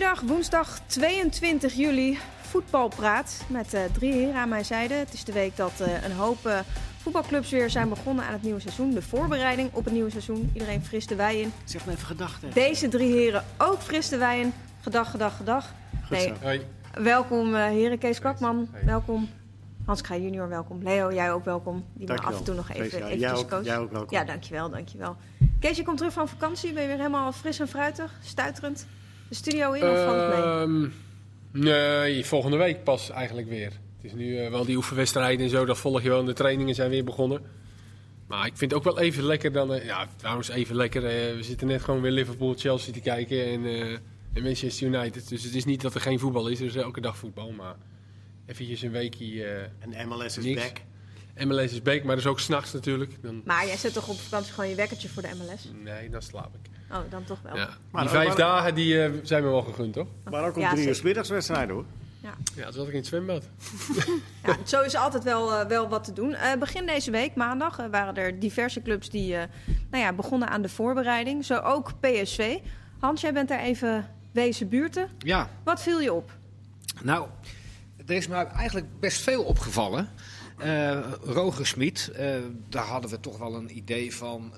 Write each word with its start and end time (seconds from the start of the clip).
Goeiedag, 0.00 0.28
woensdag 0.28 0.80
22 0.86 1.72
juli. 1.74 2.18
Voetbalpraat 2.40 3.44
met 3.48 3.74
uh, 3.74 3.80
drie 3.92 4.12
heren 4.12 4.34
aan 4.34 4.48
mijn 4.48 4.64
zijde. 4.64 4.94
Het 4.94 5.12
is 5.12 5.24
de 5.24 5.32
week 5.32 5.56
dat 5.56 5.72
uh, 5.80 6.04
een 6.04 6.12
hoop 6.12 6.46
uh, 6.46 6.58
voetbalclubs 7.02 7.50
weer 7.50 7.70
zijn 7.70 7.88
begonnen 7.88 8.24
aan 8.24 8.32
het 8.32 8.42
nieuwe 8.42 8.60
seizoen. 8.60 8.90
De 8.90 9.02
voorbereiding 9.02 9.70
op 9.72 9.84
het 9.84 9.92
nieuwe 9.92 10.10
seizoen. 10.10 10.50
Iedereen 10.52 10.84
fris 10.84 11.06
de 11.06 11.14
wei 11.14 11.40
in. 11.40 11.52
Zeg 11.64 11.84
maar 11.84 11.94
even 11.94 12.06
gedachten. 12.06 12.50
Deze 12.52 12.88
drie 12.88 13.12
heren 13.12 13.44
ook 13.58 13.80
fris 13.80 14.08
de 14.08 14.16
wei 14.16 14.40
in. 14.40 14.52
Gedag, 14.80 15.10
gedag, 15.10 15.36
gedag. 15.36 15.74
Nee. 16.10 16.32
Hoi. 16.42 16.60
Welkom 16.94 17.54
heren 17.54 17.98
Kees 17.98 18.18
Kwakman. 18.18 18.68
Welkom. 18.84 19.28
Hans 19.84 20.00
Kraaij 20.00 20.22
junior, 20.22 20.48
welkom. 20.48 20.82
Leo, 20.82 21.12
jij 21.12 21.32
ook 21.32 21.44
welkom. 21.44 21.84
Die 21.94 22.08
maar 22.08 22.20
af 22.20 22.38
en 22.38 22.44
toe 22.44 22.54
nog 22.54 22.70
even, 22.70 22.84
eventjes 22.84 23.20
jij 23.20 23.32
ook, 23.32 23.64
jij 23.64 23.78
ook 23.78 23.92
welkom. 23.92 24.16
Ja, 24.18 24.24
dankjewel, 24.24 24.70
dankjewel. 24.70 25.16
Kees, 25.58 25.76
je 25.76 25.82
komt 25.82 25.96
terug 25.96 26.12
van 26.12 26.28
vakantie. 26.28 26.72
Ben 26.72 26.82
je 26.82 26.88
weer 26.88 26.96
helemaal 26.96 27.32
fris 27.32 27.58
en 27.58 27.68
fruitig, 27.68 28.12
stuiterend? 28.22 28.86
De 29.30 29.36
studio 29.36 29.72
in 29.72 29.82
of 29.82 30.04
valt 30.04 30.20
het 30.20 30.28
mee? 30.28 30.42
Ehm, 30.42 30.88
nee, 31.50 32.26
volgende 32.26 32.56
week 32.56 32.84
pas 32.84 33.10
eigenlijk 33.10 33.48
weer. 33.48 33.72
Het 33.96 34.04
is 34.04 34.12
nu 34.12 34.44
uh, 34.44 34.50
wel 34.50 34.64
die 34.64 34.76
oefenwedstrijden 34.76 35.44
en 35.44 35.50
zo, 35.50 35.64
dat 35.64 35.78
volg 35.78 36.02
je 36.02 36.08
wel. 36.08 36.20
En 36.20 36.26
de 36.26 36.32
trainingen 36.32 36.74
zijn 36.74 36.90
weer 36.90 37.04
begonnen. 37.04 37.40
Maar 38.26 38.46
ik 38.46 38.56
vind 38.56 38.70
het 38.70 38.80
ook 38.80 38.94
wel 38.94 38.98
even 38.98 39.24
lekker 39.24 39.52
dan... 39.52 39.74
Uh, 39.74 39.84
ja, 39.84 40.08
trouwens 40.16 40.48
even 40.48 40.76
lekker. 40.76 41.02
Uh, 41.02 41.36
we 41.36 41.42
zitten 41.42 41.66
net 41.66 41.82
gewoon 41.82 42.00
weer 42.00 42.10
Liverpool-Chelsea 42.10 42.92
te 42.92 43.00
kijken 43.00 43.44
en, 43.44 43.64
en, 44.32 44.42
Manchester 44.42 44.86
United. 44.86 45.28
Dus 45.28 45.42
het 45.42 45.54
is 45.54 45.64
niet 45.64 45.80
dat 45.80 45.94
er 45.94 46.00
geen 46.00 46.18
voetbal 46.18 46.48
is. 46.48 46.60
Er 46.60 46.66
is 46.66 46.76
elke 46.76 47.00
dag 47.00 47.16
voetbal, 47.16 47.50
maar 47.50 47.76
eventjes 48.46 48.82
een 48.82 48.90
weekje 48.90 49.44
En 49.78 50.08
MLS 50.08 50.38
is 50.38 50.44
niks. 50.44 50.62
back. 50.62 51.46
MLS 51.46 51.72
is 51.72 51.82
back, 51.82 52.02
maar 52.02 52.14
dat 52.14 52.24
is 52.24 52.30
ook 52.30 52.40
s'nachts 52.40 52.72
natuurlijk. 52.72 53.22
Dan... 53.22 53.42
Maar 53.44 53.66
jij 53.66 53.76
zet 53.76 53.92
toch 53.92 54.08
op 54.08 54.18
vakantie 54.18 54.52
gewoon 54.52 54.70
je 54.70 54.76
wekkertje 54.76 55.08
voor 55.08 55.22
de 55.22 55.28
MLS? 55.34 55.70
Nee, 55.82 56.10
dan 56.10 56.22
slaap 56.22 56.54
ik. 56.54 56.79
Oh, 56.92 56.98
dan 57.10 57.24
toch 57.24 57.38
wel. 57.42 57.56
Ja. 57.56 57.68
Maar 57.90 58.02
die 58.02 58.10
vijf 58.10 58.28
maar- 58.28 58.36
dagen 58.36 58.74
die, 58.74 58.94
uh, 58.94 59.10
zijn 59.22 59.42
me 59.42 59.48
wel 59.50 59.62
gegund, 59.62 59.92
toch? 59.92 60.06
Maar 60.30 60.44
ook 60.46 60.54
om 60.56 60.60
Ja, 60.62 60.68
drie 60.70 60.80
uur 60.80 60.88
zeker. 60.88 61.04
middagswedstrijden 61.04 61.74
hoor. 61.74 61.84
Ja. 62.22 62.30
Ja, 62.54 62.64
toen 62.64 62.72
zat 62.72 62.86
ik 62.86 62.92
in 62.92 62.98
het 62.98 63.06
zwembad. 63.06 63.44
Ja, 64.46 64.56
zo 64.64 64.80
is 64.82 64.94
altijd 64.94 65.24
wel, 65.24 65.52
uh, 65.60 65.66
wel 65.66 65.88
wat 65.88 66.04
te 66.04 66.12
doen. 66.12 66.30
Uh, 66.30 66.54
begin 66.58 66.86
deze 66.86 67.10
week, 67.10 67.34
maandag, 67.34 67.80
uh, 67.80 67.86
waren 67.90 68.14
er 68.16 68.38
diverse 68.38 68.82
clubs 68.82 69.08
die 69.10 69.36
nou 69.90 70.02
ja, 70.04 70.12
begonnen 70.12 70.48
aan 70.48 70.62
de 70.62 70.68
voorbereiding. 70.68 71.44
Zo 71.44 71.56
ook 71.58 71.92
PSV. 72.00 72.58
Hans, 72.98 73.20
jij 73.20 73.32
bent 73.32 73.48
daar 73.48 73.60
even 73.60 74.08
wezen 74.32 74.68
buurten. 74.68 75.08
Ja, 75.18 75.48
Wat 75.64 75.82
viel 75.82 76.00
je 76.00 76.12
op? 76.12 76.30
nou, 77.02 77.26
er 78.06 78.14
is 78.16 78.28
me 78.28 78.34
eigenlijk 78.34 78.86
best 79.00 79.20
veel 79.22 79.42
opgevallen. 79.42 80.08
Uh, 80.64 80.98
Roger 81.24 81.66
Smit, 81.66 82.10
uh, 82.20 82.34
daar 82.68 82.84
hadden 82.84 83.10
we 83.10 83.20
toch 83.20 83.38
wel 83.38 83.54
een 83.54 83.76
idee 83.76 84.14
van. 84.14 84.52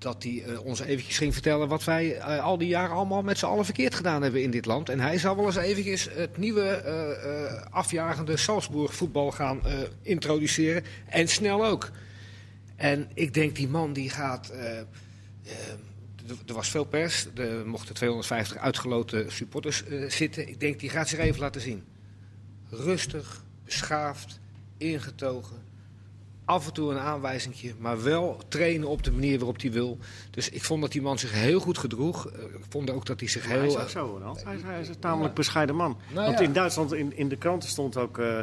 Dat 0.00 0.22
hij 0.22 0.44
uh, 0.46 0.64
ons 0.64 0.80
eventjes 0.80 1.18
ging 1.18 1.32
vertellen 1.32 1.68
wat 1.68 1.84
wij 1.84 2.16
uh, 2.16 2.44
al 2.44 2.58
die 2.58 2.68
jaren 2.68 2.96
allemaal 2.96 3.22
met 3.22 3.38
z'n 3.38 3.46
allen 3.46 3.64
verkeerd 3.64 3.94
gedaan 3.94 4.22
hebben 4.22 4.42
in 4.42 4.50
dit 4.50 4.66
land. 4.66 4.88
En 4.88 5.00
hij 5.00 5.18
zou 5.18 5.36
wel 5.36 5.46
eens 5.46 5.56
eventjes 5.56 6.08
het 6.12 6.36
nieuwe 6.36 6.82
uh, 6.84 7.72
afjagende 7.72 8.36
Salzburg 8.36 8.94
voetbal 8.94 9.30
gaan 9.30 9.60
introduceren. 10.02 10.84
En 11.08 11.28
snel 11.28 11.66
ook. 11.66 11.90
En 12.76 13.10
ik 13.14 13.34
denk 13.34 13.56
die 13.56 13.68
man 13.68 13.92
die 13.92 14.10
gaat... 14.10 14.52
er 16.46 16.54
was 16.54 16.70
veel 16.70 16.84
pers, 16.84 17.26
er 17.34 17.66
mochten 17.66 17.94
250 17.94 18.56
uitgeloten 18.56 19.32
supporters 19.32 19.82
zitten. 20.08 20.48
Ik 20.48 20.60
denk 20.60 20.80
die 20.80 20.90
gaat 20.90 21.08
zich 21.08 21.18
even 21.18 21.40
laten 21.40 21.60
zien. 21.60 21.84
Rustig, 22.70 23.44
beschaafd, 23.64 24.40
ingetogen 24.76 25.69
af 26.50 26.66
en 26.66 26.72
toe 26.72 26.90
een 26.90 26.98
aanwijzingje, 26.98 27.74
maar 27.78 28.02
wel 28.02 28.40
trainen 28.48 28.88
op 28.88 29.02
de 29.02 29.12
manier 29.12 29.36
waarop 29.38 29.60
hij 29.60 29.72
wil. 29.72 29.98
Dus 30.30 30.48
ik 30.48 30.64
vond 30.64 30.80
dat 30.82 30.92
die 30.92 31.02
man 31.02 31.18
zich 31.18 31.32
heel 31.32 31.60
goed 31.60 31.78
gedroeg. 31.78 32.26
Ik 32.26 32.64
vond 32.68 32.90
ook 32.90 33.06
dat 33.06 33.20
hij 33.20 33.28
zich 33.28 33.42
Maar 33.48 33.56
hij 33.56 33.66
heel... 33.66 33.76
is 33.76 33.82
ook 33.82 33.88
zo, 33.88 34.06
Ronald. 34.06 34.44
Hij, 34.44 34.54
is- 34.54 34.62
hij 34.62 34.80
is 34.80 34.88
een 34.88 34.98
tamelijk 34.98 35.34
bescheiden 35.34 35.74
man. 35.76 35.98
Nou 36.12 36.26
Want 36.26 36.38
ja. 36.38 36.44
in 36.44 36.52
Duitsland, 36.52 36.92
in, 36.92 37.16
in 37.16 37.28
de 37.28 37.36
kranten 37.36 37.68
stond 37.68 37.96
ook... 37.96 38.18
eh, 38.18 38.40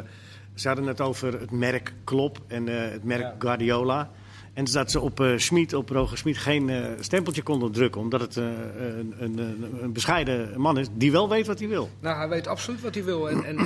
ze 0.54 0.66
hadden 0.68 0.86
het 0.86 1.00
over 1.00 1.40
het 1.40 1.50
merk 1.50 1.94
Klop 2.04 2.38
en 2.46 2.68
eh, 2.68 2.90
het 2.92 3.04
merk. 3.04 3.34
Guardiola. 3.38 4.10
En 4.58 4.64
dat 4.64 4.90
ze 4.90 5.00
op 5.00 5.24
Schmid, 5.36 5.72
op 5.72 5.88
Roger 5.88 6.18
Schmid, 6.18 6.38
geen 6.38 6.68
eh, 6.68 6.84
stempeltje 7.00 7.42
konden 7.42 7.72
drukken. 7.72 8.00
Omdat 8.00 8.20
het 8.20 8.36
eh, 8.36 8.44
een, 8.78 9.14
een, 9.18 9.38
een, 9.82 9.92
bescheiden 9.92 10.60
man 10.60 10.78
is 10.78 10.86
die 10.92 11.12
wel 11.12 11.28
weet 11.28 11.46
wat 11.46 11.58
hij 11.58 11.68
wil. 11.68 11.90
Nou, 12.00 12.16
hij 12.16 12.28
weet 12.28 12.46
absoluut 12.46 12.80
wat 12.80 12.94
hij 12.94 13.04
wil. 13.04 13.30
En, 13.30 13.44
en, 13.44 13.58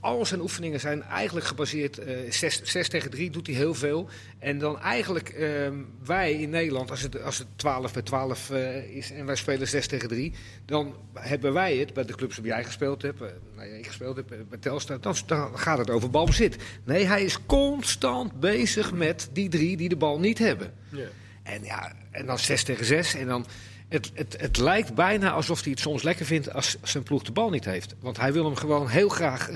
al 0.00 0.26
zijn 0.26 0.40
oefeningen 0.40 0.80
zijn 0.80 1.02
eigenlijk 1.02 1.46
gebaseerd... 1.46 1.98
eh 1.98 2.14
6 2.62 2.88
tegen 2.88 3.10
3 3.10 3.30
doet 3.30 3.46
hij 3.46 3.56
heel 3.56 3.74
veel. 3.74 4.08
En 4.42 4.58
dan 4.58 4.80
eigenlijk 4.80 5.28
ehm, 5.28 5.74
wij 6.04 6.32
in 6.32 6.50
Nederland, 6.50 6.90
als 6.90 7.02
het, 7.02 7.22
als 7.22 7.38
het 7.38 7.46
12 7.56 7.92
bij 7.92 8.02
12 8.02 8.50
eh, 8.50 8.96
is... 8.96 9.10
en 9.10 9.26
wij 9.26 9.36
spelen 9.36 9.68
6 9.68 9.86
tegen 9.86 10.08
3... 10.08 10.34
dan 10.64 10.96
hebben 11.14 11.52
wij 11.52 11.76
het, 11.76 11.94
bij 11.94 12.04
de 12.04 12.14
clubs 12.14 12.36
waar 12.36 12.46
jij 12.46 12.64
gespeeld 12.64 13.02
hebt... 13.02 13.20
eh, 13.20 13.28
nou 13.56 13.68
ja, 13.68 13.74
ik 13.74 13.86
gespeeld 13.86 14.16
heb, 14.16 14.30
eh, 14.30 14.38
bij 14.48 14.58
Telstar... 14.58 15.00
Dan, 15.00 15.14
dan 15.26 15.58
gaat 15.58 15.78
het 15.78 15.90
over 15.90 16.10
balbezit. 16.10 16.56
Nee, 16.84 17.04
hij 17.04 17.24
is 17.24 17.46
constant 17.46 18.40
bezig 18.40 18.92
met 18.92 19.28
die 19.32 19.48
drie 19.48 19.76
die 19.76 19.88
de 19.88 19.96
bal 19.96 20.18
niet 20.18 20.38
hebben. 20.38 20.72
Ja. 20.88 21.06
En, 21.42 21.64
ja, 21.64 21.92
en 22.10 22.26
dan 22.26 22.38
6 22.38 22.62
tegen 22.62 22.84
6. 22.84 23.14
En 23.14 23.26
dan, 23.26 23.46
het, 23.88 24.10
het, 24.14 24.40
het 24.40 24.56
lijkt 24.56 24.94
bijna 24.94 25.30
alsof 25.30 25.62
hij 25.62 25.70
het 25.70 25.80
soms 25.80 26.02
lekker 26.02 26.26
vindt 26.26 26.52
als 26.52 26.76
zijn 26.82 27.02
ploeg 27.02 27.22
de 27.22 27.32
bal 27.32 27.50
niet 27.50 27.64
heeft. 27.64 27.94
Want 28.00 28.16
hij 28.16 28.32
wil 28.32 28.44
hem 28.44 28.56
gewoon 28.56 28.88
heel 28.88 29.08
graag 29.08 29.50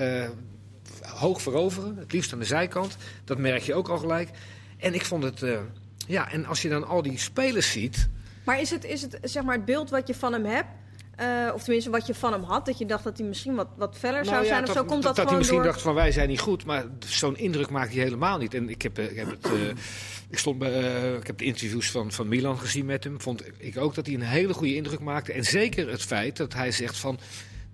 hoog 1.01 1.41
veroveren. 1.41 1.97
Het 1.97 2.11
liefst 2.11 2.33
aan 2.33 2.39
de 2.39 2.45
zijkant. 2.45 2.97
Dat 3.23 3.37
merk 3.37 3.61
je 3.61 3.73
ook 3.73 3.89
al 3.89 3.97
gelijk. 3.97 4.29
En 4.77 4.93
ik 4.93 5.05
vond 5.05 5.23
het... 5.23 5.41
eh, 5.43 5.59
ja, 6.07 6.31
en 6.31 6.45
als 6.45 6.61
je 6.61 6.69
dan 6.69 6.87
al 6.87 7.01
die 7.01 7.17
spelers 7.17 7.71
ziet... 7.71 8.09
Maar 8.43 8.61
is 8.61 8.69
het, 8.69 8.83
is 8.83 9.01
het 9.01 9.19
zeg 9.21 9.43
maar 9.43 9.55
het 9.55 9.65
beeld 9.65 9.89
wat 9.89 10.07
je 10.07 10.15
van 10.15 10.33
hem 10.33 10.45
hebt? 10.45 10.67
eh, 11.17 11.53
of 11.53 11.63
tenminste 11.63 11.89
wat 11.89 12.07
je 12.07 12.13
van 12.15 12.31
hem 12.31 12.43
had, 12.43 12.65
dat 12.65 12.77
je 12.77 12.85
dacht 12.85 13.03
dat 13.03 13.17
hij 13.17 13.27
misschien 13.27 13.55
wat, 13.55 13.67
wat 13.75 13.97
feller 13.97 14.25
zou 14.25 14.35
Nou 14.35 14.47
ja, 14.47 14.53
zijn 14.53 14.67
of 14.67 14.73
zo, 14.73 14.83
komt 14.83 15.03
dat, 15.03 15.15
hij 15.15 15.23
gewoon 15.23 15.37
misschien 15.39 15.61
door... 15.61 15.71
dacht 15.71 15.81
van 15.81 15.93
wij 15.93 16.11
zijn 16.11 16.29
niet 16.29 16.39
goed, 16.39 16.65
maar 16.65 16.85
zo'n 17.05 17.37
indruk 17.37 17.69
maakt 17.69 17.93
hij 17.93 18.03
helemaal 18.03 18.37
niet. 18.37 18.53
En 18.53 18.69
ik 18.69 18.81
heb, 18.81 18.97
eh, 18.97 19.11
ik 19.11 19.15
heb 19.15 19.29
het, 19.29 19.51
ik 20.29 20.37
stond 20.37 20.57
bij, 20.57 21.13
ik 21.15 21.27
heb 21.27 21.37
de 21.37 21.45
interviews 21.45 21.91
van, 21.91 22.11
van 22.11 22.27
Milan 22.27 22.59
gezien 22.59 22.85
met 22.85 23.03
hem. 23.03 23.21
Vond 23.21 23.43
ik 23.57 23.77
ook 23.77 23.95
dat 23.95 24.05
hij 24.05 24.15
een 24.15 24.21
hele 24.21 24.53
goede 24.53 24.75
indruk 24.75 24.99
maakte. 24.99 25.33
En 25.33 25.43
zeker 25.43 25.89
het 25.89 26.01
feit 26.01 26.37
dat 26.37 26.53
hij 26.53 26.71
zegt 26.71 26.97
van. 26.97 27.19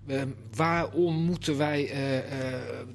Eh, 0.06 0.22
waarom 0.54 1.14
moeten 1.14 1.56
wij 1.56 1.90
eh, 1.90 2.18
eh, 2.18 2.24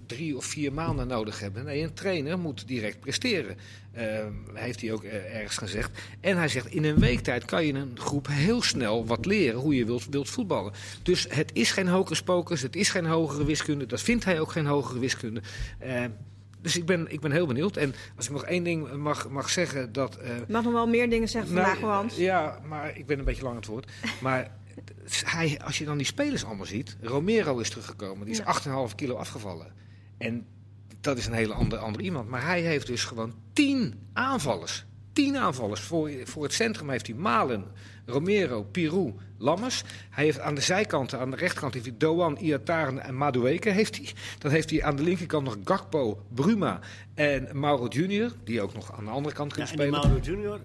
drie 0.05 0.37
of 0.37 0.45
vier 0.45 0.73
maanden 0.73 1.07
nodig 1.07 1.39
hebben? 1.39 1.65
Nee, 1.65 1.83
een 1.83 1.93
trainer 1.93 2.39
moet 2.39 2.67
direct 2.67 2.99
presteren. 2.99 3.57
Eh, 3.91 4.25
heeft 4.53 4.81
hij 4.81 4.91
ook 4.93 5.03
eh, 5.03 5.35
ergens 5.35 5.57
gezegd. 5.57 5.91
En 6.19 6.37
hij 6.37 6.47
zegt, 6.47 6.67
in 6.67 6.83
een 6.85 6.99
week 6.99 7.19
tijd 7.19 7.45
kan 7.45 7.65
je 7.65 7.73
een 7.73 7.91
groep 7.95 8.27
heel 8.27 8.61
snel 8.61 9.05
wat 9.05 9.25
leren 9.25 9.59
hoe 9.59 9.75
je 9.75 9.85
wilt, 9.85 10.05
wilt 10.09 10.29
voetballen. 10.29 10.73
Dus 11.03 11.27
het 11.29 11.51
is 11.53 11.71
geen 11.71 11.87
hocus 11.87 12.21
pocus, 12.21 12.61
het 12.61 12.75
is 12.75 12.89
geen 12.89 13.05
hogere 13.05 13.45
wiskunde. 13.45 13.85
Dat 13.85 14.01
vindt 14.01 14.25
hij 14.25 14.39
ook 14.39 14.51
geen 14.51 14.65
hogere 14.65 14.99
wiskunde. 14.99 15.41
Eh, 15.79 16.03
dus 16.61 16.77
ik 16.77 16.85
ben, 16.85 17.11
ik 17.11 17.19
ben 17.19 17.31
heel 17.31 17.47
benieuwd. 17.47 17.77
En 17.77 17.95
als 18.15 18.25
ik 18.25 18.31
nog 18.31 18.43
één 18.43 18.63
ding 18.63 18.93
mag, 18.93 19.29
mag 19.29 19.49
zeggen, 19.49 19.91
dat... 19.91 20.19
mag 20.47 20.63
nog 20.63 20.73
wel 20.73 20.87
meer 20.87 21.09
dingen 21.09 21.29
zeggen 21.29 21.53
vandaag, 21.53 21.73
nou, 21.73 21.85
hoor, 21.85 21.93
Hans. 21.93 22.15
Ja, 22.15 22.59
maar 22.67 22.97
ik 22.97 23.05
ben 23.05 23.19
een 23.19 23.25
beetje 23.25 23.43
lang 23.43 23.53
aan 23.53 23.61
het 23.61 23.69
woord. 23.69 23.91
Maar 24.21 24.51
hij, 25.23 25.59
als 25.63 25.77
je 25.77 25.85
dan 25.85 25.97
die 25.97 26.05
spelers 26.05 26.45
allemaal 26.45 26.65
ziet. 26.65 26.97
Romero 27.01 27.57
is 27.57 27.69
teruggekomen. 27.69 28.25
Die 28.25 28.33
is 28.33 28.37
Ja. 28.63 28.87
8,5 28.89 28.95
kilo 28.95 29.15
afgevallen. 29.15 29.73
En 30.17 30.45
dat 31.01 31.17
is 31.17 31.25
een 31.25 31.33
hele 31.33 31.53
andere, 31.53 31.81
andere 31.81 32.03
iemand. 32.03 32.29
Maar 32.29 32.45
hij 32.45 32.61
heeft 32.61 32.87
dus 32.87 33.03
gewoon 33.03 33.33
10 33.53 33.93
aanvallers. 34.13 34.85
10 35.13 35.37
aanvallers. 35.37 35.81
Voor, 35.81 36.11
voor 36.23 36.43
het 36.43 36.53
centrum 36.53 36.89
heeft 36.89 37.07
hij 37.07 37.15
Malen, 37.15 37.65
Romero, 38.05 38.63
Pirou, 38.63 39.13
Lammers. 39.37 39.83
Hij 40.09 40.23
heeft 40.23 40.39
aan 40.39 40.55
de 40.55 40.61
zijkanten, 40.61 41.19
aan 41.19 41.31
de 41.31 41.37
rechterkant, 41.37 41.73
heeft 41.73 41.85
hij 41.85 41.95
Doan, 41.97 42.37
Iataren 42.37 43.03
en 43.03 43.15
Madueke. 43.15 43.69
Heeft 43.69 43.97
hij. 43.97 44.13
Dan 44.37 44.51
heeft 44.51 44.69
hij 44.69 44.83
aan 44.83 44.95
de 44.95 45.03
linkerkant 45.03 45.43
nog 45.43 45.57
Gakpo, 45.63 46.25
Bruma 46.33 46.79
en 47.13 47.47
Mauro 47.59 47.87
Junior. 47.87 48.31
Die 48.43 48.61
ook 48.61 48.73
nog 48.73 48.97
aan 48.97 49.05
de 49.05 49.11
andere 49.11 49.35
kant 49.35 49.55
Ja, 49.55 49.55
kan 49.55 49.67
en 49.67 49.77
die 49.77 49.85
spelen. 49.85 50.07
Mauro 50.07 50.23
Junior, 50.23 50.59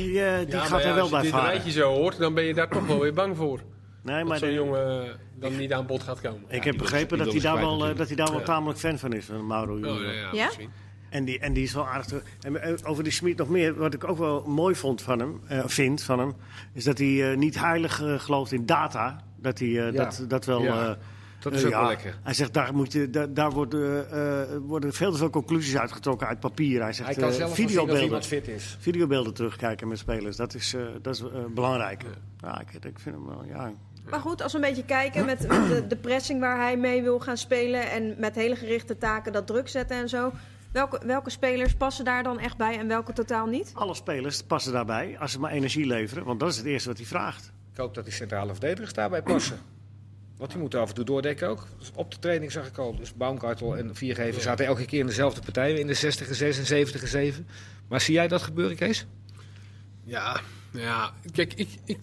die, 0.00 0.24
eh, 0.24 0.38
die 0.38 0.48
Ja, 0.54 0.64
gaat 0.64 0.84
er 0.84 0.94
wel 0.94 1.00
als 1.00 1.04
je 1.08 1.14
bij 1.14 1.22
dit 1.22 1.30
varen. 1.30 1.50
rijtje 1.50 1.70
zo 1.70 1.92
hoort, 1.94 2.18
dan 2.18 2.34
ben 2.34 2.44
je 2.44 2.54
daar 2.54 2.68
toch 2.68 2.86
wel 2.86 3.00
weer 3.00 3.14
bang 3.14 3.36
voor. 3.36 3.60
Nee, 4.02 4.18
dat 4.18 4.28
maar 4.28 4.38
zo'n 4.38 4.52
jongen 4.52 5.04
eh, 5.04 5.10
dan 5.38 5.56
niet 5.56 5.72
aan 5.72 5.86
bod 5.86 6.02
gaat 6.02 6.20
komen. 6.20 6.40
ik 6.48 6.64
heb 6.64 6.76
begrepen 6.76 7.18
ze- 7.18 7.24
dat 7.24 7.32
hij 7.32 7.42
daar 7.42 7.58
wel, 7.60 7.86
eh, 7.88 7.96
dat 7.96 8.06
hij 8.06 8.16
daar 8.16 8.30
wel 8.30 8.38
Ja. 8.38 8.44
tamelijk 8.44 8.78
fan 8.78 8.98
van 8.98 9.12
is, 9.12 9.24
van 9.24 9.46
Mauro 9.46 9.72
Oh, 9.72 9.78
Junior. 9.78 10.04
ja, 10.04 10.12
ja, 10.12 10.28
Ja? 10.32 10.44
misschien. 10.44 10.70
En 11.10 11.24
die, 11.24 11.38
en 11.38 11.52
die 11.52 11.62
is 11.64 11.74
wel 11.74 11.86
aardig. 11.86 12.06
te- 12.06 12.22
En 12.40 12.62
eh, 12.62 12.72
over 12.84 13.02
die 13.04 13.12
Smit 13.12 13.36
nog 13.36 13.48
meer. 13.48 13.74
Wat 13.74 13.94
ik 13.94 14.08
ook 14.08 14.18
wel 14.18 14.42
mooi 14.46 14.74
vond 14.74 15.02
van 15.02 15.18
hem, 15.18 15.40
eh, 15.48 15.62
vind 15.66 16.02
van 16.02 16.18
hem. 16.18 16.32
Is 16.72 16.84
dat 16.84 16.98
hij 16.98 17.30
eh, 17.30 17.36
niet 17.36 17.58
heilig 17.60 18.02
eh, 18.02 18.18
gelooft 18.18 18.52
in 18.52 18.66
data. 18.66 19.20
Dat 19.36 19.58
hij 19.58 19.68
eh, 19.68 19.74
Ja. 19.74 19.90
dat, 19.90 20.24
dat 20.28 20.44
wel. 20.44 20.62
Ja. 20.62 20.98
Eh, 21.44 21.50
Dat 21.52 21.60
is 21.60 21.60
eh, 21.60 21.66
ook 21.66 21.72
ja. 21.72 21.80
wel 21.80 21.88
lekker. 21.88 22.18
Hij 22.22 22.34
zegt 22.34 22.52
daar, 22.54 22.74
moet 22.74 22.92
je, 22.92 23.10
daar, 23.10 23.34
daar 23.34 23.50
worden, 23.50 24.10
eh, 24.10 24.56
worden 24.66 24.92
veel 24.92 25.12
te 25.12 25.18
veel 25.18 25.30
conclusies 25.30 25.76
uitgetrokken 25.76 26.26
uit 26.26 26.40
papier. 26.40 26.82
Hij 26.82 26.92
zegt 26.92 27.08
Hij 27.08 27.16
kan 27.18 27.28
eh, 27.28 27.34
zelf 27.34 27.54
videobeelden, 27.54 28.02
iemand 28.04 28.26
fit 28.26 28.48
is. 28.48 28.76
videobeelden 28.80 29.34
terugkijken 29.34 29.88
met 29.88 29.98
spelers. 29.98 30.36
Dat 30.36 30.54
is, 30.54 30.74
eh, 30.74 30.82
dat 31.02 31.14
is 31.14 31.20
eh, 31.20 31.26
belangrijk. 31.54 32.02
Ja, 32.40 32.60
ik, 32.60 32.84
ik 32.84 32.98
vind 32.98 33.14
hem 33.16 33.26
wel. 33.26 33.44
Ja. 33.44 33.72
Maar 34.10 34.20
goed, 34.20 34.42
als 34.42 34.52
we 34.52 34.58
een 34.58 34.64
beetje 34.64 34.84
kijken 34.84 35.24
met, 35.24 35.48
met 35.48 35.68
de, 35.68 35.86
de 35.86 35.96
pressing 35.96 36.40
waar 36.40 36.58
hij 36.58 36.76
mee 36.76 37.02
wil 37.02 37.18
gaan 37.20 37.36
spelen... 37.36 37.90
en 37.90 38.14
met 38.18 38.34
hele 38.34 38.56
gerichte 38.56 38.98
taken 38.98 39.32
dat 39.32 39.46
druk 39.46 39.68
zetten 39.68 39.96
en 39.96 40.08
zo... 40.08 40.32
Welke, 40.72 41.00
welke 41.06 41.30
spelers 41.30 41.74
passen 41.74 42.04
daar 42.04 42.22
dan 42.22 42.38
echt 42.38 42.56
bij 42.56 42.78
en 42.78 42.88
welke 42.88 43.12
totaal 43.12 43.46
niet? 43.46 43.70
Alle 43.74 43.94
spelers 43.94 44.42
passen 44.42 44.72
daarbij 44.72 45.16
als 45.18 45.32
ze 45.32 45.40
maar 45.40 45.50
energie 45.50 45.86
leveren. 45.86 46.24
Want 46.24 46.40
dat 46.40 46.48
is 46.48 46.56
het 46.56 46.66
eerste 46.66 46.88
wat 46.88 46.96
hij 46.98 47.06
vraagt. 47.06 47.52
Ik 47.72 47.76
hoop 47.78 47.94
dat 47.94 48.04
die 48.04 48.12
centrale 48.12 48.52
verdedigers 48.52 48.92
daarbij 48.92 49.22
passen. 49.22 49.58
Want 50.36 50.50
die 50.50 50.60
moeten 50.60 50.80
af 50.80 50.88
en 50.88 50.94
toe 50.94 51.04
doordekken 51.04 51.48
ook. 51.48 51.66
Dus 51.78 51.90
op 51.94 52.10
de 52.10 52.18
training 52.18 52.52
zag 52.52 52.66
ik 52.66 52.78
al. 52.78 52.96
Dus 52.96 53.14
Baumgartel 53.14 53.76
en 53.76 53.94
Viergever 53.94 54.42
zaten 54.42 54.66
elke 54.66 54.84
keer 54.84 55.00
in 55.00 55.06
dezelfde 55.06 55.40
partijen. 55.40 55.78
In 55.78 55.86
de 55.86 55.94
60 55.94 56.34
6 56.34 56.58
en 56.58 56.66
70 56.66 57.08
7. 57.08 57.46
Maar 57.88 58.00
zie 58.00 58.14
jij 58.14 58.28
dat 58.28 58.42
gebeuren, 58.42 58.76
Kees? 58.76 59.06
Ja, 60.04 60.40
ja. 60.70 61.12
Kijk, 61.32 61.54
ik, 61.54 61.68
ik, 61.84 61.98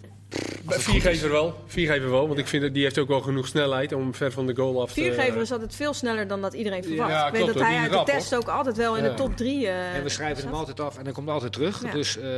viergever 0.66 1.30
wel. 1.30 1.54
Viergever 1.66 2.10
wel, 2.10 2.26
want 2.26 2.38
ik 2.38 2.46
vind 2.46 2.62
dat 2.62 2.74
die 2.74 2.82
heeft 2.82 2.98
ook 2.98 3.08
wel 3.08 3.20
genoeg 3.20 3.46
snelheid 3.46 3.92
om 3.92 4.14
ver 4.14 4.32
van 4.32 4.46
de 4.46 4.54
goal 4.56 4.82
af 4.82 4.92
te... 4.92 5.00
Viergever 5.00 5.40
is 5.40 5.52
altijd 5.52 5.74
veel 5.74 5.94
sneller 5.94 6.26
dan 6.26 6.40
dat 6.40 6.52
iedereen 6.54 6.84
verwacht. 6.84 7.10
Ja, 7.10 7.26
ik 7.26 7.32
weet 7.32 7.42
klopt, 7.42 7.58
dat 7.58 7.66
hij 7.66 7.76
uit 7.78 7.90
de 7.90 7.96
rap, 7.96 8.06
test 8.06 8.34
ook 8.36 8.48
altijd 8.48 8.76
wel 8.76 8.96
in 8.96 9.02
Ja. 9.04 9.08
de 9.08 9.14
top 9.14 9.36
drie 9.36 9.66
eh, 9.66 9.94
en 9.94 10.02
we 10.02 10.08
schrijven 10.08 10.44
hem 10.44 10.54
altijd 10.54 10.80
af 10.80 10.98
en 10.98 11.04
dan 11.04 11.12
komt 11.12 11.26
hij 11.26 11.34
altijd 11.34 11.52
terug. 11.52 11.82
Ja. 11.82 11.90
Dus, 11.92 12.18
eh, 12.18 12.28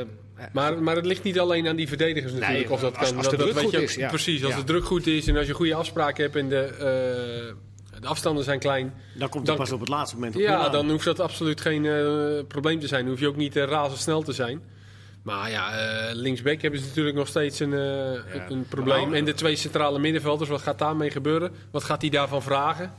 Maar, 0.53 0.83
maar 0.83 0.97
het 0.97 1.07
ligt 1.07 1.23
niet 1.23 1.39
alleen 1.39 1.69
aan 1.69 1.77
die 1.77 1.89
verdedigers 1.89 2.33
natuurlijk. 2.33 2.61
Nee, 2.63 2.71
of 2.73 2.81
dat 2.81 2.99
als- 2.99 3.09
kan, 3.09 3.17
als 3.17 3.29
dat, 3.29 3.39
de 3.39 3.45
dat 3.45 3.47
druk 3.47 3.55
weet 3.63 3.71
goed 3.71 3.81
je, 3.81 3.87
is, 3.87 3.95
ja. 3.95 4.09
Precies, 4.09 4.45
als 4.45 4.53
Ja. 4.53 4.59
de 4.59 4.65
druk 4.65 4.85
goed 4.85 5.07
is 5.07 5.27
en 5.27 5.37
als 5.37 5.47
je 5.47 5.53
goede 5.55 5.75
afspraken 5.75 6.23
hebt 6.23 6.37
en 6.37 6.49
de, 6.49 6.59
eh, 6.65 8.01
de 8.01 8.07
afstanden 8.07 8.45
zijn 8.45 8.59
klein. 8.59 8.95
Dan 9.15 9.29
komt 9.29 9.47
het 9.47 9.57
pas 9.57 9.73
op 9.73 9.81
het 9.81 9.89
laatste 9.89 10.17
moment 10.17 10.35
op 10.35 10.41
Ja, 10.41 10.69
dan 10.69 10.91
hoeft 10.91 11.05
dat 11.05 11.21
absoluut 11.21 11.61
geen 11.61 11.87
eh, 11.87 12.45
probleem 12.49 12.81
te 12.81 12.87
zijn. 12.87 13.01
Dan 13.01 13.11
hoef 13.11 13.21
je 13.21 13.29
ook 13.29 13.37
niet 13.37 13.57
uh, 13.57 13.65
razendsnel 13.65 14.23
te 14.23 14.33
zijn. 14.33 14.63
Maar 15.25 15.51
ja, 15.51 15.79
eh, 15.79 16.15
linksback 16.15 16.63
hebben 16.63 16.81
ze 16.81 16.87
natuurlijk 16.87 17.17
nog 17.17 17.29
steeds 17.29 17.61
een, 17.61 17.73
eh, 17.75 18.49
een 18.49 18.67
probleem. 18.69 19.03
Nou, 19.05 19.17
en 19.17 19.25
de 19.25 19.35
twee 19.35 19.57
centrale 19.57 19.99
middenvelders, 19.99 20.51
wat 20.51 20.63
gaat 20.63 20.79
daarmee 20.79 21.11
gebeuren? 21.11 21.53
Wat 21.71 21.85
gaat 21.85 22.01
hij 22.01 22.11
daarvan 22.11 22.43
vragen? 22.43 22.93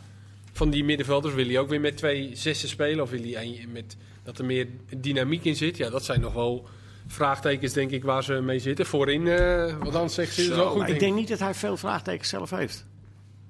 Van 0.54 0.70
die 0.70 0.84
middenvelders 0.84 1.34
wil 1.34 1.46
hij 1.46 1.60
ook 1.60 1.70
weer 1.70 1.82
met 1.82 1.98
twee 1.98 2.32
zessen 2.34 2.70
spelen? 2.70 3.04
Of 3.04 3.10
wil 3.10 3.22
hij 3.22 3.46
een- 3.64 3.72
met, 3.72 3.98
dat 4.24 4.38
er 4.38 4.46
meer 4.46 4.68
dynamiek 4.98 5.44
in 5.46 5.56
zit? 5.56 5.78
Ja, 5.78 5.90
dat 5.90 6.06
zijn 6.06 6.22
nog 6.22 6.34
wel 6.34 6.68
vraagtekens, 7.08 7.74
denk 7.74 7.92
ik, 7.92 8.04
waar 8.04 8.24
ze 8.24 8.34
mee 8.34 8.60
zitten. 8.60 8.86
Voorin, 8.86 9.28
eh 9.28 9.76
wat 9.80 9.96
anders 9.96 10.14
zegt 10.14 10.34
ze, 10.34 10.42
is 10.42 10.48
wel 10.48 10.70
goed. 10.70 10.78
Maar 10.80 10.90
ik 10.90 11.00
denk 11.00 11.16
niet 11.16 11.28
dat 11.28 11.40
hij 11.40 11.54
veel 11.54 11.78
vraagtekens 11.78 12.30
zelf 12.30 12.50
heeft. 12.50 12.86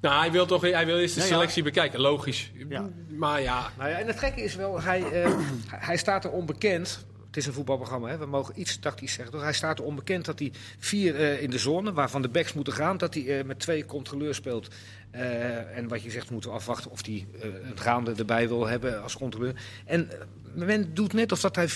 Nou, 0.02 0.20
hij 0.20 0.32
wil 0.32 0.46
toch 0.46 0.62
hij 0.62 0.86
wil 0.86 0.98
eerst 0.98 1.14
de 1.16 1.20
Ja, 1.22 1.28
ja. 1.28 1.34
selectie 1.34 1.64
bekijken, 1.64 2.00
logisch. 2.00 2.52
Ja. 2.70 2.90
Maar 3.10 3.42
ja, 3.42 3.72
Nou 3.78 3.90
ja, 3.90 3.98
en 4.00 4.08
het 4.08 4.20
gekke 4.20 4.42
is 4.42 4.56
wel, 4.56 4.82
hij, 4.82 5.12
eh, 5.24 5.32
hij 5.90 5.98
staat 5.98 6.24
er 6.24 6.32
onbekend. 6.32 7.06
Het 7.36 7.44
is 7.44 7.50
een 7.50 7.56
voetbalprogramma, 7.56 8.08
hè? 8.08 8.18
we 8.18 8.26
mogen 8.26 8.60
iets 8.60 8.80
tactisch 8.80 9.14
zeggen. 9.14 9.34
Toch? 9.34 9.44
Hij 9.44 9.54
staat 9.54 9.80
er 9.80 9.86
onbekend 9.86 10.26
dat 10.26 10.40
hij 10.40 10.52
vier 10.78 11.16
eh, 11.16 11.42
in 11.42 11.50
de 11.50 11.58
zone, 11.58 11.94
waarvan 11.94 12.22
de 12.22 12.30
backs 12.30 12.54
moeten 12.54 12.74
gaan, 12.74 12.98
dat 12.98 13.14
hij 13.14 13.40
eh, 13.40 13.46
met 13.46 13.60
twee 13.60 13.86
controleurs 13.86 14.38
speelt. 14.38 14.68
Eh, 15.12 15.78
en 15.78 15.88
wat 15.88 16.04
je 16.04 16.12
zegt, 16.12 16.30
moeten 16.30 16.50
we 16.50 16.56
afwachten 16.56 16.92
of 16.92 17.06
hij 17.06 17.28
een 17.40 17.78
gaande 17.80 18.14
erbij 18.18 18.48
wil 18.48 18.68
hebben 18.68 19.04
als 19.04 19.18
controleur. 19.18 19.62
En 19.86 20.10
men 20.54 20.94
doet 20.94 21.14
net 21.14 21.32
of 21.32 21.42
dat 21.42 21.56
hij 21.56 21.70
4-4-2 21.70 21.74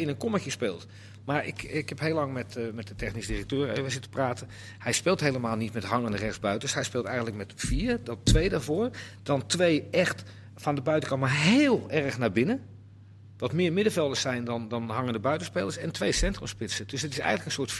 in 0.00 0.08
een 0.08 0.16
kommetje 0.16 0.50
speelt. 0.50 0.86
Maar 1.24 1.46
ik, 1.46 1.62
ik 1.62 1.88
heb 1.88 2.00
heel 2.00 2.14
lang 2.14 2.32
met, 2.32 2.58
met 2.74 2.88
de 2.88 2.94
technisch 2.94 3.26
directeur 3.26 3.70
even 3.70 3.90
zitten 3.90 4.10
praten. 4.10 4.48
Hij 4.78 4.92
speelt 4.92 5.20
helemaal 5.20 5.56
niet 5.56 5.72
met 5.72 5.84
hangende 5.84 6.16
rechtsbuitens. 6.16 6.74
Hij 6.74 6.84
speelt 6.84 7.04
eigenlijk 7.04 7.36
met 7.36 7.52
vier, 7.56 8.00
dan 8.04 8.18
twee 8.22 8.48
daarvoor. 8.48 8.90
Dan 9.22 9.46
twee 9.46 9.88
echt 9.90 10.22
van 10.56 10.74
de 10.74 10.80
buitenkant, 10.80 11.20
maar 11.20 11.40
heel 11.40 11.90
erg 11.90 12.18
naar 12.18 12.32
binnen. 12.32 12.72
Wat 13.42 13.52
meer 13.52 13.72
middenvelders 13.72 14.20
zijn 14.20 14.44
dan, 14.44 14.68
dan 14.68 14.88
hangende 14.90 15.18
buitenspelers. 15.18 15.76
En 15.76 15.90
twee 15.92 16.12
centrumspitsen. 16.12 16.86
Dus 16.86 17.02
het 17.02 17.12
is 17.12 17.18
eigenlijk 17.18 17.46
een 17.46 17.66
soort 17.68 17.72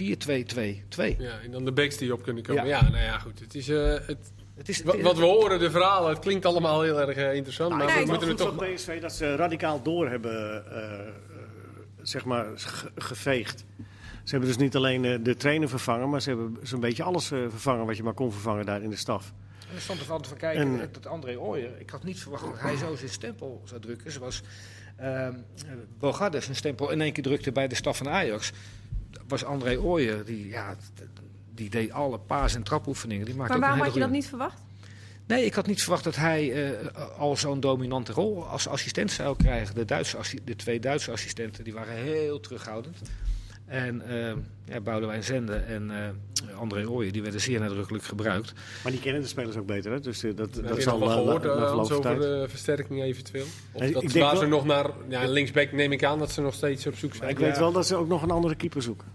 4-2-2-2. 1.14 1.16
ja, 1.18 1.38
en 1.40 1.50
dan 1.50 1.64
de 1.64 1.72
backs 1.72 1.96
die 1.96 2.12
op 2.12 2.22
kunnen 2.22 2.42
komen. 2.42 2.64
Ja. 2.66 2.78
Ja, 2.82 2.90
nou 2.90 3.02
ja, 3.02 3.18
goed. 3.18 3.40
Het 3.40 3.54
is, 3.54 3.68
eh, 3.68 3.92
het, 4.06 4.32
Het 4.54 4.68
is, 4.68 4.82
Wat, 4.82 5.00
wat 5.00 5.16
we 5.18 5.24
horen, 5.24 5.58
de 5.58 5.70
verhalen, 5.70 6.10
het 6.10 6.18
klinkt 6.18 6.44
allemaal 6.46 6.82
heel 6.82 7.00
erg 7.00 7.16
eh, 7.16 7.34
interessant. 7.34 7.70
Nou, 7.70 7.84
maar 7.84 7.98
ik 7.98 8.04
we 8.04 8.10
moeten 8.10 8.28
het 8.28 8.36
toch. 8.36 8.54
van 8.54 8.74
PSV 8.74 9.00
dat 9.00 9.12
ze 9.12 9.36
radicaal 9.36 9.82
door 9.82 10.08
hebben 10.08 10.64
eh, 10.82 11.12
zeg 12.02 12.24
maar, 12.24 12.46
ge- 12.54 12.90
geveegd. 12.96 13.64
Ze 14.24 14.30
hebben 14.30 14.48
dus 14.48 14.58
niet 14.58 14.76
alleen 14.76 15.22
de 15.22 15.36
trainer 15.36 15.68
vervangen, 15.68 16.10
maar 16.10 16.22
ze 16.22 16.28
hebben 16.28 16.56
zo'n 16.62 16.80
beetje 16.80 17.02
alles 17.02 17.26
vervangen 17.26 17.86
wat 17.86 17.96
je 17.96 18.02
maar 18.02 18.12
kon 18.14 18.32
vervangen 18.32 18.66
daar 18.66 18.82
in 18.82 18.90
de 18.90 18.96
staf. 18.96 19.32
En 19.68 19.74
er 19.74 19.80
stond 19.80 20.00
er 20.00 20.04
van 20.06 20.22
te 20.22 20.34
kijken 20.34 20.80
En- 20.80 20.88
dat 20.92 21.06
André 21.06 21.38
Ooyer... 21.38 21.70
Ik 21.78 21.90
had 21.90 22.04
niet 22.04 22.20
verwacht 22.20 22.44
dat 22.44 22.60
hij 22.60 22.76
zo 22.76 22.94
zijn 22.96 23.10
stempel 23.10 23.62
zou 23.64 23.80
drukken. 23.80 24.12
Zoals 24.12 24.42
ehm 24.96 25.34
Bogarde 25.98 26.40
zijn 26.40 26.56
stempel 26.56 26.90
in 26.90 27.00
één 27.00 27.12
keer 27.12 27.22
drukte 27.22 27.52
bij 27.52 27.68
de 27.68 27.74
staf 27.74 27.96
van 27.96 28.08
Ajax. 28.08 28.52
Was 29.28 29.44
André 29.44 29.78
Ooyer, 29.78 30.24
die, 30.24 30.48
ja, 30.48 30.76
die 31.54 31.70
deed 31.70 31.90
alle 31.90 32.18
paas- 32.18 32.54
en 32.54 32.62
trapoefeningen. 32.62 33.24
Die 33.24 33.34
maakte 33.34 33.52
Maar 33.52 33.60
waarom 33.60 33.84
had 33.84 33.94
je 33.94 34.00
dat 34.00 34.10
niet 34.10 34.26
verwacht? 34.26 34.58
Nee, 35.26 35.44
ik 35.44 35.54
had 35.54 35.66
niet 35.66 35.80
verwacht 35.80 36.04
dat 36.04 36.16
hij 36.16 36.72
eh, 36.72 37.18
al 37.18 37.36
zo'n 37.36 37.60
dominante 37.60 38.12
rol 38.12 38.46
als 38.46 38.68
assistent 38.68 39.10
zou 39.10 39.36
krijgen. 39.36 39.74
De, 39.74 39.84
Duitse, 39.84 40.18
de 40.44 40.56
twee 40.56 40.80
Duitse 40.80 41.10
assistenten 41.10 41.64
die 41.64 41.72
waren 41.72 41.94
heel 41.94 42.40
terughoudend. 42.40 42.98
En 43.72 44.02
eh 44.08 44.32
ja, 44.64 44.80
Boudewijn 44.80 45.24
Zende 45.24 45.54
en 45.54 45.90
eh, 45.90 46.58
André 46.58 46.88
Ooyen 46.88 47.12
die 47.12 47.22
werden 47.22 47.40
zeer 47.40 47.60
nadrukkelijk 47.60 48.04
gebruikt. 48.04 48.52
Maar 48.82 48.92
die 48.92 49.00
kennen 49.00 49.22
de 49.22 49.28
spelers 49.28 49.56
ook 49.56 49.66
beter, 49.66 49.92
hè? 49.92 50.00
dus 50.00 50.22
eh, 50.22 50.36
dat, 50.36 50.54
dat 50.54 50.82
zal 50.82 50.98
nog 50.98 51.08
wel 51.08 51.18
eh, 51.18 51.24
gehoord 51.24 51.44
eh, 51.44 51.70
Hans, 51.72 51.90
over 51.90 52.02
tijd. 52.02 52.20
de 52.20 52.44
versterking 52.48 53.02
eventueel? 53.02 53.44
Of 53.72 53.80
Nee, 53.80 53.92
dat 53.92 54.02
ik 54.02 54.12
denk 54.12 54.24
waar 54.24 54.36
ze 54.36 54.46
nog 54.46 54.64
naar 54.64 54.90
ja, 55.08 55.26
linksback 55.28 55.72
neem 55.72 55.92
ik 55.92 56.04
aan 56.04 56.18
dat 56.18 56.30
ze 56.32 56.40
nog 56.40 56.54
steeds 56.54 56.86
op 56.86 56.94
zoek 56.96 57.08
Maar 57.10 57.18
zijn. 57.18 57.30
ik 57.30 57.38
Ja. 57.38 57.44
weet 57.46 57.58
wel 57.58 57.72
dat 57.72 57.86
ze 57.86 57.96
ook 57.96 58.08
nog 58.08 58.22
een 58.22 58.30
andere 58.30 58.54
keeper 58.54 58.82
zoeken. 58.82 59.06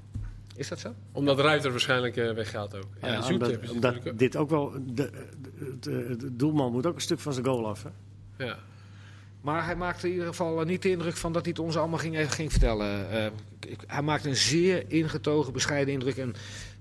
Is 0.56 0.68
dat 0.68 0.80
zo? 0.80 0.94
Omdat 1.12 1.40
Ruiter 1.40 1.72
waarschijnlijk 1.72 2.18
eh, 2.18 2.32
weggaat 2.32 2.76
ook. 2.76 2.88
Ja, 3.02 3.08
Ja, 3.08 3.22
zoekt 3.22 3.72
omdat, 3.72 3.96
dit 4.16 4.36
ook 4.36 4.50
wel. 4.50 4.72
De, 4.86 5.10
de, 5.42 5.78
de- 5.80 6.16
de 6.18 6.36
doelman 6.36 6.72
moet 6.72 6.86
ook 6.86 6.96
een 6.96 7.02
stuk 7.02 7.20
van 7.20 7.34
zijn 7.34 7.46
goal 7.46 7.68
af. 7.68 7.84
Hè? 7.84 8.46
Ja. 8.46 8.58
Maar 9.48 9.66
hij 9.66 9.76
maakte 9.76 10.06
in 10.08 10.12
ieder 10.14 10.28
geval 10.28 10.64
niet 10.64 10.82
de 10.82 10.90
indruk 10.90 11.16
van 11.18 11.34
dat 11.34 11.42
hij 11.42 11.52
het 11.56 11.66
ons 11.66 11.78
allemaal 11.78 12.00
ging, 12.00 12.34
ging 12.34 12.52
vertellen. 12.52 13.12
Eh, 13.12 13.26
ik- 13.68 13.80
hij 13.88 14.02
maakte 14.02 14.30
een 14.30 14.36
zeer 14.36 14.84
ingetogen, 14.88 15.54
bescheiden 15.54 15.94
indruk. 15.94 16.18
En 16.18 16.34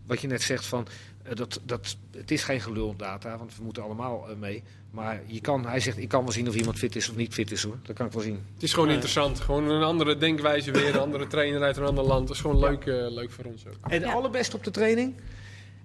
wat 0.07 0.21
je 0.21 0.27
net 0.27 0.43
zegt 0.43 0.67
van, 0.67 0.87
eh, 1.23 1.35
dat, 1.35 1.61
dat, 1.65 1.97
het 2.17 2.31
is 2.31 2.43
geen 2.45 2.61
gelul 2.61 2.95
data, 2.97 3.39
want 3.39 3.57
we 3.57 3.63
moeten 3.65 3.83
allemaal 3.83 4.29
eh, 4.31 4.37
mee. 4.37 4.63
Maar 4.91 5.21
je 5.27 5.41
kan, 5.41 5.67
hij 5.67 5.81
zegt, 5.81 5.99
ik 5.99 6.09
kan 6.09 6.23
wel 6.23 6.33
zien 6.33 6.49
of 6.49 6.55
iemand 6.55 6.79
fit 6.79 6.97
is 6.97 7.09
of 7.11 7.17
niet 7.17 7.35
fit 7.35 7.51
is 7.51 7.63
hoor. 7.63 7.77
Dat 7.83 7.97
kan 7.97 8.07
ik 8.07 8.13
wel 8.13 8.23
zien. 8.23 8.41
Het 8.55 8.63
is 8.63 8.73
gewoon 8.73 8.91
interessant. 8.91 9.41
Gewoon 9.41 9.69
een 9.69 9.83
andere 9.83 10.17
denkwijze 10.17 10.71
weer, 10.71 10.95
een 10.95 11.01
andere 11.01 11.27
trainer 11.27 11.63
uit 11.63 11.77
een 11.77 11.85
ander 11.85 12.05
land. 12.05 12.27
Dat 12.27 12.37
is 12.37 12.43
gewoon 12.43 12.59
leuk, 12.59 12.87
eh, 12.87 12.95
leuk 13.11 13.31
voor 13.31 13.45
ons 13.45 13.67
ook. 13.67 13.91
En 13.93 14.01
Ja. 14.01 14.13
allerbest 14.13 14.55
op 14.55 14.65
de 14.65 14.71
training. 14.71 15.15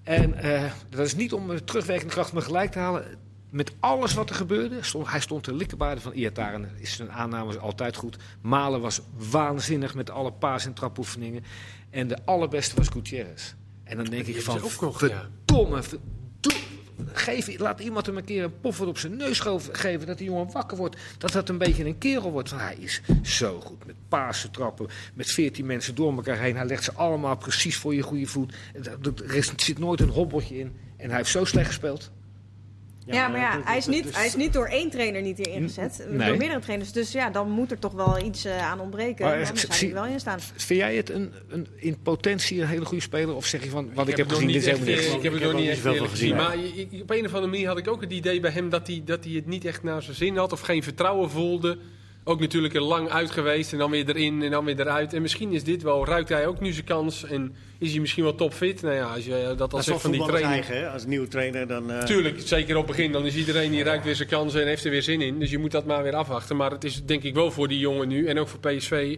En 0.03 0.33
eh, 0.33 0.71
dat 0.89 1.05
is 1.05 1.15
niet 1.15 1.33
om 1.33 1.65
terugwerkende 1.65 2.13
kracht 2.13 2.33
me 2.33 2.41
gelijk 2.41 2.71
te 2.71 2.79
halen. 2.79 3.05
Met 3.51 3.71
alles 3.79 4.13
wat 4.13 4.29
er 4.29 4.35
gebeurde, 4.35 4.83
stond, 4.83 5.09
hij 5.09 5.19
stond 5.19 5.43
te 5.43 5.53
likkenbaarden 5.53 6.03
van 6.03 6.11
Iataren. 6.13 6.69
Is 6.77 6.95
zijn 6.95 7.11
aanname 7.11 7.59
altijd 7.59 7.95
goed. 7.95 8.17
Malen 8.41 8.81
was 8.81 9.01
waanzinnig 9.31 9.95
met 9.95 10.09
alle 10.09 10.31
paas- 10.31 10.65
en 10.65 10.73
trapoefeningen. 10.73 11.43
En 11.89 12.07
de 12.07 12.17
allerbeste 12.25 12.75
was 12.75 12.87
Gutierrez. 12.87 13.53
En 13.83 13.97
dan 13.97 14.05
denk 14.05 14.25
Die 14.25 14.35
ik 14.35 14.41
van, 14.41 14.55
ja. 14.55 14.61
verdomme, 14.69 15.83
verdomme. 15.83 16.09
Geef, 17.13 17.59
laat 17.59 17.79
iemand 17.79 18.05
hem 18.05 18.17
een 18.17 18.23
keer 18.23 18.43
een 18.43 18.59
poffer 18.59 18.87
op 18.87 18.97
zijn 18.97 19.17
neus 19.17 19.39
geven. 19.71 20.07
Dat 20.07 20.17
die 20.17 20.27
jongen 20.27 20.51
wakker 20.51 20.77
wordt. 20.77 20.97
Dat 21.17 21.31
dat 21.31 21.49
een 21.49 21.57
beetje 21.57 21.85
een 21.85 21.97
kerel 21.97 22.31
wordt. 22.31 22.51
Hij 22.51 22.75
is 22.79 23.01
zo 23.23 23.59
goed 23.59 23.85
met 23.85 23.95
pasen 24.07 24.51
trappen. 24.51 24.87
Met 25.13 25.31
veertien 25.31 25.65
mensen 25.65 25.95
door 25.95 26.13
elkaar 26.15 26.37
heen. 26.37 26.55
Hij 26.55 26.65
legt 26.65 26.83
ze 26.83 26.93
allemaal 26.93 27.37
precies 27.37 27.77
voor 27.77 27.95
je 27.95 28.01
goede 28.01 28.25
voet. 28.25 28.53
Er- 28.73 29.53
zit 29.55 29.79
nooit 29.79 29.99
een 29.99 30.09
hobbeltje 30.09 30.57
in. 30.59 30.75
En 30.97 31.07
hij 31.07 31.17
heeft 31.17 31.29
zo 31.29 31.45
slecht 31.45 31.67
gespeeld. 31.67 32.11
Ja, 33.05 33.27
maar 33.27 33.39
ja, 33.39 33.55
dat- 33.55 33.65
hij 33.65 33.77
is, 33.77 33.85
dat- 33.85 33.93
niet, 33.95 34.03
dus- 34.03 34.15
hij 34.15 34.25
is 34.25 34.35
niet 34.35 34.53
door 34.53 34.65
één 34.65 34.89
trainer 34.89 35.21
niet 35.21 35.37
hier 35.37 35.49
ingezet. 35.49 36.05
Nee. 36.09 36.27
Door 36.27 36.37
meerdere 36.37 36.59
trainers. 36.59 36.91
Dus 36.91 37.11
ja, 37.11 37.29
dan 37.29 37.49
moet 37.49 37.71
er 37.71 37.79
toch 37.79 37.93
wel 37.93 38.23
iets 38.23 38.45
eh, 38.45 38.57
aan 38.71 38.79
ontbreken. 38.79 39.25
Maar, 39.25 39.37
dan 39.45 39.57
zou 39.57 39.73
hij 39.73 39.93
wel 39.93 40.05
in 40.05 40.19
staan. 40.19 40.39
Vind 40.39 40.79
jij 40.79 40.95
het 40.95 41.09
een, 41.09 41.33
een, 41.49 41.67
in 41.75 41.97
potentie 42.01 42.61
een 42.61 42.67
hele 42.67 42.85
goede 42.85 43.03
speler? 43.03 43.35
Of 43.35 43.45
zeg 43.45 43.63
je 43.63 43.69
van, 43.69 43.93
wat 43.93 44.07
ik, 44.07 44.17
heb 44.17 44.29
gezien, 44.29 44.47
dit 44.47 44.55
is 44.55 44.65
niet 44.65 44.75
helemaal 44.75 44.95
niks? 45.01 45.15
Ik 45.15 45.21
heb 45.23 45.33
het 45.33 45.41
nog 45.43 45.53
niet 45.53 45.69
echt 45.69 45.81
zoveel 45.81 46.07
gezien. 46.07 46.09
gezien, 46.09 46.35
Maar 46.35 47.01
op 47.01 47.09
een 47.09 47.25
of 47.25 47.33
andere 47.33 47.47
manier 47.51 47.67
had 47.67 47.77
ik 47.77 47.87
ook 47.87 48.01
het 48.01 48.11
idee 48.11 48.39
bij 48.39 48.51
hem 48.51 48.69
dat 48.69 48.87
hij, 48.87 49.01
dat 49.05 49.23
hij 49.23 49.33
het 49.33 49.45
niet 49.47 49.65
echt 49.65 49.83
naar 49.83 50.01
zijn 50.01 50.15
zin 50.15 50.37
had. 50.37 50.51
Of 50.51 50.59
geen 50.61 50.83
vertrouwen 50.83 51.29
voelde. 51.29 51.77
Ook 52.23 52.39
natuurlijk 52.39 52.73
er 52.73 52.81
lang 52.81 53.09
uit 53.09 53.31
geweest 53.31 53.71
en 53.71 53.77
dan 53.77 53.91
weer 53.91 54.09
erin 54.09 54.41
en 54.43 54.51
dan 54.51 54.65
weer 54.65 54.79
eruit. 54.79 55.13
En 55.13 55.21
misschien 55.21 55.51
is 55.53 55.63
dit 55.63 55.81
wel, 55.83 56.05
ruikt 56.05 56.29
hij 56.29 56.47
ook 56.47 56.59
nu 56.59 56.71
zijn 56.71 56.85
kans 56.85 57.23
en 57.25 57.55
is 57.79 57.91
hij 57.91 57.99
misschien 57.99 58.23
wel 58.23 58.35
topfit. 58.35 58.81
Nou 58.81 58.95
ja, 58.95 59.13
als 59.13 59.25
je 59.25 59.43
dat 59.47 59.59
al 59.61 59.67
Dat 59.67 59.83
zegt 59.83 60.01
van 60.01 60.11
die 60.11 60.23
training. 60.23 60.51
eigen, 60.53 60.75
hè? 60.77 60.89
Als 60.89 61.05
nieuwe 61.05 61.27
trainer 61.27 61.67
dan... 61.67 61.91
eh, 61.91 62.03
Tuurlijk, 62.03 62.41
zeker 62.45 62.75
op 62.77 62.87
het 62.87 62.95
begin. 62.95 63.11
Dan 63.11 63.25
is 63.25 63.35
iedereen 63.35 63.71
die 63.71 63.83
ruikt 63.83 64.03
weer 64.03 64.15
zijn 64.15 64.27
kansen 64.29 64.61
en 64.61 64.67
heeft 64.67 64.83
er 64.85 64.91
weer 64.91 65.01
zin 65.03 65.21
in. 65.21 65.39
Dus 65.39 65.49
je 65.49 65.57
moet 65.57 65.71
dat 65.71 65.85
maar 65.85 66.03
weer 66.03 66.15
afwachten. 66.15 66.55
Maar 66.55 66.71
het 66.71 66.83
is 66.83 67.03
denk 67.05 67.23
ik 67.23 67.33
wel 67.33 67.51
voor 67.51 67.67
die 67.67 67.79
jongen 67.79 68.07
nu 68.07 68.25
en 68.27 68.39
ook 68.39 68.47
voor 68.47 68.59
PSV 68.59 69.17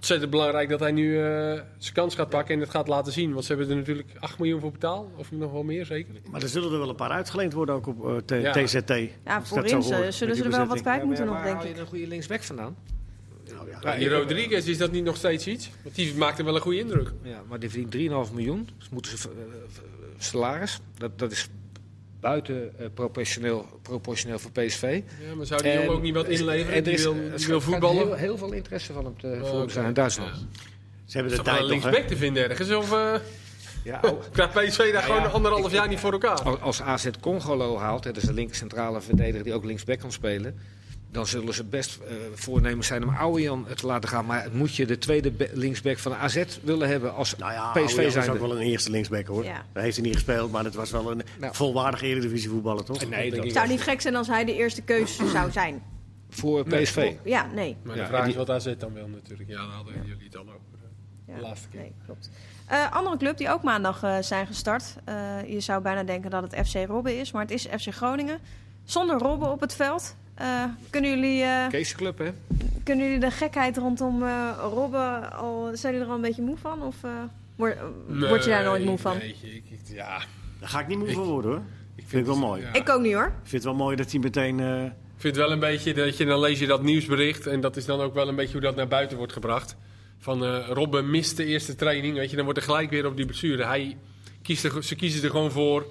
ontzettend 0.00 0.30
belangrijk 0.30 0.68
dat 0.68 0.80
hij 0.80 0.92
nu 0.92 1.16
eh, 1.18 1.22
zijn 1.78 1.94
kans 1.94 2.14
gaat 2.14 2.28
pakken 2.28 2.54
en 2.54 2.60
het 2.60 2.70
gaat 2.70 2.88
laten 2.88 3.12
zien. 3.12 3.32
Want 3.32 3.44
ze 3.44 3.52
hebben 3.54 3.70
er 3.70 3.76
natuurlijk 3.76 4.08
8 4.18 4.38
miljoen 4.38 4.60
voor 4.60 4.70
betaald. 4.72 5.10
Of 5.16 5.32
nog 5.32 5.52
wel 5.52 5.62
meer, 5.62 5.84
zeker. 5.86 6.14
Maar 6.30 6.42
er 6.42 6.48
zullen 6.48 6.72
er 6.72 6.78
wel 6.78 6.88
een 6.88 6.94
paar 6.94 7.10
uitgeleend 7.10 7.52
worden 7.52 7.74
ook 7.74 7.86
op 7.86 8.22
eh, 8.30 8.42
Ja. 8.42 8.52
TZT. 8.52 8.88
Ja, 8.88 9.36
Als 9.36 9.48
dat 9.48 9.48
voorin 9.48 9.82
zullen 9.82 10.12
ze 10.12 10.26
er 10.44 10.50
wel 10.50 10.66
wat 10.66 10.80
kwijt 10.80 11.04
moeten 11.04 11.26
nog, 11.26 11.34
waar 11.34 11.44
denk 11.44 11.56
haal 11.56 11.66
ik. 11.66 11.74
je 11.74 11.80
een 11.80 11.86
goede 11.86 12.06
linksback 12.06 12.42
vandaan? 12.42 12.76
Nou 13.54 13.68
ja, 13.70 13.78
Ja, 13.82 13.98
die 13.98 14.08
Rodriguez, 14.08 14.66
is 14.66 14.78
dat 14.78 14.92
niet 14.92 15.04
nog 15.04 15.16
steeds 15.16 15.46
iets? 15.46 15.70
Want 15.82 15.94
die 15.94 16.14
maakte 16.14 16.42
wel 16.44 16.54
een 16.54 16.60
goede 16.60 16.78
indruk. 16.78 17.12
Ja, 17.22 17.42
maar 17.48 17.58
die 17.58 17.70
verdient 17.70 18.28
3,5 18.28 18.34
miljoen. 18.34 18.68
Dus 18.78 18.88
moeten 18.88 19.18
ze 19.18 19.28
eh, 19.28 19.34
eh, 19.42 19.80
salaris. 20.18 20.80
Dat, 20.98 21.18
dat 21.18 21.32
is 21.32 21.48
buiten 22.20 22.78
eh, 22.78 22.86
proportioneel, 22.94 23.66
proportioneel 23.82 24.38
voor 24.38 24.50
PSV. 24.50 25.00
Ja, 25.28 25.34
maar 25.34 25.46
zou 25.46 25.62
die 25.62 25.72
jongen 25.72 25.88
ook 25.90 26.02
niet 26.02 26.14
wat 26.14 26.28
inleveren? 26.28 26.74
en 26.74 26.82
Die 26.84 26.92
er 26.92 26.98
is- 26.98 27.04
wil, 27.04 27.14
die 27.36 27.46
wil 27.46 27.60
voetballen? 27.60 28.06
Heel, 28.06 28.14
heel 28.14 28.36
veel 28.38 28.52
interesse 28.52 28.92
van 28.92 29.04
hem 29.04 29.18
te, 29.18 29.40
Oh, 29.42 29.60
oké. 29.60 29.72
zijn 29.72 29.86
in 29.86 29.92
Duitsland. 29.94 30.30
Ja. 30.30 30.36
Ze 31.04 31.16
hebben 31.18 31.30
de 31.36 31.42
toch 31.42 31.46
wel 31.46 31.54
tijd 31.54 31.64
een 31.66 31.80
linksback 31.80 32.06
te 32.08 32.16
vinden 32.16 32.48
ergens? 32.50 32.70
Of, 32.72 32.92
eh, 32.92 33.14
Ja, 33.84 34.00
oh, 34.10 34.20
Krijgt 34.32 34.52
PSV 34.52 34.92
daar 34.92 35.02
gewoon 35.02 35.20
ja, 35.22 35.26
anderhalf 35.28 35.66
ik- 35.66 35.72
jaar 35.72 35.88
niet 35.88 35.98
voor 35.98 36.12
elkaar. 36.12 36.58
Als- 36.60 36.82
AZ 36.82 37.08
Congolo 37.20 37.78
haalt, 37.78 38.04
hè, 38.04 38.12
dat 38.12 38.22
is 38.22 38.28
een 38.28 38.34
linker 38.34 38.56
centrale 38.56 39.00
verdediger 39.00 39.44
die 39.44 39.54
ook 39.54 39.64
linksback 39.64 39.98
kan 39.98 40.12
spelen. 40.12 40.58
Dan 41.12 41.26
zullen 41.26 41.54
ze 41.54 41.64
best 41.64 41.98
eh, 42.00 42.14
voornemens 42.34 42.86
zijn 42.86 43.02
om 43.04 43.14
Ouwian 43.14 43.66
te 43.74 43.86
laten 43.86 44.08
gaan. 44.08 44.26
Maar 44.26 44.48
moet 44.52 44.74
je 44.76 44.86
de 44.86 44.98
tweede 44.98 45.32
linksback 45.52 45.98
van 45.98 46.14
AZ 46.14 46.44
willen 46.62 46.88
hebben 46.88 47.14
als 47.14 47.36
Nou 47.36 47.52
ja, 47.52 47.70
PSV 47.72 47.96
is 47.98 48.12
zijn? 48.12 48.30
ook 48.30 48.38
wel 48.38 48.50
een 48.56 48.62
eerste 48.62 48.90
linksback 48.90 49.26
hoor. 49.26 49.44
Ja. 49.44 49.64
Daar 49.72 49.82
heeft 49.82 49.96
hij 49.96 50.04
niet 50.04 50.14
gespeeld, 50.14 50.50
maar 50.52 50.64
het 50.64 50.74
was 50.74 50.90
wel 50.90 51.10
een 51.10 51.22
Nou. 51.38 51.54
volwaardige 51.54 52.06
eredivisie 52.06 52.48
voetballer 52.50 52.84
toch? 52.84 53.00
Nee, 53.00 53.10
denk 53.10 53.30
dat 53.30 53.38
ik 53.38 53.44
Het 53.44 53.52
zou 53.52 53.68
niet 53.68 53.80
gek 53.82 54.00
zijn 54.00 54.16
als 54.16 54.26
hij 54.26 54.44
de 54.44 54.54
eerste 54.56 54.82
keus 54.82 55.16
zou 55.32 55.50
zijn. 55.50 55.82
voor 56.28 56.68
Nee, 56.68 56.82
PSV. 56.82 57.12
Ja, 57.24 57.46
nee. 57.54 57.76
Maar 57.82 57.96
Ja, 57.96 58.02
de 58.02 58.08
vraag 58.08 58.26
is 58.28 58.34
wat 58.34 58.50
AZ 58.50 58.74
dan 58.78 58.92
wil 58.92 59.08
natuurlijk. 59.08 59.48
Ja, 59.48 59.56
daar 59.56 59.66
hadden 59.74 59.94
jullie 60.06 60.24
het 60.24 60.36
al 60.36 60.42
over. 60.42 60.54
eh, 60.72 60.88
Ja, 61.26 61.34
De 61.34 61.40
laatste 61.42 61.68
keer. 61.68 61.80
Nee, 61.80 61.92
klopt. 62.04 62.30
Eh, 62.66 62.92
andere 62.92 63.16
club 63.16 63.36
die 63.36 63.50
ook 63.50 63.62
maandag 63.62 64.02
eh, 64.02 64.16
zijn 64.20 64.46
gestart. 64.46 64.94
Eh, 65.04 65.14
je 65.46 65.60
zou 65.60 65.82
bijna 65.82 66.02
denken 66.02 66.30
dat 66.30 66.42
het 66.52 66.68
FC 66.68 66.74
Robben 66.88 67.18
is, 67.18 67.32
maar 67.32 67.42
het 67.42 67.50
is 67.50 67.66
FC 67.78 67.94
Groningen. 67.94 68.38
Zonder 68.84 69.18
Robben 69.18 69.50
op 69.50 69.60
het 69.60 69.74
veld. 69.74 70.16
Eh, 70.40 70.64
kunnen, 70.90 71.10
jullie, 71.10 71.42
eh, 71.42 71.68
Keesclub, 71.68 72.18
hè? 72.18 72.30
kunnen 72.84 73.04
jullie 73.04 73.20
de 73.20 73.30
gekheid 73.30 73.76
rondom 73.76 74.22
eh 74.22 74.48
Robben 74.60 75.32
al. 75.32 75.70
Zijn 75.74 75.92
jullie 75.92 76.06
er 76.06 76.12
al 76.12 76.16
een 76.16 76.22
beetje 76.28 76.42
moe 76.42 76.56
van? 76.56 76.82
Of 76.82 76.96
eh, 77.04 77.10
word, 77.56 77.76
word 78.08 78.44
je 78.44 78.50
daar 78.50 78.64
nooit 78.64 78.84
moe 78.84 78.98
van? 78.98 79.16
Nee, 79.18 79.28
ik, 79.42 79.62
ik- 79.70 79.80
ja, 79.94 80.18
Daar 80.60 80.68
ga 80.68 80.80
ik 80.80 80.86
niet 80.86 80.98
moe 80.98 81.08
Ik- 81.08 81.14
van 81.14 81.24
worden 81.24 81.50
hoor. 81.50 81.60
ik 81.96 82.04
Vind 82.06 82.20
ik 82.22 82.26
wel 82.28 82.38
mooi. 82.38 82.62
ja. 82.62 82.72
Ik 82.72 82.88
ook 82.88 83.00
niet 83.02 83.12
hoor. 83.14 83.24
Ik 83.26 83.32
vind 83.48 83.52
het 83.52 83.64
wel 83.64 83.74
mooi 83.74 83.96
dat 83.96 84.10
hij 84.10 84.20
meteen... 84.20 84.60
eh, 84.60 84.84
Ik 84.84 85.26
vind 85.26 85.36
het 85.36 85.44
wel 85.44 85.52
een 85.52 85.60
beetje 85.60 85.94
dat 85.94 86.16
je 86.16 86.24
dan 86.24 86.40
lees 86.40 86.58
je 86.58 86.66
dat 86.66 86.82
nieuwsbericht 86.82 87.46
en 87.46 87.60
dat 87.60 87.76
is 87.76 87.84
dan 87.84 88.00
ook 88.00 88.14
wel 88.14 88.28
een 88.28 88.36
beetje 88.36 88.52
hoe 88.52 88.60
dat 88.60 88.76
naar 88.76 88.88
buiten 88.88 89.16
wordt 89.16 89.32
gebracht. 89.32 89.76
Van 90.18 90.44
eh 90.44 90.68
Robben 90.68 91.10
mist 91.10 91.36
de 91.36 91.44
eerste 91.44 91.74
training, 91.74 92.14
weet 92.16 92.30
je, 92.30 92.36
dan 92.36 92.44
wordt 92.44 92.60
er 92.60 92.64
gelijk 92.64 92.90
weer 92.90 93.06
op 93.06 93.16
die 93.16 93.26
blessure. 93.26 93.64
Hij 93.64 93.96
kiest 94.42 94.64
er, 94.64 94.84
ze 94.84 94.94
kiezen 94.94 95.22
er 95.24 95.30
gewoon 95.30 95.50
voor 95.50 95.86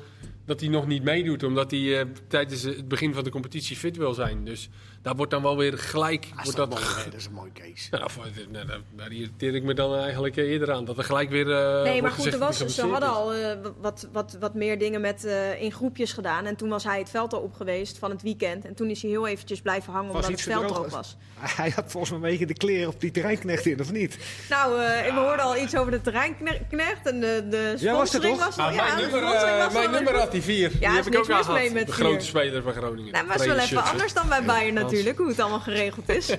dat 0.50 0.60
hij 0.60 0.70
nog 0.70 0.88
niet 0.88 1.03
meedoet, 1.03 1.44
omdat 1.44 1.72
hij 1.72 2.00
eh, 2.00 2.06
tijdens 2.27 2.62
het 2.63 2.88
begin 2.88 3.13
van 3.13 3.24
de 3.24 3.29
competitie 3.29 3.75
fit 3.75 3.98
wil 3.98 4.13
zijn. 4.13 4.46
Dus 4.46 4.70
daar 5.01 5.15
wordt 5.15 5.32
dan 5.32 5.41
wel 5.41 5.58
weer 5.58 5.77
gelijk. 5.77 6.27
ah, 6.36 6.44
wordt 6.44 6.58
dat 6.58 6.72
dat, 6.72 6.79
mooi, 6.82 7.03
dat 7.06 7.13
is 7.13 7.25
een 7.25 7.34
mooie 7.34 7.51
case. 7.53 7.88
nou, 7.96 8.10
voor- 8.12 8.25
nou, 8.50 8.65
daar- 8.96 9.12
irriteer 9.12 9.56
ik 9.56 9.63
me 9.63 9.74
dan 9.74 9.96
eigenlijk 9.96 10.38
eh, 10.38 10.44
eerder 10.50 10.72
aan. 10.72 10.86
Dat 10.86 10.98
er 10.98 11.03
gelijk 11.03 11.29
weer. 11.29 11.51
eh, 11.51 11.74
Nee, 11.84 11.84
wordt 11.84 12.01
maar 12.01 12.12
goed, 12.12 12.24
gezegd 12.24 12.34
er 12.34 12.39
was, 12.65 12.75
ze 12.75 12.86
hadden 12.88 13.10
al 13.10 13.34
eh, 13.34 13.58
wat, 13.82 14.08
wat, 14.12 14.38
wat 14.39 14.53
meer 14.53 14.79
dingen 14.79 15.01
met, 15.01 15.25
eh, 15.25 15.62
in 15.62 15.72
groepjes 15.72 16.13
gedaan. 16.13 16.46
En 16.46 16.56
toen 16.56 16.70
was 16.70 16.84
hij 16.84 17.00
het 17.00 17.10
veld 17.10 17.34
al 17.34 17.39
op 17.39 17.53
geweest 17.56 17.98
van 17.98 18.10
het 18.10 18.22
weekend. 18.22 18.65
En 18.65 18.75
toen 18.75 18.89
is 18.89 19.01
hij 19.01 19.12
heel 19.12 19.27
eventjes 19.27 19.62
blijven 19.62 19.94
hangen 19.94 20.13
Was 20.13 20.25
omdat 20.25 20.39
het 20.39 20.50
veld 20.51 20.68
droog 20.68 20.89
was. 20.89 21.15
Hij 21.39 21.70
had 21.70 21.91
volgens 21.91 22.12
mij 22.12 22.20
een 22.22 22.29
beetje 22.32 22.46
de 22.46 22.53
kleren 22.53 22.88
op 22.88 23.00
die 23.01 23.12
terreinknecht 23.12 23.65
in, 23.65 23.79
of 23.79 23.91
niet? 23.91 24.18
Nou, 24.50 24.82
eh, 24.84 25.03
we 25.13 25.20
hoorden 25.20 25.46
al 25.46 25.58
iets 25.58 25.75
over 25.75 25.91
de 25.91 26.01
terreinknecht 26.01 27.06
en 27.08 27.20
de, 27.20 27.46
de 27.50 27.75
Ja, 27.79 27.94
was 27.94 28.13
het 28.13 28.22
sponsoring 28.24 28.36
toch? 28.38 28.46
was 28.46 28.58
al. 28.58 28.65
Ah, 28.65 28.74
ja, 28.75 28.84
mijn 28.96 28.98
nummer, 29.12 29.22
was 29.22 29.74
mijn 29.74 29.91
nummer 29.91 30.18
had 30.20 30.32
hij 30.32 30.38
vier. 30.41 30.69
Die 30.69 30.79
is 30.79 30.86
heb 30.96 31.05
ik 31.05 31.17
ook 31.17 31.29
al 31.29 31.43
gehad. 31.43 31.72
met 31.74 31.88
De 31.88 31.93
vier. 31.93 32.05
grote 32.05 32.25
speler 32.25 32.62
van 32.62 32.74
Groningen. 32.74 33.12
Nou, 33.12 33.25
maar 33.25 33.34
het 33.36 33.41
is 33.46 33.51
wel 33.51 33.60
even 33.60 33.84
anders 33.84 34.13
dan 34.13 34.27
bij 34.27 34.43
Bayern 34.43 34.74
natuurlijk, 34.74 35.17
hoe 35.17 35.27
het 35.27 35.39
allemaal 35.39 35.60
geregeld 35.60 36.10
is. 36.10 36.36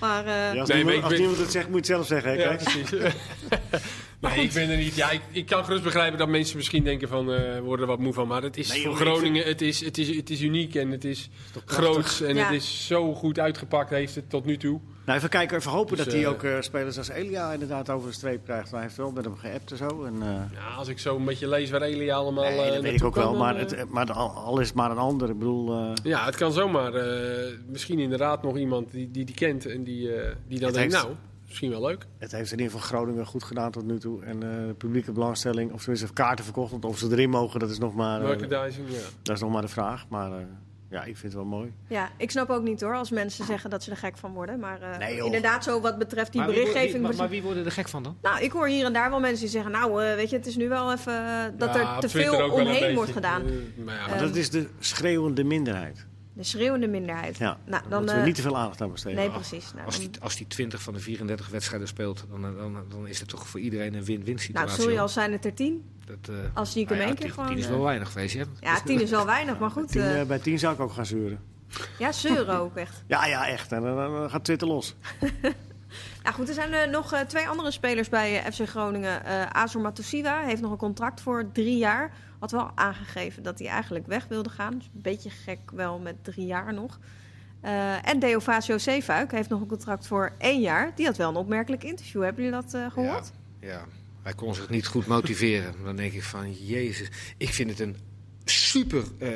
Maar 0.00 0.26
eh, 0.26 0.54
Ja, 0.54 0.60
als 0.60 0.68
Nee, 0.68 0.76
niemand, 0.84 1.02
als 1.02 1.08
ben- 1.12 1.18
niemand 1.20 1.38
het 1.40 1.52
zegt, 1.52 1.68
moet 1.68 1.86
je 1.86 1.92
het 1.94 2.06
zelf 2.06 2.22
zeggen. 2.22 2.30
Hè, 2.30 2.36
Ja, 2.42 2.48
kijk. 2.56 2.62
precies. 2.62 2.90
nee, 4.20 4.44
ik 4.44 4.52
ben 4.52 4.70
er 4.70 4.76
niet. 4.76 4.94
Ja, 4.94 5.10
ik, 5.10 5.20
ik 5.30 5.46
kan 5.46 5.64
gerust 5.64 5.82
begrijpen 5.82 6.18
dat 6.18 6.28
mensen 6.28 6.56
misschien 6.56 6.84
denken 6.84 7.08
van, 7.08 7.32
eh 7.32 7.54
we 7.54 7.60
worden 7.60 7.86
er 7.86 7.90
wat 7.92 8.00
moe 8.00 8.12
van. 8.12 8.28
Maar 8.28 8.42
het 8.42 8.56
is 8.56 8.68
Nee, 8.68 8.82
voor 8.82 8.96
Groningen, 8.96 9.44
het 9.46 9.60
is, 9.60 9.84
het, 9.84 9.98
is, 9.98 10.16
het 10.16 10.30
is 10.30 10.40
uniek 10.40 10.74
en 10.74 10.90
het 10.90 11.04
is 11.04 11.28
groots. 11.64 12.20
En 12.20 12.36
Ja. 12.36 12.44
het 12.44 12.54
is 12.54 12.86
zo 12.86 13.14
goed 13.14 13.38
uitgepakt 13.38 13.90
heeft 13.90 14.14
het 14.14 14.30
tot 14.30 14.44
nu 14.44 14.56
toe. 14.56 14.80
Nou, 15.08 15.20
even 15.20 15.30
kijken, 15.30 15.56
even 15.56 15.70
hopen 15.70 15.96
Dus, 15.96 16.04
dat 16.04 16.14
hij 16.14 16.22
eh, 16.22 16.28
ook 16.30 16.42
eh, 16.42 16.60
spelers 16.60 16.98
als 16.98 17.08
Elia 17.08 17.52
inderdaad 17.52 17.90
over 17.90 18.08
de 18.08 18.14
streep 18.14 18.44
krijgt. 18.44 18.70
Hij 18.70 18.80
heeft 18.82 18.96
wel 18.96 19.10
met 19.10 19.24
hem 19.24 19.36
geappt 19.36 19.70
en 19.70 19.76
zo. 19.76 20.04
En, 20.04 20.14
eh, 20.22 20.28
Ja, 20.28 20.74
als 20.76 20.88
ik 20.88 20.98
zo 20.98 21.16
een 21.16 21.24
beetje 21.24 21.48
lees 21.48 21.70
waar 21.70 21.82
Elia 21.82 22.14
allemaal 22.14 22.44
nee, 22.44 22.60
eh, 22.60 22.72
dat 22.72 22.82
weet 22.82 22.94
ik 22.94 23.04
ook 23.04 23.14
wel. 23.14 23.30
dan, 23.30 23.38
Maar, 23.40 23.58
het, 23.58 23.84
maar 23.90 24.12
al, 24.12 24.60
is 24.60 24.66
het 24.66 24.76
maar 24.76 24.90
een 24.90 24.98
ander. 24.98 25.28
Ik 25.30 25.38
bedoel, 25.38 25.72
eh, 25.78 25.90
Ja, 26.02 26.24
het 26.24 26.36
kan 26.36 26.52
zomaar. 26.52 26.94
eh, 26.94 27.52
misschien 27.66 27.98
inderdaad 27.98 28.42
nog 28.42 28.56
iemand 28.56 28.90
die 28.90 29.10
die, 29.10 29.24
die 29.24 29.34
kent 29.34 29.66
en 29.66 29.84
die, 29.84 30.12
eh, 30.14 30.34
die 30.48 30.58
dan 30.60 30.72
denkt, 30.72 30.92
heeft- 30.92 31.04
nou, 31.06 31.16
misschien 31.46 31.70
wel 31.70 31.80
leuk. 31.86 32.06
het 32.18 32.32
heeft 32.32 32.52
in 32.52 32.58
ieder 32.58 32.72
geval 32.72 32.86
Groningen 32.88 33.26
goed 33.26 33.44
gedaan 33.44 33.70
tot 33.70 33.84
nu 33.86 33.98
toe. 33.98 34.22
En 34.24 34.42
eh, 34.42 34.66
de 34.66 34.74
publieke 34.78 35.12
belangstelling, 35.12 35.72
of 35.72 35.80
tenminste 35.82 36.12
kaarten 36.12 36.44
verkocht. 36.44 36.70
Want 36.70 36.84
of 36.84 36.98
ze 36.98 37.08
erin 37.10 37.30
mogen, 37.30 37.60
dat 37.60 37.70
is 37.70 37.78
nog 37.78 37.94
maar, 37.94 38.20
eh, 38.20 38.26
Merchandising, 38.26 38.88
ja. 38.90 38.98
dat 39.22 39.36
is 39.36 39.42
nog 39.42 39.50
maar 39.52 39.62
de 39.62 39.68
vraag. 39.68 40.04
Maar 40.08 40.32
eh, 40.32 40.38
ja, 40.90 40.98
ik 41.00 41.16
vind 41.16 41.22
het 41.22 41.34
wel 41.34 41.44
mooi. 41.44 41.72
ja, 41.86 42.08
ik 42.16 42.30
snap 42.30 42.48
ook 42.50 42.62
niet 42.62 42.80
hoor, 42.80 42.94
als 42.94 43.10
mensen 43.10 43.44
zeggen 43.44 43.70
dat 43.70 43.82
ze 43.82 43.90
er 43.90 43.96
gek 43.96 44.16
van 44.16 44.32
worden. 44.32 44.58
Maar 44.58 44.80
eh, 44.82 44.98
Nee, 44.98 45.24
inderdaad, 45.24 45.64
zo 45.64 45.80
wat 45.80 45.98
betreft 45.98 46.32
die 46.32 46.40
Maar 46.40 46.50
berichtgeving... 46.50 46.92
wie- 46.92 47.00
maar, 47.02 47.14
maar 47.16 47.28
wie 47.28 47.42
worden 47.42 47.64
er 47.64 47.72
gek 47.72 47.88
van 47.88 48.02
dan? 48.02 48.16
Nou, 48.22 48.40
ik 48.42 48.52
hoor 48.52 48.66
hier 48.68 48.84
en 48.84 48.92
daar 48.92 49.10
wel 49.10 49.20
mensen 49.20 49.40
die 49.40 49.48
zeggen, 49.48 49.70
nou, 49.70 50.04
eh, 50.04 50.14
weet 50.14 50.30
je, 50.30 50.36
het 50.36 50.46
is 50.46 50.56
nu 50.56 50.68
wel 50.68 50.92
even 50.92 51.12
eh, 51.26 51.44
dat 51.56 51.74
Ja, 51.74 51.94
er 51.94 52.00
te 52.00 52.06
Twitter 52.08 52.34
veel 52.34 52.50
omheen 52.50 52.94
wordt 52.94 53.12
gedaan. 53.12 53.42
Maar 53.84 53.94
ja, 53.94 54.00
Eh, 54.04 54.08
Maar 54.10 54.18
dat 54.18 54.36
is 54.36 54.50
de 54.50 54.68
schreeuwende 54.78 55.44
minderheid. 55.44 56.06
De 56.38 56.44
schreeuwende 56.44 56.88
minderheid. 56.88 57.38
Ja, 57.38 57.58
nou, 57.64 57.82
dan 57.88 57.98
moeten 57.98 58.14
we 58.14 58.20
eh, 58.20 58.26
niet 58.26 58.34
te 58.34 58.42
veel 58.42 58.56
aandacht 58.56 58.80
aan 58.80 58.90
besteden. 58.90 59.18
Nee, 59.18 59.30
precies. 59.30 59.72
Nou, 59.72 59.86
Als 59.86 59.98
die, 59.98 60.10
als 60.20 60.36
die 60.36 60.46
20 60.46 60.82
van 60.82 60.94
de 60.94 61.00
34 61.00 61.48
wedstrijden 61.48 61.88
speelt, 61.88 62.24
dan, 62.30 62.42
dan, 62.42 62.84
dan 62.88 63.06
is 63.06 63.20
het 63.20 63.28
toch 63.28 63.48
voor 63.48 63.60
iedereen 63.60 63.94
een 63.94 64.04
win-win 64.04 64.38
situatie. 64.38 64.68
nou, 64.68 64.80
sorry, 64.80 64.98
al 64.98 65.08
zijn 65.08 65.32
het 65.32 65.44
er 65.44 65.54
tien. 65.54 65.84
Dat, 66.04 66.28
eh, 66.28 66.34
Als 66.54 66.72
die 66.72 66.82
ik 66.82 66.88
hem 66.88 66.98
nou 66.98 67.10
ja, 67.10 67.16
één 67.16 67.24
keer 67.24 67.34
gewoon... 67.34 67.48
tien 67.48 67.58
is 67.58 67.64
eh, 67.64 67.70
wel 67.70 67.82
weinig 67.82 68.12
geweest, 68.12 68.34
hè? 68.34 68.42
ja, 68.60 68.80
tien 68.80 69.00
is 69.00 69.10
wel 69.10 69.26
weinig, 69.26 69.58
maar 69.58 69.70
goed. 69.70 69.88
Tien, 69.88 70.00
eh, 70.00 70.20
eh, 70.20 70.26
bij 70.26 70.38
tien 70.38 70.58
zou 70.58 70.74
ik 70.74 70.80
ook 70.80 70.92
gaan 70.92 71.06
zeuren. 71.06 71.40
ja, 71.98 72.12
zeuren 72.12 72.58
ook 72.58 72.76
echt. 72.76 73.02
Ja, 73.06 73.26
ja, 73.26 73.46
echt. 73.48 73.72
En 73.72 73.82
dan, 73.82 73.96
dan 73.96 74.30
gaat 74.30 74.44
Twitter 74.44 74.68
los. 74.68 74.94
Nou 76.22 76.34
goed, 76.34 76.48
er 76.48 76.54
zijn 76.54 76.72
eh, 76.72 76.90
nog 76.90 77.12
eh, 77.12 77.20
twee 77.20 77.48
andere 77.48 77.70
spelers 77.70 78.08
bij 78.08 78.42
eh, 78.42 78.52
FC 78.52 78.68
Groningen. 78.68 79.24
Eh 79.24 79.46
Azor 79.46 79.80
Matusiwa 79.80 80.40
heeft 80.40 80.62
nog 80.62 80.70
een 80.70 80.76
contract 80.76 81.20
voor 81.20 81.52
drie 81.52 81.76
jaar. 81.76 82.12
Had 82.38 82.50
wel 82.50 82.70
aangegeven 82.74 83.42
dat 83.42 83.58
hij 83.58 83.68
eigenlijk 83.68 84.06
weg 84.06 84.26
wilde 84.28 84.50
gaan. 84.50 84.78
Dus 84.78 84.90
een 84.94 85.02
beetje 85.02 85.30
gek 85.30 85.58
wel 85.72 85.98
met 85.98 86.24
drie 86.24 86.46
jaar 86.46 86.74
nog. 86.74 86.98
Eh, 87.60 88.08
en 88.08 88.18
Deovacio 88.18 88.78
Zeefuik 88.78 89.30
heeft 89.30 89.48
nog 89.48 89.60
een 89.60 89.66
contract 89.66 90.06
voor 90.06 90.32
één 90.38 90.60
jaar. 90.60 90.92
Die 90.94 91.06
had 91.06 91.16
wel 91.16 91.28
een 91.28 91.36
opmerkelijk 91.36 91.84
interview. 91.84 92.22
Hebben 92.22 92.44
jullie 92.44 92.60
dat 92.60 92.74
eh, 92.74 92.90
gehoord? 92.90 93.32
Ja, 93.60 93.68
ja, 93.68 93.84
hij 94.22 94.32
kon 94.32 94.54
zich 94.54 94.68
niet 94.68 94.86
goed 94.86 95.06
motiveren. 95.06 95.74
Dan 95.84 95.96
denk 95.96 96.12
ik 96.12 96.22
van, 96.22 96.52
jezus. 96.52 97.08
Ik 97.36 97.48
vind 97.48 97.70
het 97.70 97.80
een 97.80 97.96
super 98.44 99.04
eh, 99.18 99.30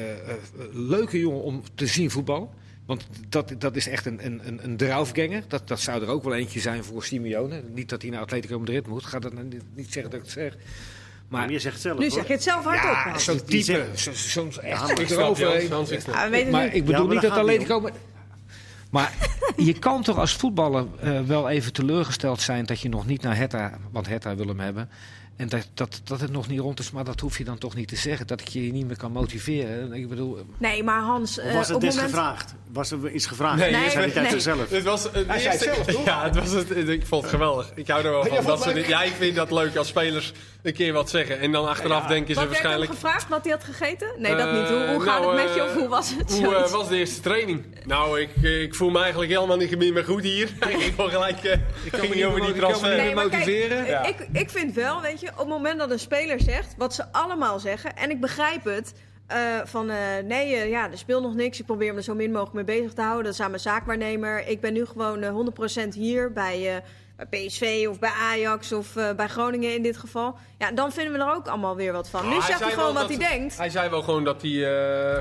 leuke 0.72 1.18
jongen 1.18 1.42
om 1.42 1.62
te 1.74 1.86
zien 1.86 2.10
voetbal. 2.10 2.54
Want 2.86 3.06
dat, 3.28 3.54
dat 3.58 3.76
is 3.76 3.88
echt 3.88 4.06
een, 4.06 4.24
een, 4.26 4.46
een, 4.46 4.64
een 4.64 4.76
draufganger. 4.76 5.44
Dat, 5.48 5.68
dat 5.68 5.80
zou 5.80 6.02
er 6.02 6.08
ook 6.08 6.22
wel 6.22 6.34
eentje 6.34 6.60
zijn 6.60 6.84
voor 6.84 7.04
Simeone. 7.04 7.62
Niet 7.74 7.88
dat 7.88 8.02
hij 8.02 8.10
naar 8.10 8.20
Atletico 8.20 8.58
Madrid 8.58 8.86
moet. 8.86 9.04
Ga 9.04 9.18
dat 9.18 9.32
nou 9.32 9.46
niet, 9.46 9.62
niet 9.74 9.92
zeggen 9.92 10.10
dat 10.10 10.20
ik 10.20 10.26
het 10.26 10.34
zeg. 10.34 10.56
Maar 11.32 11.50
je 11.50 11.58
zegt 11.58 11.74
het 11.74 11.82
zelf, 11.82 11.98
Nu 11.98 12.04
hoor. 12.04 12.12
zeg 12.14 12.26
je 12.26 12.32
het 12.32 12.42
zelf 12.42 12.64
hardop. 12.64 13.12
ja, 13.12 13.18
zo'n 13.18 13.44
type. 13.44 13.86
echt 14.58 14.80
maar 14.80 15.00
ik 15.00 15.08
Ja, 16.06 16.28
Maar 16.50 16.64
bedoel 16.84 16.92
Ja, 16.92 16.98
maar 16.98 17.12
niet 17.14 17.22
dat 17.22 17.30
het 17.30 17.40
Atletico... 17.40 17.88
Maar, 18.90 19.12
je 19.56 19.78
kan 19.78 20.02
toch 20.02 20.18
als 20.18 20.36
voetballer 20.36 20.86
eh, 21.00 21.20
wel 21.20 21.48
even 21.48 21.72
teleurgesteld 21.72 22.40
zijn 22.40 22.66
dat 22.66 22.80
je 22.80 22.88
nog 22.88 23.06
niet 23.06 23.22
naar 23.22 23.36
Hertha... 23.36 23.78
Want 23.90 24.06
Hertha 24.06 24.36
wil 24.36 24.46
hem 24.46 24.60
hebben. 24.60 24.88
En 25.36 25.48
dat, 25.48 25.68
dat, 25.74 26.00
dat 26.04 26.20
het 26.20 26.30
nog 26.32 26.48
niet 26.48 26.60
rond 26.60 26.78
is, 26.78 26.90
maar 26.90 27.04
dat 27.04 27.20
hoef 27.20 27.38
je 27.38 27.44
dan 27.44 27.58
toch 27.58 27.74
niet 27.74 27.88
te 27.88 27.96
zeggen. 27.96 28.26
Dat 28.26 28.40
ik 28.40 28.48
je 28.48 28.60
niet 28.60 28.86
meer 28.86 28.96
kan 28.96 29.12
motiveren. 29.12 29.92
Ik 29.92 30.08
bedoel... 30.08 30.38
Nee, 30.58 30.82
maar 30.82 31.00
Hans, 31.00 31.38
Of 31.38 31.44
eh, 31.44 31.54
was 31.54 31.68
het 31.68 31.80
des 31.80 31.94
moment... 31.94 32.10
gevraagd? 32.14 32.54
Was 32.72 32.90
er 32.90 33.10
iets 33.10 33.26
gevraagd? 33.26 33.58
Nee, 33.58 33.70
Nee, 33.70 33.90
zei 33.90 34.04
hij 34.04 34.06
nee. 34.06 34.16
uit 34.18 34.30
zichzelf. 34.30 34.70
Het 34.70 34.82
was 34.82 35.02
het 35.02 35.12
Hij 35.26 35.38
zei 35.38 35.52
het 35.56 35.66
eerste- 35.66 35.82
zelf, 35.84 35.96
toch? 35.96 36.04
Ja, 36.04 36.24
het 36.24 36.36
was 36.36 36.50
het, 36.50 36.70
ik 36.88 37.06
vond 37.06 37.22
het 37.22 37.30
geweldig. 37.30 37.72
Ik 37.74 37.88
hou 37.88 38.04
er 38.04 38.10
wel 38.10 38.24
van. 38.24 38.44
Dat 38.44 38.62
ze 38.62 38.72
dit, 38.72 38.86
ja, 38.86 39.02
ik 39.02 39.12
vind 39.12 39.36
dat 39.36 39.50
leuk 39.50 39.76
als 39.76 39.88
spelers 39.88 40.32
een 40.62 40.72
keer 40.72 40.92
wat 40.92 41.10
zeggen. 41.10 41.40
En 41.40 41.52
dan 41.52 41.68
achteraf 41.68 42.06
denken 42.06 42.34
ze 42.34 42.40
Wat 42.40 42.48
waarschijnlijk... 42.48 42.90
gevraagd 42.90 43.28
wat 43.28 43.42
hij 43.44 43.52
had 43.52 43.64
gegeten? 43.64 44.08
Nee, 44.18 44.34
dat 44.36 44.52
niet. 44.52 44.68
Hoe, 44.68 44.76
hoe 44.78 44.86
Eh, 44.86 45.00
gaat 45.00 45.20
nou, 45.20 45.36
het 45.38 45.44
met 45.46 45.54
je 45.54 45.60
eh, 45.60 45.66
of 45.66 45.74
hoe 45.74 45.88
was 45.88 46.14
het? 46.16 46.38
Hoe 46.38 46.54
eh, 46.54 46.70
was 46.70 46.88
de 46.88 46.96
eerste 46.96 47.20
training? 47.20 47.64
Nou, 47.84 48.20
ik, 48.20 48.30
eh, 48.42 48.62
ik 48.62 48.74
voel 48.74 48.90
me 48.90 49.00
eigenlijk 49.00 49.30
helemaal 49.32 49.56
niet 49.56 49.78
meer 49.78 50.04
goed 50.04 50.22
hier. 50.22 50.48
ik 50.68 50.92
gewoon 50.94 51.10
gelijk 51.10 51.44
eh, 51.44 51.58
ging 51.92 52.08
me 52.08 52.14
niet 52.14 52.24
over 52.24 52.38
niet 52.38 52.46
die 52.46 52.54
ik 52.56 52.60
kan 52.60 52.70
transfer. 52.70 52.96
Nee, 52.96 53.14
motiveren? 53.14 53.86
Ja. 53.86 54.02
ik, 54.04 54.26
ik 54.32 54.50
vind 54.50 54.74
wel, 54.74 55.00
weet 55.00 55.20
je, 55.20 55.21
op 55.30 55.38
het 55.38 55.48
moment 55.48 55.78
dat 55.78 55.90
een 55.90 55.98
speler 55.98 56.40
zegt 56.40 56.74
wat 56.76 56.94
ze 56.94 57.12
allemaal 57.12 57.58
zeggen, 57.58 57.96
en 57.96 58.10
ik 58.10 58.20
begrijp 58.20 58.64
het. 58.64 58.94
eh, 59.26 59.38
van 59.64 59.90
eh, 59.90 59.96
nee, 60.24 60.54
eh, 60.54 60.68
ja, 60.70 60.90
er 60.90 60.98
speelt 60.98 61.22
nog 61.22 61.34
niks. 61.34 61.60
Ik 61.60 61.66
probeer 61.66 61.90
me 61.92 61.96
er 61.98 62.02
zo 62.04 62.14
min 62.14 62.30
mogelijk 62.32 62.54
mee 62.66 62.76
bezig 62.78 62.92
te 62.92 63.00
houden. 63.02 63.24
Dat 63.24 63.32
is 63.32 63.40
aan 63.40 63.50
mijn 63.50 63.62
zaakwaarnemer. 63.62 64.46
Ik 64.48 64.60
ben 64.60 64.72
nu 64.72 64.84
gewoon 64.86 65.22
eh, 65.22 65.84
100% 65.84 65.88
hier 65.94 66.32
bij, 66.32 66.82
bij 67.16 67.46
PSV 67.46 67.86
of 67.90 67.98
bij 67.98 68.10
Ajax 68.10 68.72
of 68.72 68.92
bij 69.16 69.28
Groningen 69.28 69.74
in 69.74 69.82
dit 69.82 69.96
geval. 69.96 70.36
Ja, 70.58 70.70
dan 70.72 70.92
vinden 70.92 71.12
we 71.12 71.18
er 71.18 71.34
ook 71.34 71.46
allemaal 71.48 71.76
weer 71.76 71.92
wat 71.92 72.08
van. 72.08 72.28
Nu 72.28 72.40
zegt 72.40 72.60
hij 72.60 72.70
gewoon 72.72 72.94
wat 72.94 73.08
hij 73.08 73.18
denkt. 73.18 73.56
Hij 73.56 73.70
zei 73.70 73.90
wel 73.90 74.02
gewoon 74.02 74.24
dat 74.24 74.42
hij 74.42 74.50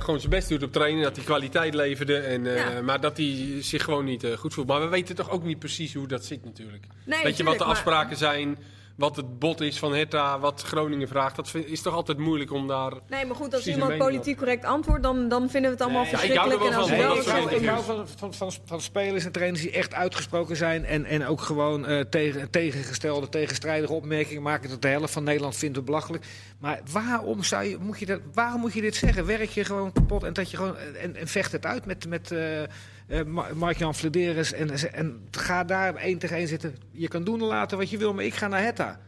gewoon 0.02 0.20
zijn 0.20 0.32
best 0.32 0.50
doet 0.50 0.64
op 0.64 0.72
trainen. 0.72 1.04
Dat 1.04 1.16
hij 1.16 1.26
kwaliteit 1.26 1.74
leverde. 1.74 2.18
En, 2.18 2.44
Ja. 2.44 2.82
Maar 2.82 3.02
dat 3.02 3.18
hij 3.18 3.58
zich 3.62 3.84
gewoon 3.84 4.06
niet 4.06 4.28
goed 4.38 4.54
voelt. 4.54 4.68
Maar 4.68 4.82
we 4.82 4.88
weten 4.88 5.16
toch 5.16 5.30
ook 5.30 5.44
niet 5.44 5.60
precies 5.60 5.94
hoe 5.94 6.08
dat 6.08 6.26
zit 6.26 6.46
natuurlijk. 6.46 6.86
Nee, 7.06 7.24
Weet 7.24 7.38
je 7.38 7.44
wat 7.44 7.54
de 7.58 7.60
maar- 7.60 7.68
afspraken 7.74 8.18
zijn? 8.18 8.58
Wat 9.02 9.16
het 9.16 9.40
bod 9.40 9.62
is 9.62 9.80
van 9.80 9.94
Hertha, 9.94 10.40
wat 10.40 10.62
Groningen 10.62 11.08
vraagt. 11.08 11.36
Dat 11.36 11.50
vind- 11.50 11.66
is 11.68 11.82
toch 11.82 11.94
altijd 11.94 12.18
moeilijk 12.18 12.52
om 12.52 12.68
daar... 12.68 12.92
Nee, 13.10 13.26
maar 13.26 13.36
goed, 13.36 13.54
als 13.54 13.68
iemand 13.68 13.98
politiek 13.98 14.38
correct 14.38 14.66
antwoordt, 14.66 15.04
dan, 15.04 15.28
dan 15.30 15.50
vinden 15.50 15.72
we 15.72 15.78
het 15.78 15.86
allemaal 15.86 16.04
Nee, 16.04 16.12
ja, 16.12 16.22
ik 16.22 16.34
hou 16.34 16.52
er 16.52 16.74
verschrikkelijk. 16.74 17.02
wel 17.02 17.18
en 17.18 17.24
van, 17.24 17.52
ik 17.62 17.68
hou, 17.68 17.84
van, 17.84 18.08
van, 18.18 18.34
van, 18.34 18.52
van 18.66 18.82
spelers 18.82 19.26
en 19.26 19.32
trainers 19.32 19.62
die 19.62 19.72
echt 19.72 19.94
uitgesproken 19.94 20.56
zijn. 20.56 20.86
En, 20.86 21.06
en 21.06 21.26
ook 21.26 21.42
gewoon 21.42 21.86
eh, 21.86 22.00
tegen, 22.00 22.50
tegengestelde, 22.50 23.30
tegenstrijdige 23.30 23.94
opmerkingen 23.94 24.42
maken. 24.42 24.70
Dat 24.70 24.82
de 24.82 24.88
helft 24.88 25.14
van 25.14 25.24
Nederland 25.24 25.56
vindt 25.56 25.76
het 25.76 25.86
belachelijk. 25.86 26.26
Maar 26.60 26.80
waarom, 26.92 27.44
zou 27.44 27.64
je, 27.64 27.78
moet 27.80 28.00
je 28.00 28.06
dat, 28.06 28.20
waarom 28.34 28.62
moet 28.62 28.74
je 28.74 28.82
dit 28.82 28.96
zeggen? 28.96 29.26
Werk 29.26 29.50
je 29.50 29.66
gewoon 29.66 29.92
kapot 29.92 30.24
en, 30.24 30.34
dat 30.34 30.52
je 30.52 30.58
gewoon, 30.58 30.78
en, 30.78 31.16
en 31.16 31.28
vecht 31.28 31.52
het 31.52 31.66
uit 31.66 31.86
met, 31.86 32.08
met 32.08 32.32
eh, 32.32 32.64
eh, 32.64 32.70
Mark-Jan 33.54 33.96
Flederis. 33.96 34.54
En, 34.54 34.94
en 34.94 35.28
ga 35.32 35.64
daar 35.64 35.96
één 35.96 36.18
tegen 36.18 36.38
één 36.38 36.48
zitten. 36.48 36.76
Je 36.92 37.08
kan 37.08 37.24
doen 37.24 37.40
en 37.42 37.46
laten 37.46 37.78
wat 37.78 37.90
je 37.90 37.98
wil, 37.98 38.14
maar 38.14 38.24
ik 38.24 38.34
ga 38.34 38.48
naar 38.48 38.62
Hetta. 38.64 39.00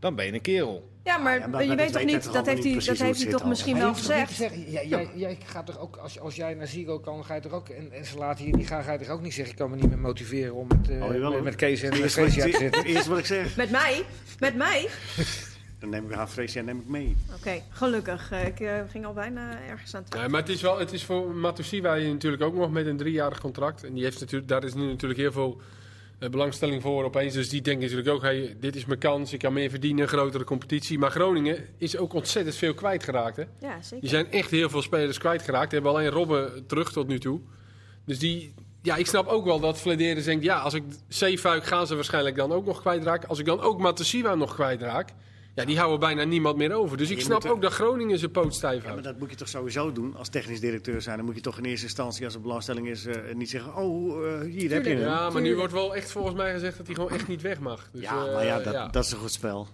Dan 0.00 0.14
ben 0.14 0.26
je 0.26 0.32
een 0.32 0.40
kerel. 0.40 0.90
Ja, 1.04 1.18
maar, 1.18 1.38
Ja, 1.38 1.46
maar 1.46 1.62
je 1.62 1.68
dat 1.68 1.76
weet 1.76 1.92
toch 1.92 2.04
niet, 2.04 2.22
toch 2.22 2.32
dat 2.32 2.46
heeft 2.46 2.62
hij, 2.62 2.72
niet 2.72 2.86
dat 2.86 2.98
heeft 2.98 3.22
hij 3.22 3.30
toch 3.32 3.44
misschien 3.44 3.72
Maar 3.72 3.82
wel 3.82 3.92
toch 3.92 4.00
gezegd. 4.26 4.54
jij, 4.88 5.08
jij 5.14 5.38
gaat 5.44 5.68
er 5.68 5.80
ook, 5.80 5.96
als, 5.96 6.20
als 6.20 6.36
jij 6.36 6.54
naar 6.54 6.66
Zigo 6.66 6.98
kan, 6.98 7.24
ga 7.24 7.34
je 7.34 7.40
er 7.40 7.54
ook, 7.54 7.68
en, 7.68 7.92
en 7.92 8.04
ze 8.04 8.18
laten 8.18 8.46
je 8.46 8.56
niet 8.56 8.66
gaan, 8.66 8.82
ga 8.84 8.92
je 8.92 8.98
er 8.98 9.10
ook 9.10 9.22
niet 9.22 9.34
zeggen, 9.34 9.52
ik 9.52 9.58
kan 9.58 9.70
me 9.70 9.76
niet 9.76 9.88
meer 9.88 9.98
motiveren 9.98 10.54
om 10.54 10.66
met, 10.68 10.88
eh, 10.90 11.02
Oh, 11.04 11.12
jawel, 11.12 11.42
met, 11.42 11.54
Kees 11.56 11.82
en 11.82 12.10
Freesia 12.10 12.44
te 12.44 12.56
zitten. 12.58 12.84
eerst 12.84 13.06
wat 13.06 13.18
ik 13.18 13.26
zeg, 13.26 13.56
Met 13.56 13.70
mij? 13.70 14.04
Met 14.38 14.54
mij? 14.56 14.88
dan 15.82 15.90
neem 15.90 16.10
ik 16.10 16.16
haar 16.16 16.26
Freesia 16.26 16.62
neem 16.62 16.78
ik 16.78 16.88
mee. 16.88 17.16
Oké, 17.38 17.62
gelukkig. 17.70 18.30
Eh, 18.30 18.46
Ik 18.46 18.60
eh, 18.60 18.80
ging 18.90 19.06
al 19.06 19.12
bijna 19.12 19.58
ergens 19.68 19.94
aan 19.94 20.04
toe. 20.08 20.20
Nee, 20.20 20.28
maar 20.28 20.40
het 20.40 20.48
is, 20.48 20.60
wel, 20.60 20.78
het 20.78 20.92
is 20.92 21.04
voor 21.04 21.34
Matusiwa 21.34 21.94
natuurlijk 21.96 22.42
ook 22.42 22.54
nog 22.54 22.70
met 22.70 22.86
een 22.86 22.96
driejarig 22.96 23.40
contract. 23.40 23.84
En 23.84 23.94
die 23.94 24.04
heeft 24.04 24.20
natuurlijk, 24.20 24.48
daar 24.48 24.64
is 24.64 24.74
nu 24.74 24.86
natuurlijk 24.86 25.20
heel 25.20 25.32
veel 25.32 25.60
eh, 26.18 26.28
belangstelling 26.28 26.82
voor 26.82 27.04
opeens. 27.04 27.34
Dus 27.34 27.48
die 27.48 27.60
denken 27.62 27.82
natuurlijk 27.82 28.08
ook, 28.08 28.22
hey, 28.22 28.56
dit 28.60 28.76
is 28.76 28.84
mijn 28.84 28.98
kans, 28.98 29.32
ik 29.32 29.38
kan 29.38 29.52
meer 29.52 29.70
verdienen, 29.70 30.08
grotere 30.08 30.44
competitie. 30.44 30.98
Maar 30.98 31.10
Groningen 31.10 31.58
is 31.78 31.96
ook 31.96 32.12
ontzettend 32.12 32.56
veel 32.56 32.74
kwijtgeraakt. 32.74 33.36
Hè? 33.36 33.42
Ja, 33.60 33.74
Die 33.74 33.82
zeker. 33.84 34.08
zijn 34.08 34.30
echt 34.30 34.50
heel 34.50 34.68
veel 34.70 34.82
spelers 34.82 35.18
kwijtgeraakt. 35.18 35.70
Die 35.70 35.80
hebben 35.80 35.98
alleen 35.98 36.10
Robben 36.12 36.66
terug 36.66 36.92
tot 36.92 37.06
nu 37.08 37.18
toe. 37.18 37.40
Dus 38.04 38.18
die, 38.18 38.54
ja, 38.82 38.96
ik 38.96 39.06
snap 39.06 39.26
ook 39.26 39.44
wel 39.44 39.60
dat 39.60 39.80
Vlederen 39.80 40.24
denkt, 40.24 40.44
ja, 40.44 40.58
als 40.58 40.74
ik 40.74 40.82
Zeefuik 41.08 41.64
gaan 41.64 41.86
ze 41.86 41.94
waarschijnlijk 41.94 42.36
dan 42.36 42.52
ook 42.52 42.64
nog 42.66 42.80
kwijtraken. 42.80 43.28
Als 43.28 43.38
ik 43.38 43.46
dan 43.46 43.60
ook 43.60 43.78
Matusiwa 43.80 44.34
nog 44.34 44.54
kwijtraak, 44.54 45.08
ja, 45.54 45.64
die 45.64 45.76
houden 45.78 46.00
bijna 46.00 46.24
niemand 46.24 46.56
meer 46.56 46.72
over. 46.72 46.96
Dus 46.96 47.10
ik 47.10 47.16
Je 47.16 47.22
snap 47.22 47.44
er- 47.44 47.50
ook 47.50 47.62
dat 47.62 47.72
Groningen 47.72 48.18
zijn 48.18 48.30
poot 48.30 48.54
stijf 48.54 48.74
Ja, 48.76 48.80
maar 48.82 48.88
houdt. 48.90 49.04
dat 49.04 49.18
moet 49.18 49.30
je 49.30 49.36
toch 49.36 49.48
sowieso 49.48 49.92
doen 49.92 50.16
als 50.16 50.28
technisch 50.28 50.60
directeur 50.60 51.02
zijn. 51.02 51.16
Dan 51.16 51.26
moet 51.26 51.34
je 51.34 51.40
toch 51.40 51.58
in 51.58 51.64
eerste 51.64 51.86
instantie, 51.86 52.24
als 52.24 52.34
er 52.34 52.40
belangstelling 52.40 52.88
is, 52.88 53.06
eh, 53.06 53.34
niet 53.34 53.50
zeggen: 53.50 53.74
Oh, 53.76 54.26
eh, 54.26 54.40
hier 54.40 54.70
heb 54.72 54.84
je 54.84 54.90
hem. 54.90 55.00
Ja, 55.00 55.30
maar 55.30 55.42
nu 55.42 55.56
wordt 55.56 55.72
wel 55.72 55.94
echt 55.96 56.10
volgens 56.10 56.34
mij 56.36 56.52
gezegd 56.52 56.76
dat 56.76 56.86
hij 56.86 56.94
gewoon 56.94 57.10
echt 57.10 57.28
niet 57.28 57.42
weg 57.42 57.60
mag. 57.60 57.88
Dus, 57.92 58.02
ja, 58.02 58.26
eh, 58.26 58.34
maar 58.34 58.44
ja 58.44 58.58
dat, 58.60 58.72
ja. 58.72 58.88
dat 58.88 59.04
is 59.04 59.12
een 59.12 59.18
goed 59.18 59.32
spel. 59.32 59.68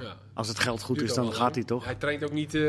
Ja. 0.00 0.16
Als 0.34 0.48
het 0.48 0.58
geld 0.58 0.82
goed 0.82 0.96
Duurt 0.98 1.08
is, 1.10 1.16
dan 1.16 1.32
gaat 1.32 1.54
hij 1.54 1.64
toch? 1.64 1.84
Hij 1.84 1.94
traint 1.94 2.24
ook 2.24 2.32
niet, 2.32 2.54
eh, 2.54 2.60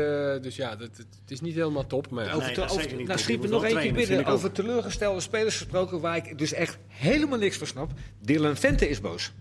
dus 0.42 0.56
ja, 0.56 0.76
dat, 0.76 0.88
het, 0.88 0.96
het 1.20 1.30
is 1.30 1.40
niet 1.40 1.54
helemaal 1.54 1.86
top. 1.86 2.10
Maar 2.10 2.24
ja. 2.24 2.32
Over, 2.32 2.46
Nee, 2.46 2.54
te- 2.54 2.62
over- 2.62 2.94
nou, 3.04 3.48
nog 3.48 3.64
eentje 3.64 3.92
binnen 3.92 4.24
over 4.26 4.52
teleurgestelde 4.52 5.20
spelers 5.20 5.56
gesproken, 5.56 6.00
waar 6.00 6.16
ik 6.16 6.38
dus 6.38 6.52
echt 6.52 6.78
helemaal 6.86 7.38
niks 7.38 7.56
van 7.56 7.66
snap. 7.66 7.90
Dylan 8.20 8.56
Vente 8.56 8.88
is 8.88 9.00
boos. 9.00 9.32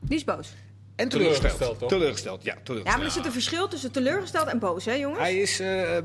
Die 0.00 0.16
is 0.16 0.24
boos. 0.24 0.52
En 0.96 1.08
Teleurgesteld, 1.08 1.52
teleurgesteld. 1.58 1.78
toch? 1.78 1.88
Teleurgesteld, 1.88 2.44
ja. 2.44 2.54
Ja, 2.54 2.60
Teleurgesteld. 2.62 2.96
maar 2.96 3.06
er 3.06 3.12
zit 3.12 3.26
een 3.26 3.32
verschil 3.32 3.68
tussen 3.68 3.92
teleurgesteld 3.92 4.46
en 4.48 4.58
boos, 4.58 4.84
hè 4.84 4.92
jongens? 4.92 5.20
Hij 5.20 5.36
is 5.36 5.60
eh, 5.60 5.98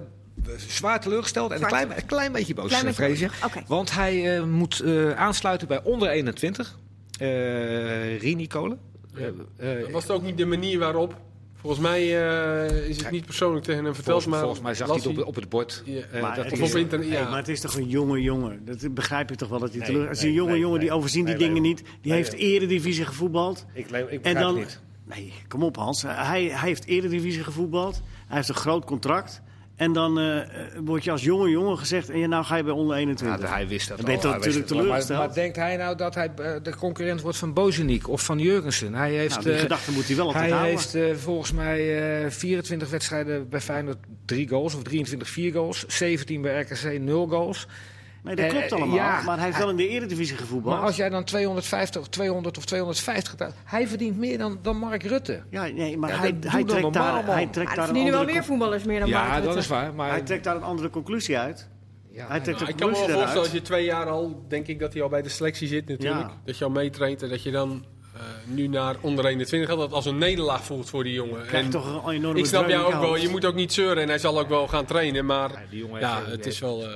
zwaar 0.68 1.02
teleurgesteld 1.02 1.52
en 1.52 1.62
een 1.62 1.68
klein, 1.68 1.92
een 1.98 2.06
klein 2.06 2.32
beetje 2.32 2.54
boos, 2.54 2.68
Klein 2.68 2.86
beetje 2.98 3.28
boos. 3.28 3.44
Oké. 3.46 3.64
Want 3.68 3.92
hij 3.94 4.38
eh, 4.38 4.44
moet 4.44 4.80
eh, 4.80 5.12
aansluiten 5.12 5.68
bij 5.68 5.84
onder 5.84 6.10
21. 6.10 6.78
eh 7.20 8.20
Rini 8.20 8.48
Kolen. 8.48 8.80
Was 9.92 10.04
het 10.04 10.12
ook 10.12 10.22
niet 10.24 10.38
de 10.38 10.46
manier 10.46 10.80
waarop? 10.80 11.16
Volgens 11.62 11.82
mij 11.82 12.02
eh, 12.02 12.80
is 12.82 12.88
het 12.88 12.98
Kijk, 13.02 13.12
niet 13.12 13.26
persoonlijk 13.26 13.66
tegen 13.66 13.84
hem 13.84 13.96
verteld, 13.96 14.24
volgens, 14.24 14.34
maar 14.34 14.40
volgens 14.40 14.62
mij 14.62 14.74
zag 14.74 14.88
hij 14.88 14.96
het 14.96 15.08
op, 15.20 15.28
op 15.28 15.36
het 15.36 15.50
bord. 15.50 15.82
Ja. 15.86 16.02
eh, 16.02 16.22
Maar 16.22 16.36
dat 16.36 16.46
het 16.46 16.54
Hey, 17.10 17.24
maar 17.24 17.50
is 17.50 17.62
toch 17.62 17.76
een 17.76 17.88
jonge 17.90 18.22
jongen? 18.22 18.66
Dat 18.66 18.94
begrijp 18.94 19.30
je 19.30 19.36
toch 19.36 19.50
wel 19.50 19.60
dat 19.60 19.70
hij 19.70 19.78
Nee, 19.80 19.88
teleur... 19.88 20.08
Het 20.08 20.18
is 20.18 20.24
een 20.24 20.32
jonge 20.34 20.52
nee, 20.52 20.60
jongen 20.60 20.80
die 20.80 20.90
nee. 20.90 20.98
overzien 20.98 21.26
die 21.26 21.36
Nee, 21.36 21.48
dingen 21.48 21.62
nee. 21.62 21.72
niet. 21.72 21.84
Die 22.02 22.12
Nee, 22.12 22.14
heeft 22.14 22.32
nee. 22.32 22.42
eredivisie 22.42 23.06
gevoetbald. 23.06 23.66
Ik, 23.74 23.86
ik 23.86 23.92
En 23.94 24.08
begrijp 24.08 24.38
dan... 24.38 24.56
het 24.58 24.64
niet. 24.66 24.80
Nee, 25.16 25.34
kom 25.48 25.64
op 25.64 25.76
Hans. 25.76 26.02
Hij, 26.02 26.44
hij 26.44 26.68
heeft 26.70 26.86
eredivisie 26.86 27.44
gevoetbald. 27.44 28.02
Hij 28.28 28.36
heeft 28.36 28.50
een 28.50 28.56
groot 28.56 28.86
contract. 28.86 29.42
En 29.78 29.94
dan 29.94 30.20
eh, 30.20 30.40
word 30.84 31.04
je 31.04 31.12
als 31.12 31.24
jonge 31.24 31.50
jongen 31.50 31.78
gezegd... 31.78 32.10
en 32.10 32.20
ja, 32.20 32.28
nou 32.28 32.44
ga 32.46 32.56
je 32.56 32.64
bij 32.64 32.74
onder 32.74 32.96
21. 32.98 33.48
Ja, 33.48 33.54
hij 33.54 33.68
wist 33.68 33.88
dat 33.88 33.98
Dan 33.98 34.06
ben 34.06 34.16
je 34.16 34.22
al, 34.22 34.32
hij 34.32 34.40
wist 34.40 34.58
natuurlijk 34.60 34.90
al. 34.90 34.98
Maar, 35.08 35.18
maar 35.18 35.34
denkt 35.34 35.56
hij 35.56 35.78
nou 35.78 35.96
dat 35.96 36.16
hij 36.16 36.32
eh, 36.36 36.52
de 36.64 36.76
concurrent 36.76 37.22
wordt 37.22 37.38
van 37.38 37.54
Bozeniek 37.54 38.10
of 38.10 38.22
van 38.22 38.40
Jurgensen? 38.40 38.94
Hij 38.94 39.14
heeft, 39.14 39.34
nou, 39.34 39.44
die 39.44 39.54
eh, 39.54 39.60
gedachte 39.60 39.92
moet 39.92 40.08
hij 40.08 40.16
wel 40.16 40.26
altijd 40.26 40.44
hij 40.44 40.54
houden. 40.54 40.76
heeft 40.76 40.96
eh, 40.96 41.16
volgens 41.16 41.52
mij 41.52 42.24
eh 42.24 42.32
24 42.32 42.90
wedstrijden 42.90 43.50
bij 43.50 43.62
Feyenoord 43.62 43.98
3 44.26 44.48
goals 44.48 44.76
of 44.76 44.84
23 44.84 45.30
4 45.30 45.54
goals. 45.54 45.86
17 45.88 46.42
bij 46.42 46.62
RKC 46.62 47.00
0 47.00 47.28
goals. 47.28 47.68
Nee, 48.24 48.36
dat 48.36 48.46
eh, 48.46 48.52
klopt 48.52 48.72
allemaal. 48.72 48.96
ja. 48.96 49.22
maar 49.22 49.36
hij 49.36 49.46
heeft 49.46 49.58
wel 49.58 49.70
in 49.70 49.76
de 49.76 49.88
eredivisie 49.88 50.38
gevoetbald. 50.38 50.76
Maar 50.76 50.86
als 50.86 50.96
jij 50.96 51.10
dan 51.10 51.24
250 51.24 52.02
of 52.02 52.08
200 52.08 52.58
of 52.58 52.66
250 52.66 53.30
gedaan, 53.32 53.52
hij 53.64 53.88
verdient 53.88 54.18
meer 54.18 54.38
dan, 54.38 54.60
dan 54.62 54.78
Mark 54.78 55.04
Rutte. 55.04 55.44
Ja, 55.50 55.66
nee, 55.68 55.98
maar 55.98 56.10
Ja, 56.10 56.18
hij, 56.18 56.34
hij, 56.40 56.64
trekt 56.64 56.82
normaal, 56.82 56.92
daar, 56.92 57.24
man. 57.26 57.34
hij 57.34 57.42
Ja, 57.44 57.50
trekt 57.50 57.70
er 57.70 57.76
daar 57.76 57.78
een 57.78 57.84
verdienen 57.94 58.14
wel 58.14 58.34
meer 58.34 58.44
voetballers 58.44 58.84
meer 58.84 59.00
dan 59.00 59.10
Mark 59.10 59.26
Ja, 59.26 59.34
Rutte. 59.34 59.48
dat 59.48 59.58
is 59.58 59.68
waar. 59.68 59.94
Maar 59.94 60.10
Hij 60.10 60.22
trekt 60.22 60.44
daar 60.44 60.56
een 60.56 60.64
andere 60.64 60.90
conclusie 60.90 61.38
uit. 61.38 61.68
ja, 62.12 62.28
hij 62.28 62.40
trekt 62.40 62.60
Nou, 62.60 62.66
de 62.66 62.72
ik 62.72 62.78
kan 62.78 62.88
me 62.90 62.94
wel 62.98 63.04
voorstellen, 63.08 63.40
als 63.40 63.52
je 63.52 63.62
twee 63.62 63.86
jaar 63.86 64.06
al, 64.10 64.46
denk 64.48 64.68
ik 64.68 64.80
dat 64.80 64.94
hij 64.94 65.02
al 65.02 65.10
bij 65.10 65.22
de 65.22 65.30
selectie 65.30 65.68
zit 65.68 65.88
natuurlijk. 65.88 66.28
Ja. 66.28 66.42
Dat 66.46 66.58
je 66.58 66.64
al 66.64 66.70
meetraint 66.72 67.22
en 67.24 67.30
dat 67.30 67.44
je 67.44 67.52
dan 67.52 67.86
eh, 68.16 68.22
nu 68.46 68.68
naar 68.68 68.96
onder 69.02 69.26
21 69.26 69.70
gaat. 69.70 69.78
Dat 69.78 69.92
als 69.92 70.06
een 70.06 70.18
nederlaag 70.18 70.64
voelt 70.64 70.90
voor 70.90 71.04
die 71.04 71.14
jongen. 71.14 71.46
Krijg 71.46 71.64
En 71.66 71.70
toch 71.72 72.06
een 72.06 72.14
enorme 72.14 72.40
ik 72.40 72.46
snap 72.46 72.68
jou 72.70 72.94
ook 72.94 73.02
wel, 73.02 73.16
je 73.16 73.30
moet 73.30 73.46
ook 73.46 73.56
niet 73.56 73.74
zeuren 73.74 74.04
en 74.04 74.08
hij 74.10 74.18
zal 74.20 74.40
ook 74.40 74.50
wel 74.50 74.68
gaan 74.68 74.86
trainen. 74.86 75.26
Maar 75.26 75.52
Ja, 75.52 75.60
die 75.70 75.80
jongen 75.80 76.00
ja, 76.00 76.16
heeft- 76.18 76.32
het 76.32 76.46
is 76.46 76.60
wel... 76.60 76.84
eh, 76.84 76.90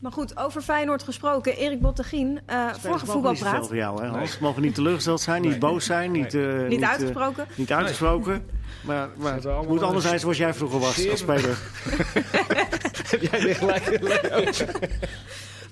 Maar 0.00 0.12
goed, 0.12 0.36
over 0.36 0.62
Feyenoord 0.62 1.02
gesproken. 1.02 1.56
Erik 1.56 1.80
Bottegien, 1.80 2.40
eh 2.46 2.56
Spelers 2.56 2.78
vorige 2.78 3.06
voetbalpraat. 3.06 3.66
voor 3.66 3.76
jou, 3.76 4.02
hè, 4.02 4.08
Hans. 4.08 4.32
Ze 4.32 4.38
mogen 4.40 4.62
niet 4.62 4.74
teleurgesteld 4.74 5.20
zijn, 5.20 5.42
niet 5.42 5.58
boos 5.58 5.84
zijn, 5.84 6.10
niet, 6.10 6.34
eh, 6.34 6.66
Niet 6.68 6.80
eh, 6.82 6.88
uitgesproken. 6.90 7.46
niet 7.54 7.72
uitgesproken. 7.72 8.46
Maar, 8.82 9.08
maar 9.16 9.34
het 9.34 9.44
moet 9.44 9.82
anders 9.82 10.02
een 10.04 10.08
zijn 10.08 10.20
zoals 10.20 10.36
jij 10.36 10.54
vroeger 10.54 10.78
was 10.78 11.10
als 11.10 11.20
speler. 11.20 11.58
heb 13.10 13.20
jij 13.20 13.40
weer 13.42 13.54
gelijk. 13.54 13.98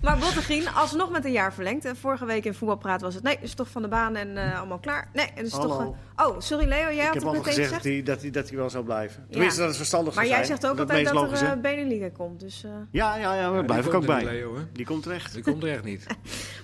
Maar 0.03 0.19
Bottegien, 0.19 0.69
alsnog 0.69 1.11
met 1.11 1.25
een 1.25 1.33
jaar 1.33 1.53
verlengd. 1.53 1.85
Eh, 1.85 1.93
Vorige 2.01 2.25
week 2.25 2.45
in 2.45 2.55
voetbalpraat 2.55 3.01
was 3.01 3.15
het... 3.15 3.23
Nee, 3.23 3.39
is 3.41 3.55
toch 3.55 3.69
van 3.69 3.83
de 3.83 3.89
baan 3.89 4.17
en 4.17 4.37
eh, 4.37 4.59
allemaal 4.59 4.79
klaar. 4.79 5.09
Nee, 5.13 5.27
het 5.35 5.47
is 5.47 5.53
toch... 5.53 5.81
Eh, 5.81 6.27
oh, 6.27 6.41
sorry 6.41 6.69
Leo, 6.69 6.79
jij 6.79 6.93
Ik 6.93 7.01
had 7.01 7.15
heb 7.15 7.23
het 7.23 7.33
meteen 7.33 7.45
gezegd 7.45 7.67
gezegd. 7.67 7.85
dat 7.85 7.93
hij, 7.93 8.03
dat, 8.03 8.21
hij, 8.21 8.31
dat 8.31 8.49
hij 8.49 8.59
wel 8.59 8.71
zou 8.71 8.85
blijven. 8.85 9.27
Tenminste, 9.31 9.59
dat 9.59 9.69
het 9.69 9.77
verstandig 9.77 10.15
Maar 10.15 10.27
jij 10.27 10.45
zegt 10.45 10.67
ook 10.67 10.77
Dat 10.77 10.91
altijd 10.91 11.15
dat 11.15 11.41
er 11.41 11.57
uh, 11.57 11.63
Beneliga 11.63 12.09
komt. 12.09 12.41
Dus, 12.41 12.65
eh. 12.65 12.71
Ja, 12.91 13.17
ja, 13.17 13.35
ja, 13.35 13.51
daar 13.53 13.65
blijf 13.65 13.87
ik 13.87 13.95
ook 13.95 14.07
bij. 14.07 14.45
Die 14.73 14.87
komt 14.87 15.03
terecht. 15.03 15.33
Die 15.33 15.43
komt 15.43 15.63
er 15.63 15.71
echt 15.71 15.85
niet. 15.85 16.07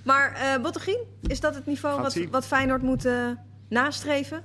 Maar 0.04 0.32
eh 0.32 0.62
Bottegien, 0.62 0.98
is 1.22 1.40
dat 1.40 1.54
het 1.54 1.66
niveau 1.66 2.02
wat, 2.02 2.18
wat 2.30 2.46
Feyenoord 2.46 2.82
moet 2.82 3.08
nastreven? 3.68 4.42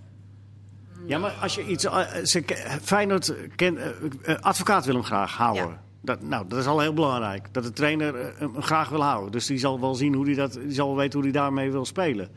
Ja, 1.06 1.18
maar 1.18 1.32
als 1.32 1.56
je 1.56 1.66
iets... 1.66 1.88
Feyenoord 2.82 3.36
kent... 3.56 3.80
eh, 4.24 4.36
advocaat 4.40 4.86
wil 4.86 4.94
hem 4.94 5.04
graag 5.04 5.32
houden. 5.32 5.68
Ja. 5.68 5.82
Dat, 6.02 6.22
nou, 6.22 6.48
dat 6.48 6.60
is 6.60 6.66
al 6.66 6.80
heel 6.80 6.94
belangrijk. 6.94 7.54
Dat 7.54 7.64
de 7.64 7.72
trainer 7.72 8.16
eh, 8.16 8.40
hem 8.40 8.62
graag 8.62 8.90
wil 8.90 9.04
houden. 9.04 9.32
Dus 9.32 9.46
die 9.46 9.58
zal 9.58 9.80
wel 9.80 9.96
zien 9.96 10.14
hoe 10.14 10.26
hij 10.26 10.36
dat... 10.36 10.54
Die 10.54 10.72
zal 10.72 10.96
weten 10.96 11.20
hoe 11.20 11.30
hij 11.30 11.40
daarmee 11.40 11.72
wil 11.72 11.86
spelen. 11.86 12.30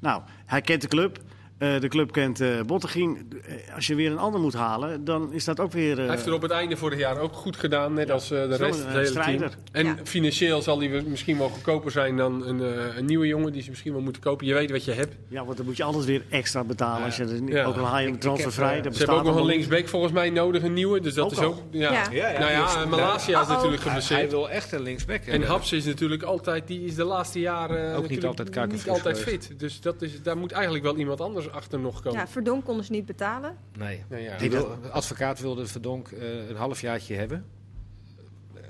Nou, 0.00 0.22
hij 0.46 0.60
kent 0.60 0.82
de 0.82 0.88
club. 0.88 1.18
Eh, 1.58 1.80
de 1.80 1.88
club 1.88 2.12
kent 2.12 2.40
eh 2.40 2.60
Bottegien. 2.66 3.28
Eh, 3.44 3.74
als 3.74 3.86
je 3.86 3.94
weer 3.94 4.10
een 4.10 4.18
ander 4.18 4.40
moet 4.40 4.54
halen, 4.54 5.04
dan 5.04 5.32
is 5.32 5.44
dat 5.44 5.60
ook 5.60 5.72
weer... 5.72 5.90
eh, 5.90 5.96
Hij 5.96 6.08
heeft 6.14 6.26
er 6.26 6.32
op 6.32 6.42
het 6.42 6.50
einde 6.50 6.76
vorig 6.76 6.98
jaar 6.98 7.18
ook 7.18 7.32
goed 7.32 7.56
gedaan, 7.56 7.92
net 7.94 8.10
als 8.10 8.30
eh, 8.30 8.48
de 8.48 8.56
rest 8.56 8.80
een 8.80 8.84
het 8.86 8.94
hele 8.94 9.06
strijder. 9.06 9.48
team. 9.48 9.60
En 9.72 9.86
Ja. 9.86 9.96
financieel 10.04 10.62
zal 10.62 10.78
hij 10.78 11.02
misschien 11.06 11.38
wel 11.38 11.48
goedkoper 11.48 11.90
zijn 11.90 12.16
dan 12.16 12.46
een, 12.46 12.60
eh, 12.62 12.96
een 12.96 13.04
nieuwe 13.04 13.26
jongen 13.26 13.52
die 13.52 13.62
ze 13.62 13.68
misschien 13.70 13.92
wel 13.92 14.00
moeten 14.00 14.22
kopen. 14.22 14.46
Je 14.46 14.54
weet 14.54 14.70
wat 14.70 14.84
je 14.84 14.92
hebt. 14.92 15.14
Ja, 15.28 15.44
want 15.44 15.56
dan 15.56 15.66
moet 15.66 15.76
je 15.76 15.82
alles 15.84 16.04
weer 16.04 16.22
extra 16.28 16.64
betalen. 16.64 17.04
Als 17.04 17.16
je 17.16 17.24
er 17.24 17.40
niet, 17.42 17.52
Ja. 17.52 17.64
ook 17.64 17.76
al 17.76 17.84
haal 17.84 18.00
je 18.00 18.18
transfervrij. 18.18 18.82
Ze 18.92 18.98
hebben 18.98 19.16
ook 19.16 19.24
nog 19.24 19.36
een 19.36 19.44
linksback 19.44 19.88
volgens 19.88 20.12
mij 20.12 20.30
nodig, 20.30 20.62
een 20.62 20.72
nieuwe. 20.74 21.00
Dus 21.00 21.14
dat 21.14 21.24
Ook 21.24 21.32
is 21.32 21.38
ook... 21.38 21.56
Ja. 21.70 21.92
Ja. 22.12 22.38
Nou 22.38 22.50
ja, 22.52 22.66
is- 22.82 22.88
Malasia 22.88 23.40
is 23.40 23.46
natuurlijk 23.48 23.82
Hij, 23.82 23.92
hij 23.92 24.00
geblesseerd. 24.02 24.30
wil 24.30 24.50
echt 24.50 24.72
een 24.72 24.82
linksback. 24.82 25.22
En. 25.22 25.42
Haps 25.42 25.72
is 25.72 25.84
natuurlijk 25.84 26.22
altijd, 26.22 26.66
die 26.66 26.84
is 26.84 26.94
de 26.94 27.04
laatste 27.04 27.40
jaren 27.40 27.82
niet 27.92 28.00
natuurlijk 28.10 28.24
altijd 28.24 28.72
niet 28.72 28.88
altijd 28.88 29.18
fit. 29.20 29.50
Dus 29.56 29.80
dat 29.80 30.02
is, 30.02 30.22
daar 30.22 30.36
moet 30.36 30.52
eigenlijk 30.52 30.84
wel 30.84 30.96
iemand 30.96 31.20
anders 31.20 31.47
achter 31.50 31.78
nog 31.80 32.00
komen. 32.02 32.18
Ja, 32.18 32.28
Verdonk 32.28 32.64
konden 32.64 32.84
ze 32.84 32.92
niet 32.92 33.06
betalen. 33.06 33.56
Nee. 33.78 34.04
Nou 34.08 34.22
ja. 34.22 34.36
De 34.36 34.76
advocaat 34.90 35.40
wilde 35.40 35.66
Verdonk 35.66 36.08
eh, 36.08 36.48
een 36.48 36.56
halfjaartje 36.56 37.14
hebben. 37.14 37.44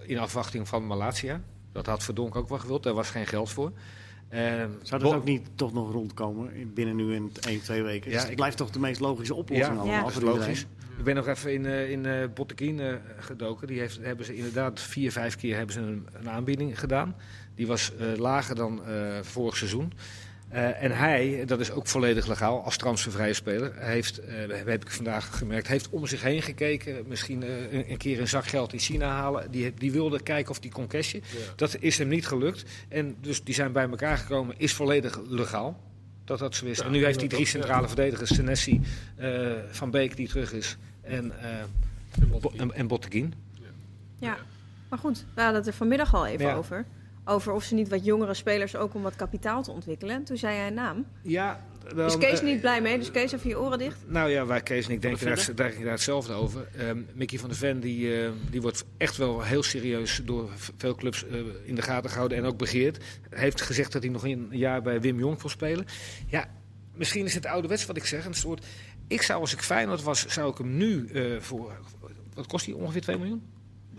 In 0.03 0.19
afwachting 0.19 0.69
van 0.69 0.87
Malatia. 0.87 1.41
Dat 1.73 1.87
had 1.87 2.03
Verdonk 2.03 2.37
ook 2.37 2.49
wel 2.49 2.59
gewild. 2.59 2.83
Daar 2.83 2.95
was 2.95 3.11
geen 3.11 3.27
geld 3.27 3.51
voor. 3.51 3.73
Ehm, 4.29 4.69
Zou 4.83 5.03
dat 5.03 5.13
ook 5.15 5.25
niet 5.25 5.49
toch 5.55 5.73
nog 5.73 5.93
rondkomen 5.93 6.53
in- 6.55 6.73
binnen 6.75 6.97
nu 6.97 7.15
in 7.15 7.33
1, 7.49 7.63
2 7.63 7.83
weken? 7.83 8.07
Ja, 8.07 8.13
Dus 8.13 8.21
het 8.23 8.31
ik- 8.31 8.37
blijft 8.37 8.57
toch 8.57 8.71
de 8.71 8.79
meest 8.79 9.01
logische 9.01 9.35
oplossing 9.35 9.73
Ja, 9.75 9.81
allemaal 9.81 9.97
Ja. 10.05 10.09
Voor 10.11 10.23
iedereen? 10.23 10.41
logisch. 10.41 10.67
Ik 10.99 11.05
ben 11.05 11.15
nog 11.15 11.27
even 11.27 11.53
in, 11.53 11.67
eh 11.67 11.91
in 11.91 12.07
eh 12.07 12.29
Botteguin 12.35 12.81
eh, 12.81 12.95
gedoken. 13.19 13.67
Die 13.67 13.79
heeft, 13.79 13.99
hebben 14.03 14.27
ze 14.27 14.37
inderdaad 14.37 14.81
vier, 14.81 15.13
vijf 15.13 15.37
keer 15.37 15.57
hebben 15.57 15.75
ze 15.75 15.81
een, 15.81 16.07
een 16.13 16.31
aanbieding 16.31 16.79
gedaan. 16.79 17.17
Die 17.55 17.67
was 17.67 17.97
eh, 17.97 18.17
lager 18.17 18.55
dan 18.55 18.85
eh, 18.87 19.19
vorig 19.23 19.57
seizoen. 19.57 19.93
Eh, 20.49 20.83
en 20.83 20.91
hij, 20.97 21.43
dat 21.47 21.61
is 21.61 21.71
ook 21.71 21.87
volledig 21.87 22.27
legaal, 22.27 22.63
als 22.65 22.77
transfervrije 22.77 23.33
speler, 23.33 23.73
heeft, 23.77 24.19
eh, 24.19 24.35
heb 24.65 24.83
ik 24.85 24.91
vandaag 24.91 25.39
gemerkt, 25.39 25.67
heeft 25.69 25.89
om 25.89 26.07
zich 26.07 26.23
heen 26.23 26.43
gekeken. 26.43 27.05
Misschien 27.07 27.43
eh, 27.43 27.73
een, 27.73 27.91
een 27.91 27.97
keer 27.97 28.21
een 28.21 28.29
zak 28.29 28.47
geld 28.47 28.73
in 28.73 28.79
China 28.79 29.09
halen. 29.09 29.51
Die, 29.51 29.75
die 29.75 29.93
wilde 29.93 30.23
kijken 30.23 30.51
of 30.51 30.59
die 30.61 30.71
kon 30.71 30.87
cashen. 30.87 31.21
Ja. 31.27 31.39
Dat 31.57 31.77
is 31.81 31.99
hem 31.99 32.09
niet 32.09 32.27
gelukt. 32.27 32.65
En 32.89 33.17
dus 33.21 33.45
die 33.45 33.55
zijn 33.55 33.73
bij 33.73 33.89
elkaar 33.89 34.19
gekomen, 34.19 34.55
is 34.59 34.73
volledig 34.73 35.21
legaal. 35.29 35.81
Dat 36.25 36.39
dat 36.39 36.55
zo 36.55 36.67
is. 36.67 36.79
Ja, 36.79 36.85
en 36.85 36.91
nu 36.91 37.05
heeft 37.05 37.21
hij 37.21 37.29
drie 37.29 37.45
ja. 37.45 37.49
centrale 37.51 37.87
verdedigers, 37.87 38.35
Senesi, 38.35 38.81
eh, 39.17 39.51
Van 39.71 39.91
Beek 39.91 40.17
die 40.17 40.29
terug 40.29 40.53
is 40.53 40.77
en, 41.03 41.33
eh, 41.43 42.29
Bo- 42.41 42.53
en, 42.57 42.75
en 42.75 42.87
Botteguin. 42.87 43.35
Ja, 44.19 44.37
maar 44.89 44.99
goed, 44.99 45.25
we 45.35 45.41
hadden 45.41 45.59
het 45.59 45.67
er 45.67 45.75
vanmiddag 45.77 46.15
al 46.15 46.27
even 46.27 46.47
Ja. 46.47 46.55
over. 46.55 46.85
Over 47.29 47.53
of 47.53 47.65
ze 47.65 47.75
niet 47.75 47.89
wat 47.89 48.05
jongere 48.05 48.35
spelers 48.35 48.77
ook 48.77 48.95
om 48.95 49.03
wat 49.03 49.17
kapitaal 49.17 49.63
te 49.63 49.71
ontwikkelen. 49.71 50.25
Toen 50.25 50.37
zei 50.37 50.57
hij 50.57 50.67
een 50.67 50.75
naam. 50.75 51.07
Ja, 51.23 51.67
dan, 51.95 52.07
Is 52.07 52.19
Kees 52.19 52.39
eh, 52.39 52.45
niet 52.45 52.61
blij 52.61 52.81
mee? 52.81 52.99
Dus 52.99 53.11
Kees, 53.11 53.33
even 53.33 53.49
je 53.49 53.61
oren 53.61 53.79
dicht. 53.79 53.97
Nou 54.07 54.31
ja, 54.31 54.45
waar 54.45 54.63
Kees 54.63 54.87
en 54.87 54.93
ik 54.93 55.03
denken 55.03 55.27
daar, 55.27 55.51
daar, 55.55 55.75
daar 55.83 55.91
hetzelfde 55.91 56.33
over. 56.33 56.69
Ehm, 56.77 56.99
Mickey 57.15 57.39
van 57.39 57.49
der 57.49 57.59
Ven 57.59 57.81
die, 57.81 58.23
eh, 58.23 58.31
die 58.51 58.63
wordt 58.63 58.85
echt 58.97 59.17
wel 59.17 59.43
heel 59.43 59.63
serieus 59.63 60.21
door 60.25 60.49
veel 60.77 60.95
clubs 60.95 61.27
eh, 61.27 61.39
in 61.65 61.75
de 61.75 61.83
gaten 61.83 62.11
gehouden 62.11 62.39
en 62.39 62.45
ook 62.45 62.59
begeerd. 62.59 63.05
Hij 63.31 63.43
heeft 63.43 63.61
gezegd 63.61 63.93
dat 63.93 64.03
hij 64.03 64.11
nog 64.11 64.25
een 64.25 64.49
jaar 64.51 64.83
bij 64.83 65.01
Wim 65.01 65.19
Jong 65.19 65.41
wil 65.41 65.51
spelen. 65.51 65.85
Ja, 66.27 66.51
misschien 66.95 67.25
is 67.25 67.35
het 67.35 67.47
ouderwets 67.47 67.87
wat 67.87 67.97
ik 67.97 68.05
zeg. 68.05 68.25
Een 68.25 68.35
soort, 68.35 68.67
ik 69.07 69.23
zou 69.23 69.41
als 69.41 69.53
ik 69.53 69.61
Feyenoord 69.61 70.03
was, 70.03 70.27
zou 70.27 70.51
ik 70.51 70.59
hem 70.59 70.77
nu 70.77 71.09
eh, 71.09 71.41
voor... 71.41 71.73
Wat 72.35 72.47
kost 72.47 72.67
hij? 72.67 72.75
Ongeveer 72.75 73.01
2 73.01 73.19
miljoen? 73.19 73.43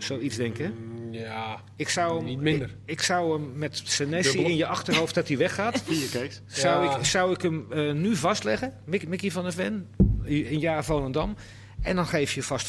Zoiets 0.02 0.36
denken. 0.36 0.74
Mm, 0.78 0.98
Ja, 1.14 1.60
Ik 1.76 1.88
zou 1.88 2.16
hem, 2.16 2.24
Niet 2.24 2.40
minder. 2.40 2.68
Ik, 2.68 2.74
ik 2.84 3.00
zou 3.02 3.32
hem 3.32 3.52
met 3.58 3.80
Senesi 3.84 4.38
in 4.44 4.56
je 4.56 4.66
achterhoofd 4.66 5.14
dat 5.14 5.28
hij 5.28 5.36
weggaat. 5.36 5.82
Zou, 6.46 6.84
Ja. 6.84 6.96
ik, 6.98 7.04
zou 7.04 7.32
ik 7.32 7.42
hem 7.42 7.66
eh, 7.72 7.92
nu 7.92 8.16
vastleggen, 8.16 8.72
Mick- 8.84 9.08
Mickey 9.08 9.30
van 9.30 9.42
der 9.42 9.52
Ven, 9.52 9.88
een 10.24 10.58
jaar 10.58 10.84
Volendam. 10.84 11.34
En 11.82 11.96
dan 11.96 12.06
geef 12.06 12.32
je 12.32 12.42
vast 12.42 12.66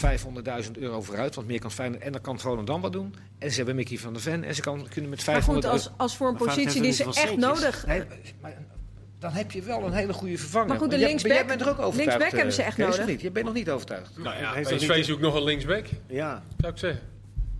500.000 0.65 0.71
euro 0.79 1.01
vooruit, 1.01 1.35
want 1.35 1.47
meer 1.47 1.59
kan 1.59 1.71
Feyenoord. 1.71 2.01
En 2.03 2.11
dan 2.11 2.21
kan 2.21 2.39
Volendam 2.39 2.81
wat 2.81 2.93
doen. 2.93 3.15
En 3.39 3.49
ze 3.49 3.55
hebben 3.55 3.75
Mickey 3.75 3.97
van 3.97 4.13
der 4.13 4.21
Ven 4.21 4.43
en 4.43 4.55
ze 4.55 4.61
kan, 4.61 4.87
kunnen 4.89 5.09
met 5.09 5.25
Maar 5.25 5.35
500 5.35 5.65
goed, 5.65 5.73
als, 5.75 5.91
als 5.97 6.15
voor 6.17 6.27
een 6.27 6.33
Maar 6.33 6.43
positie 6.47 6.81
die 6.81 6.91
ze 6.91 7.03
echt 7.05 7.35
nodig... 7.37 7.85
Nee, 7.87 8.03
maar 8.41 8.57
dan 9.19 9.31
heb 9.31 9.51
je 9.51 9.61
wel 9.61 9.85
een 9.85 9.93
hele 9.93 10.13
goede 10.13 10.37
vervanger. 10.37 10.67
Maar 10.67 10.77
goed, 10.77 10.91
de 10.91 10.97
linksback- 10.97 11.31
jij 11.31 11.45
bent 11.45 11.61
er 11.61 11.69
ook 11.69 11.79
overtuigd. 11.79 11.97
linksback 12.07 12.27
eh, 12.31 12.35
hebben 12.35 12.53
ze 12.53 12.61
echt 12.63 12.77
nodig. 12.77 13.05
Niet? 13.05 13.21
Je 13.21 13.31
bent 13.31 13.45
nog 13.45 13.53
niet 13.53 13.69
overtuigd. 13.69 14.17
nou 14.17 14.37
ja, 14.37 14.51
PSV 14.61 15.03
zoekt 15.05 15.21
nog 15.21 15.35
een 15.35 15.43
linksback, 15.43 15.85
Ja, 16.07 16.43
zou 16.59 16.73
ik 16.73 16.79
zeggen. 16.79 17.01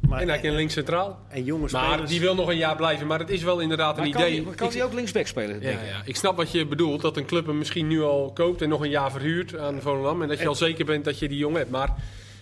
Maar, 0.10 0.22
En 0.22 0.28
hij 0.30 0.40
kan 0.40 0.56
links 0.56 0.74
centraal. 0.74 1.20
en 1.30 1.44
jonge 1.44 1.68
Maar 1.72 1.86
spelers. 1.92 2.10
die 2.10 2.20
wil 2.20 2.36
nog 2.36 2.48
een 2.50 2.58
jaar 2.58 2.76
blijven. 2.76 3.08
Maar 3.08 3.20
het 3.20 3.30
is 3.30 3.44
wel 3.44 3.60
inderdaad 3.60 3.98
een 3.98 4.12
kan, 4.12 4.22
idee. 4.22 4.44
die, 4.44 4.56
kan 4.56 4.68
Ik- 4.68 4.74
die 4.74 4.84
ook 4.84 4.94
linksback 4.94 5.28
spelen? 5.28 5.60
denk 5.60 5.74
ja, 5.74 5.82
je? 5.82 5.88
ja, 5.88 6.02
ik 6.06 6.16
snap 6.16 6.36
wat 6.38 6.52
je 6.52 6.66
bedoelt. 6.66 7.02
Dat 7.02 7.18
een 7.18 7.26
club 7.26 7.46
hem 7.46 7.58
misschien 7.58 7.88
nu 7.88 8.02
al 8.02 8.32
koopt 8.34 8.62
en 8.62 8.70
nog 8.70 8.82
een 8.82 8.90
jaar 8.90 9.12
verhuurt 9.12 9.58
aan 9.58 9.82
Volendam. 9.82 10.22
En 10.22 10.28
dat 10.28 10.40
je 10.40 10.48
al 10.48 10.56
zeker 10.56 10.86
bent 10.86 11.06
dat 11.06 11.20
je 11.20 11.28
die 11.28 11.38
jongen 11.38 11.58
hebt. 11.60 11.72
Maar 11.72 11.90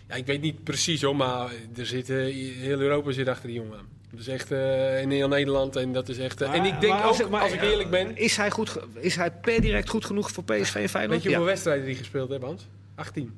ja, 0.07 0.15
ik 0.15 0.25
weet 0.25 0.41
niet 0.41 0.63
precies 0.63 1.01
hoor. 1.01 1.15
Maar 1.15 1.49
er 1.77 1.85
zit, 1.85 2.09
eh, 2.09 2.17
heel 2.57 2.79
Europa 2.79 3.11
zit 3.11 3.27
achter 3.27 3.47
die 3.47 3.55
jongen 3.57 3.77
aan. 3.77 3.87
Dat 4.11 4.19
is 4.19 4.27
echt 4.27 4.51
eh, 4.51 5.01
in 5.01 5.11
heel 5.11 5.27
Nederland. 5.27 5.75
En 5.75 5.93
dat 5.93 6.09
is 6.09 6.17
echt. 6.17 6.41
eh, 6.41 6.53
en 6.53 6.65
ik 6.65 6.81
denk 6.81 6.93
Maar 6.93 7.07
ook, 7.09 7.29
maar, 7.29 7.41
als 7.41 7.51
ik 7.51 7.61
eerlijk 7.61 7.89
ben. 7.89 8.17
Is 8.17 8.37
hij, 8.37 8.51
goed, 8.51 8.77
is 8.99 9.15
hij 9.15 9.31
per 9.31 9.61
direct 9.61 9.89
goed 9.89 10.05
genoeg 10.05 10.31
voor 10.31 10.43
PSV 10.43 10.75
en 10.75 10.89
Feyenoord? 10.89 10.93
Weet 10.93 11.23
je 11.23 11.29
Ja. 11.29 11.35
hoeveel 11.35 11.45
wedstrijden 11.53 11.85
die 11.85 11.95
gespeeld 11.95 12.29
hebben, 12.29 12.49
Hans? 12.49 12.67
18. 12.95 13.33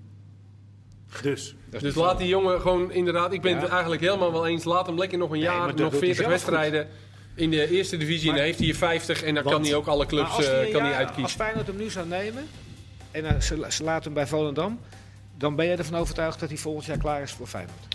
Dus. 1.22 1.56
Dus 1.80 1.96
laat 1.96 2.18
die 2.18 2.28
jongen 2.28 2.62
gewoon 2.62 2.92
inderdaad. 2.92 3.34
Ik 3.34 3.42
ben 3.42 3.52
Ja. 3.56 3.60
het 3.60 3.70
eigenlijk 3.70 4.02
helemaal 4.02 4.32
wel 4.32 4.48
eens. 4.48 4.64
Laat 4.64 4.86
hem 4.86 4.98
lekker 4.98 5.18
nog 5.18 5.32
een 5.32 5.40
jaar, 5.40 5.68
nog 5.68 5.76
doet 5.76 5.90
hij 5.92 6.00
40 6.00 6.16
zelf 6.16 6.30
wedstrijden. 6.30 6.88
In 7.36 7.50
de 7.52 7.70
eerste 7.72 7.98
divisie. 7.98 8.30
en 8.30 8.36
dan 8.36 8.44
heeft 8.46 8.60
hij 8.60 8.68
er 8.70 8.76
50. 8.76 9.24
En 9.24 9.34
dan 9.34 9.44
Want- 9.44 9.56
kan 9.56 9.66
hij 9.66 9.76
ook 9.76 9.88
alle 9.88 10.06
clubs 10.06 10.32
als 10.36 10.46
hij 10.46 10.66
eh, 10.66 10.72
kan 10.72 10.82
hij 10.82 10.90
jaar- 10.90 11.00
Als 11.00 11.08
uitkiezen. 11.08 11.40
Feyenoord 11.40 11.68
hem 11.68 11.76
nu 11.78 11.90
zou 11.90 12.08
nemen 12.08 12.48
en 13.12 13.26
eh, 13.26 13.40
ze, 13.42 13.66
ze 13.70 13.84
laten 13.84 14.04
hem 14.04 14.14
bij 14.14 14.28
Volendam, 14.28 14.80
dan 15.38 15.56
ben 15.56 15.66
je 15.66 15.76
ervan 15.76 16.00
overtuigd 16.00 16.40
dat 16.40 16.50
hij 16.50 16.58
volgend 16.58 16.86
jaar 16.86 16.98
klaar 16.98 17.22
is 17.22 17.32
voor 17.32 17.48
Feyenoord. 17.48 17.88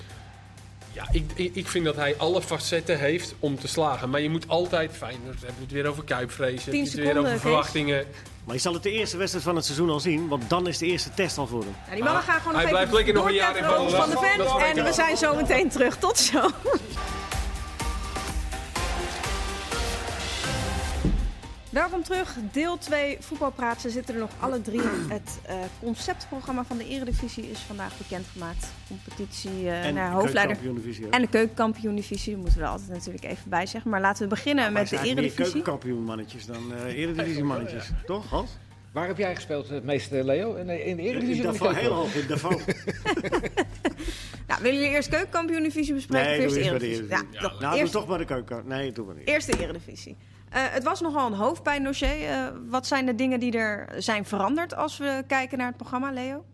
Ja, 0.93 1.09
ik, 1.13 1.25
ik, 1.35 1.55
ik 1.55 1.67
vind 1.69 1.85
dat 1.85 1.97
hij 1.97 2.17
alle 2.17 2.43
facetten 2.43 2.99
heeft 2.99 3.35
om 3.39 3.59
te 3.59 3.69
slagen. 3.69 4.11
Maar 4.11 4.21
je 4.21 4.31
moet 4.31 4.49
altijd, 4.49 4.91
fijn, 4.97 5.17
dan 5.25 5.35
hebben 5.35 5.55
we 5.57 5.63
het 5.63 5.73
weer 5.73 5.87
over 5.87 6.05
kuipvrees, 6.05 6.65
heb 6.65 6.75
je 6.75 6.81
het 6.81 6.95
weer 6.95 7.19
over 7.19 7.31
Kees. 7.31 7.41
verwachtingen. 7.41 8.05
Maar 8.47 8.55
je 8.55 8.61
zal 8.61 8.73
het 8.73 8.83
de 8.83 8.91
eerste 8.91 9.17
wedstrijd 9.17 9.45
van 9.45 9.57
het 9.57 9.65
seizoen 9.65 9.91
al 9.91 10.01
zien, 10.01 10.29
want 10.29 10.51
dan 10.51 10.67
is 10.67 10.79
de 10.79 10.87
eerste 10.87 11.11
test 11.15 11.39
al 11.39 11.47
voor 11.47 11.61
hem. 11.61 11.75
Ja, 11.89 11.95
die 11.95 12.05
mannen 12.05 12.23
gaan 12.23 12.41
gewoon 12.41 12.53
nog 12.53 12.63
Hij 12.63 12.65
even 12.65 12.71
blijft 12.75 12.93
lekker 12.93 13.15
nog 13.15 13.27
een 13.27 13.35
jaar 13.35 13.57
in 13.57 13.65
Van 13.65 14.11
de 14.11 14.19
weet 14.21 14.77
En 14.77 14.85
we 14.85 14.93
zijn 14.93 15.17
zo 15.17 15.35
meteen 15.35 15.69
terug. 15.69 15.97
Tot 15.97 16.19
zo. 16.19 16.51
Welkom 21.77 22.03
terug, 22.03 22.37
deel 22.53 22.79
2 22.79 23.17
voetbalpraat. 23.21 23.81
Ze 23.81 23.91
zitten 23.91 24.15
er 24.15 24.21
nog 24.21 24.31
alle 24.41 24.61
drie. 24.61 24.81
Het 25.09 25.41
eh, 25.47 25.57
conceptprogramma 25.81 26.65
van 26.65 26.79
de 26.79 26.89
Eredivisie 26.89 27.51
is 27.51 27.59
vandaag 27.59 27.99
bekendgemaakt. 27.99 28.73
Competitie 28.89 29.51
eh 29.51 29.87
En 29.87 29.95
naar 29.95 30.11
de 30.11 30.17
hoofdleider. 30.17 30.59
En 31.11 31.21
de 31.21 31.29
keukenkampioen-divisie, 31.29 32.33
dat 32.33 32.41
moeten 32.41 32.59
we 32.59 32.65
er 32.65 32.71
altijd 32.71 32.91
natuurlijk 32.91 33.25
even 33.25 33.51
bij 33.51 33.67
zeggen. 33.67 33.91
Maar 33.91 34.01
laten 34.01 34.23
we 34.23 34.29
beginnen 34.29 34.73
met 34.73 34.89
de 34.89 34.97
eigenlijk 34.97 35.21
meer 35.21 35.31
Eredivisie. 35.31 35.53
keukenkampioenmannetjes 35.53 36.47
dan 36.47 36.75
eh 36.75 36.99
eredivisie-mannetjes. 36.99 37.91
Toch, 38.07 38.31
Hans? 38.31 38.51
Waar 38.93 39.07
heb 39.07 39.19
jij 39.19 39.35
gespeeld 39.35 39.69
het 39.69 39.85
meeste, 39.85 40.25
Leo? 40.25 40.55
In 40.55 40.67
de, 40.67 40.85
in 40.85 40.97
de 40.97 41.03
Eredivisie? 41.03 41.43
de 41.43 41.43
Daarvoor 41.43 41.75
heel 41.75 41.93
hoog 41.93 42.15
in 42.15 42.27
Davos. 42.27 42.63
Nou, 44.49 44.63
willen 44.63 44.79
jullie 44.79 44.95
eerst 44.95 45.09
keukenkampioen-divisie 45.09 45.95
bespreken 45.95 46.39
Nee, 46.39 46.47
of 46.47 46.55
eerst 46.55 46.55
doe 46.55 46.63
de 46.63 46.71
eerst 46.71 46.79
bij 46.79 46.79
de 46.79 46.95
Eredivisie? 46.95 47.15
Eredivisie. 47.15 47.33
Ja, 47.33 47.41
Ja, 47.41 47.49
toch, 47.49 47.61
Nou, 47.61 47.73
doe 47.73 47.81
eerst, 47.81 47.93
toch 47.93 48.07
maar 48.07 48.19
de 48.19 48.25
keuken. 48.25 48.63
Nee, 48.67 48.93
doe 48.93 49.07
maar 49.07 49.15
niet. 49.15 49.29
eerst 49.29 49.53
de 49.53 49.63
Eredivisie. 49.63 50.17
Eh, 50.49 50.63
het 50.71 50.83
was 50.85 51.01
nogal 51.01 51.27
een 51.27 51.33
hoofdpijndossier. 51.39 52.29
Eh, 52.29 52.47
wat 52.69 52.87
zijn 52.87 53.07
de 53.07 53.15
dingen 53.15 53.41
die 53.41 53.53
er 53.59 53.89
zijn 54.03 54.25
veranderd 54.25 54.75
als 54.75 54.99
we 54.99 55.25
kijken 55.27 55.59
naar 55.59 55.67
het 55.67 55.77
programma, 55.77 56.11
Leo? 56.13 56.45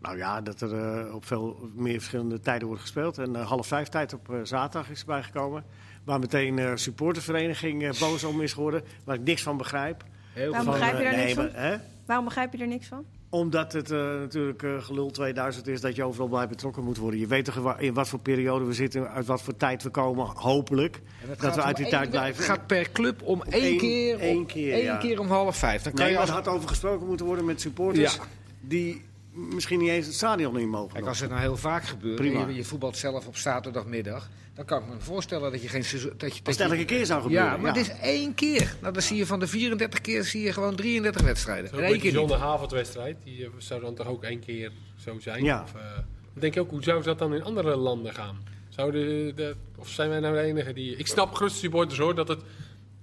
Nou 0.00 0.16
ja, 0.16 0.40
dat 0.40 0.60
er 0.60 0.74
eh, 1.06 1.14
op 1.14 1.24
veel 1.24 1.70
meer 1.74 1.98
verschillende 1.98 2.40
tijden 2.40 2.66
wordt 2.66 2.82
gespeeld. 2.82 3.18
En 3.18 3.36
eh, 3.36 3.46
half 3.48 3.66
vijf 3.66 3.88
tijd 3.88 4.12
op 4.12 4.30
eh, 4.30 4.36
zaterdag 4.42 4.90
is 4.90 5.00
erbij 5.00 5.22
gekomen. 5.22 5.64
Waar 6.04 6.18
meteen 6.18 6.58
eh 6.58 6.70
supportersvereniging 6.74 7.82
eh, 7.82 8.00
boos 8.00 8.24
om 8.24 8.40
is 8.40 8.52
geworden. 8.52 8.82
Waar 9.04 9.16
ik 9.16 9.22
niks 9.22 9.42
van 9.42 9.56
begrijp. 9.56 10.04
Heel 10.32 10.50
Waarom 10.52 10.70
veel. 10.70 10.72
begrijp 10.78 10.98
je 10.98 11.04
daar 11.04 11.12
nee, 11.12 11.22
niks 11.24 11.34
van? 11.36 11.44
maar, 11.44 11.62
hè? 11.62 11.76
Waarom 12.06 12.24
begrijp 12.24 12.52
je 12.52 12.58
er 12.58 12.66
niks 12.66 12.86
van? 12.86 13.04
Omdat 13.32 13.72
het 13.72 13.90
eh, 13.90 13.98
natuurlijk 13.98 14.62
eh, 14.62 14.70
gelul 14.82 15.10
2000 15.10 15.66
is 15.68 15.80
dat 15.80 15.96
je 15.96 16.04
overal 16.04 16.28
bij 16.28 16.48
betrokken 16.48 16.84
moet 16.84 16.96
worden. 16.96 17.20
Je 17.20 17.26
weet 17.26 17.44
toch 17.44 17.78
in 17.78 17.94
wat 17.94 18.08
voor 18.08 18.18
periode 18.18 18.64
we 18.64 18.72
zitten, 18.72 19.10
uit 19.10 19.26
wat 19.26 19.42
voor 19.42 19.56
tijd 19.56 19.82
we 19.82 19.90
komen, 19.90 20.26
hopelijk. 20.26 21.00
Dat 21.40 21.54
we 21.54 21.62
uit 21.62 21.76
die 21.76 21.86
tijd 21.88 22.10
blijven. 22.10 22.36
Het 22.42 22.50
gaat 22.52 22.66
per 22.66 22.90
club 22.92 23.22
om 23.22 23.42
één, 23.42 23.78
keer, 23.78 24.18
één 24.18 24.36
om- 24.36 24.46
keer, 24.46 24.72
één 24.72 24.82
ja. 24.84 24.96
keer 24.96 25.20
om 25.20 25.26
half 25.28 25.56
vijf. 25.56 25.82
Dan 25.82 25.92
kan 25.92 26.04
Nee, 26.04 26.12
je 26.12 26.18
als, 26.18 26.28
er 26.28 26.34
had 26.34 26.48
over 26.48 26.68
gesproken 26.68 27.06
moeten 27.06 27.26
worden 27.26 27.44
met 27.44 27.60
supporters 27.60 28.14
Ja. 28.14 28.22
die 28.60 29.02
misschien 29.32 29.78
niet 29.78 29.88
eens 29.88 30.06
het 30.06 30.14
stadion 30.14 30.58
in 30.58 30.68
mogen. 30.68 30.92
Kijk, 30.92 31.06
als 31.06 31.20
het 31.20 31.28
nou 31.30 31.42
heel 31.42 31.56
vaak 31.56 31.84
gebeurt, 31.84 32.16
Prima. 32.16 32.40
en 32.42 32.48
je, 32.48 32.54
je 32.54 32.64
voetbalt 32.64 32.96
zelf 32.96 33.26
op 33.26 33.36
zaterdagmiddag, 33.36 34.28
dan 34.54 34.64
kan 34.64 34.82
ik 34.82 34.88
me 34.88 34.94
voorstellen 34.98 35.52
dat 35.52 35.62
je 35.62 35.68
geen 35.68 35.84
seizoen... 35.84 36.12
Dat 36.16 36.36
je, 36.36 36.42
dat 36.42 36.56
je- 36.56 36.62
elke 36.62 36.84
keer 36.84 37.06
zou 37.06 37.22
gebeuren. 37.22 37.46
Ja, 37.46 37.56
maar 37.56 37.74
het 37.76 37.88
is 37.88 37.96
één 38.02 38.34
keer. 38.34 38.76
Nou, 38.80 38.92
dan 38.92 39.02
zie 39.02 39.16
je 39.16 39.26
van 39.26 39.40
de 39.40 39.46
34 39.46 40.00
keer 40.00 40.24
zie 40.24 40.42
je 40.42 40.52
gewoon 40.52 40.74
33 40.76 41.22
wedstrijden. 41.22 41.68
Zo 41.68 41.74
En 41.74 41.80
met 41.80 41.90
één 41.90 42.00
die 42.00 42.10
keer 42.10 42.18
zondagavondwedstrijd, 42.20 43.16
die 43.24 43.44
eh, 43.44 43.50
zou 43.58 43.80
dan 43.80 43.94
toch 43.94 44.06
ook 44.06 44.22
één 44.24 44.40
keer 44.40 44.72
zo 44.96 45.18
zijn? 45.20 45.44
Ja. 45.44 45.62
Of, 45.62 45.74
eh, 45.74 45.98
denk 46.32 46.54
ik 46.54 46.60
ook, 46.62 46.70
hoe 46.70 46.82
zou 46.82 47.02
dat 47.02 47.18
dan 47.18 47.34
in 47.34 47.42
andere 47.44 47.76
landen 47.76 48.14
gaan? 48.14 48.36
Zouden 48.68 49.06
de, 49.06 49.32
de- 49.34 49.56
of 49.76 49.88
zijn 49.88 50.08
wij 50.08 50.20
nou 50.20 50.34
de 50.34 50.40
enige 50.40 50.72
die... 50.72 50.96
Ik 50.96 51.06
snap 51.06 51.34
gerust 51.34 51.56
supporters 51.56 51.98
hoor, 51.98 52.14
dat 52.14 52.28
het... 52.28 52.40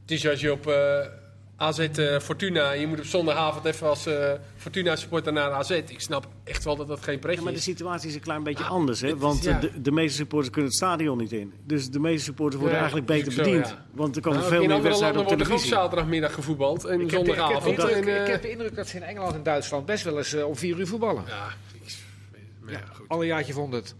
Het 0.01 0.11
is 0.17 0.27
als 0.27 0.39
je 0.41 0.51
op 0.51 0.67
eh, 0.67 0.99
AZ 1.59 1.79
eh, 1.79 2.19
Fortuna, 2.19 2.71
je 2.71 2.87
moet 2.87 2.99
op 2.99 3.05
zondagavond 3.05 3.65
even 3.65 3.87
als 3.89 4.05
eh, 4.05 4.31
Fortuna 4.55 4.95
supporter 4.95 5.33
naar 5.33 5.51
AZ. 5.51 5.69
Ik 5.69 6.01
snap 6.01 6.27
echt 6.43 6.63
wel 6.63 6.75
dat 6.75 6.87
dat 6.87 6.99
geen 7.03 7.13
Ja, 7.13 7.19
pretje 7.19 7.41
maar 7.43 7.51
de 7.51 7.57
is. 7.57 7.63
situatie 7.63 8.09
is 8.09 8.15
een 8.15 8.21
klein 8.21 8.43
beetje 8.43 8.63
Ah, 8.63 8.69
anders. 8.69 9.01
Hè? 9.01 9.07
is- 9.07 9.13
Want 9.17 9.45
eh, 9.45 9.51
ja. 9.53 9.59
de, 9.59 9.81
de 9.81 9.91
meeste 9.91 10.17
supporters 10.17 10.49
kunnen 10.51 10.69
het 10.69 10.79
stadion 10.79 11.17
niet 11.17 11.31
in. 11.31 11.53
Dus 11.65 11.89
de 11.89 11.99
meeste 11.99 12.23
supporters 12.23 12.61
worden 12.61 12.79
Ja, 12.79 12.83
eigenlijk 12.83 13.11
is 13.11 13.17
beter 13.17 13.31
zo, 13.33 13.43
bediend. 13.43 13.67
ja. 13.67 13.85
Want 13.91 14.15
er 14.15 14.21
komen 14.21 14.39
Nou, 14.39 14.51
veel 14.51 14.61
in 14.61 14.67
meer 14.67 14.75
andere 14.75 14.87
wedstrijden 14.89 15.17
landen 15.19 15.33
op 15.37 15.47
wordt 15.47 15.51
er 15.51 15.57
ook 15.57 15.71
televisie. 15.71 15.89
zaterdagmiddag 15.89 16.33
gevoetbald 16.33 16.85
en 16.85 17.01
Ik 17.01 17.11
heb, 17.11 17.25
de- 17.25 17.31
ik, 17.31 17.37
heb 17.37 17.37
de 17.37 17.41
zondagavond. 17.41 17.77
indruk, 17.77 18.15
en, 18.15 18.21
ik 18.21 18.27
heb 18.31 18.41
de 18.41 18.49
indruk 18.51 18.75
dat 18.75 18.87
ze 18.87 18.95
in 18.95 19.03
Engeland 19.03 19.35
en 19.35 19.43
Duitsland 19.43 19.85
best 19.85 20.03
wel 20.03 20.17
eens 20.17 20.33
om 20.43 20.55
vier 20.55 20.79
uur 20.79 20.87
voetballen. 20.87 21.23
Ja, 21.27 21.47
ja, 22.67 22.81
goed. 22.93 23.07
Alle 23.07 23.25
jaartje 23.25 23.53
vond 23.53 23.73
het. 23.73 23.95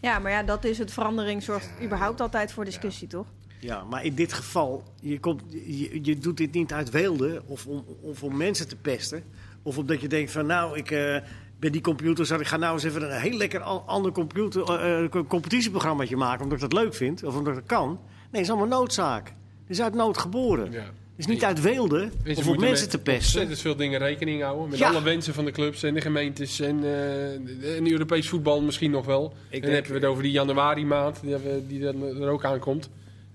Ja, 0.00 0.18
maar 0.18 0.30
ja, 0.32 0.42
dat 0.42 0.64
is 0.64 0.78
het. 0.78 0.92
Verandering 0.92 1.42
zorgt 1.42 1.68
überhaupt 1.82 2.20
altijd 2.20 2.52
voor 2.52 2.64
discussie, 2.64 3.08
toch? 3.08 3.26
Ja, 3.60 3.84
maar 3.84 4.04
in 4.04 4.14
dit 4.14 4.32
geval, 4.32 4.82
je, 5.00 5.20
komt, 5.20 5.42
je, 5.66 5.98
je 6.02 6.18
doet 6.18 6.36
dit 6.36 6.52
niet 6.52 6.72
uit 6.72 6.90
weelde 6.90 7.42
of 7.46 7.66
om, 7.66 7.84
of 8.00 8.22
om 8.22 8.36
mensen 8.36 8.68
te 8.68 8.76
pesten. 8.76 9.22
Of 9.62 9.78
omdat 9.78 10.00
je 10.00 10.08
denkt 10.08 10.30
van 10.30 10.46
nou, 10.46 10.76
ik 10.76 10.90
eh 10.90 11.16
ben 11.60 11.72
die 11.72 11.80
computer, 11.80 12.40
ik 12.40 12.46
ga 12.46 12.56
nou 12.56 12.74
eens 12.74 12.84
even 12.84 13.02
een 13.02 13.20
heel 13.20 13.36
lekker 13.36 13.60
an- 13.60 13.86
ander 13.86 14.12
computer, 14.12 14.62
eh, 14.80 15.22
competitieprogrammaatje 15.28 16.16
maken. 16.16 16.42
Omdat 16.44 16.62
ik 16.62 16.70
dat 16.70 16.82
leuk 16.82 16.94
vind 16.94 17.24
of 17.24 17.36
omdat 17.36 17.52
ik 17.52 17.58
dat 17.58 17.68
kan. 17.78 17.88
Nee, 17.88 17.98
het 18.30 18.40
is 18.40 18.48
allemaal 18.50 18.78
noodzaak. 18.80 19.26
Het 19.26 19.76
is 19.76 19.80
uit 19.80 19.94
nood 19.94 20.18
geboren. 20.18 20.72
Ja. 20.72 20.78
Het 20.78 21.26
is 21.26 21.26
niet 21.26 21.44
uit 21.44 21.60
weelde 21.60 22.10
of 22.36 22.48
om 22.48 22.60
mensen 22.60 22.88
te 22.88 22.98
pesten. 22.98 23.16
Ontzettend 23.40 23.58
veel 23.60 23.76
dingen 23.76 23.98
rekening 23.98 24.42
houden. 24.42 24.68
Met 24.68 24.78
Ja. 24.78 24.88
alle 24.88 25.02
wensen 25.02 25.34
van 25.34 25.44
de 25.44 25.50
clubs 25.50 25.82
en 25.82 25.94
de 25.94 26.00
gemeentes 26.00 26.60
en, 26.60 26.84
eh 26.84 27.76
en 27.76 27.90
Europees 27.90 28.28
voetbal 28.28 28.60
misschien 28.62 28.90
nog 28.90 29.04
wel. 29.06 29.34
en 29.50 29.60
dan 29.60 29.70
hebben 29.70 29.90
we 29.92 29.98
het 29.98 30.06
over 30.06 30.22
die 30.22 30.32
januari 30.32 30.84
maand 30.86 31.20
die, 31.20 31.36
die 31.66 31.86
er 31.86 32.28
ook 32.28 32.44
aankomt. 32.44 32.88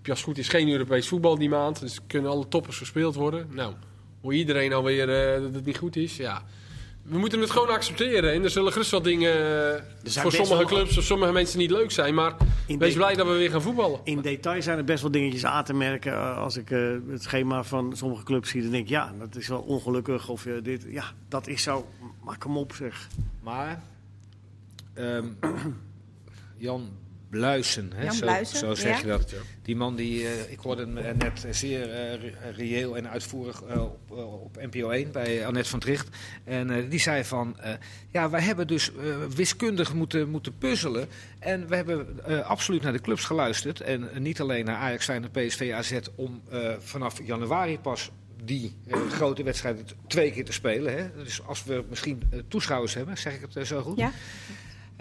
Als 0.09 0.23
goed 0.23 0.37
is 0.37 0.47
geen 0.47 0.69
Europees 0.69 1.07
voetbal 1.07 1.37
die 1.37 1.49
maand. 1.49 1.79
Dus 1.79 1.99
kunnen 2.07 2.31
alle 2.31 2.47
toppers 2.47 2.77
gespeeld 2.77 3.15
worden. 3.15 3.47
Nou, 3.51 3.73
Hoe 4.21 4.33
iedereen 4.33 4.73
alweer 4.73 5.35
uh, 5.35 5.43
dat 5.43 5.53
het 5.53 5.65
niet 5.65 5.77
goed 5.77 5.95
is. 5.95 6.17
Ja. 6.17 6.43
We 7.03 7.17
moeten 7.17 7.39
het 7.39 7.49
gewoon 7.49 7.69
accepteren. 7.69 8.33
En 8.33 8.43
er 8.43 8.49
zullen 8.49 8.71
gerust 8.71 8.91
wel 8.91 9.01
dingen 9.01 9.37
uh, 10.05 10.21
voor 10.21 10.31
sommige 10.31 10.65
clubs 10.65 10.97
of 10.97 11.03
sommige 11.03 11.31
mensen 11.31 11.59
niet 11.59 11.71
leuk 11.71 11.91
zijn. 11.91 12.13
Maar 12.13 12.35
wees 12.77 12.93
blij 12.93 13.15
dat 13.15 13.27
we 13.27 13.33
weer 13.33 13.49
gaan 13.49 13.61
voetballen. 13.61 13.99
In 14.03 14.21
detail 14.21 14.61
zijn 14.61 14.77
er 14.77 14.83
best 14.83 15.01
wel 15.01 15.11
dingetjes 15.11 15.45
aan 15.45 15.63
te 15.63 15.73
merken. 15.73 16.11
Uh, 16.11 16.37
als 16.37 16.57
ik 16.57 16.69
uh, 16.69 16.97
het 17.09 17.23
schema 17.23 17.63
van 17.63 17.97
sommige 17.97 18.23
clubs 18.23 18.49
zie, 18.49 18.61
dan 18.61 18.71
denk 18.71 18.83
ik 18.83 18.89
ja, 18.89 19.13
dat 19.19 19.35
is 19.35 19.47
wel 19.47 19.61
ongelukkig. 19.61 20.29
Of 20.29 20.47
dit, 20.63 20.85
ja, 20.89 21.05
dat 21.27 21.47
is 21.47 21.63
zo. 21.63 21.87
Maak 22.23 22.43
hem 22.43 22.57
op 22.57 22.73
zeg. 22.73 23.07
Maar 23.41 23.83
um, 24.95 25.37
Jan 26.57 26.89
Bluisen, 27.33 27.91
hè? 27.95 28.03
Jan 28.03 28.13
zo, 28.13 28.25
Bluisen, 28.25 28.57
zo 28.57 28.73
zeg 28.73 28.95
ja. 28.95 28.97
je 28.97 29.07
dat. 29.07 29.33
Die 29.61 29.75
man 29.75 29.95
die, 29.95 30.21
uh, 30.21 30.51
ik 30.51 30.59
hoorde 30.59 30.81
hem 30.81 30.97
uh, 30.97 31.03
net 31.17 31.45
zeer 31.49 31.87
uh, 31.89 32.55
reëel 32.55 32.97
en 32.97 33.09
uitvoerig 33.09 33.61
op, 33.61 34.11
op 34.43 34.57
NPO 34.71 34.89
1 34.89 35.11
bij 35.11 35.45
Annette 35.45 35.69
van 35.69 35.79
Tricht. 35.79 36.07
En 36.43 36.89
die 36.89 36.99
zei 36.99 37.23
van, 37.23 37.57
ja, 38.11 38.29
wij 38.29 38.41
hebben 38.41 38.67
dus 38.67 38.91
wiskundig 39.35 39.93
moeten, 39.93 40.29
moeten 40.29 40.57
puzzelen. 40.57 41.07
En 41.39 41.67
we 41.67 41.75
hebben 41.75 42.23
absoluut 42.45 42.81
naar 42.81 42.91
de 42.91 43.01
clubs 43.01 43.25
geluisterd. 43.25 43.81
En 43.81 44.09
niet 44.17 44.41
alleen 44.41 44.65
naar 44.65 44.75
Ajax, 44.75 45.05
Feyenoord, 45.05 45.31
PSV, 45.31 45.71
AZ, 45.75 45.99
om 46.15 46.41
vanaf 46.79 47.19
januari 47.25 47.79
pas 47.79 48.11
die 48.43 48.75
grote 49.09 49.43
wedstrijden 49.43 49.85
twee 50.07 50.31
keer 50.31 50.45
te 50.45 50.53
spelen. 50.53 50.93
Hè? 50.97 51.23
Dus 51.23 51.45
als 51.45 51.63
we 51.63 51.83
misschien 51.89 52.21
toeschouwers 52.47 52.93
hebben, 52.93 53.17
zeg 53.17 53.33
ik 53.33 53.47
het 53.53 53.67
zo 53.67 53.81
goed. 53.81 53.97
Ja. 53.97 54.11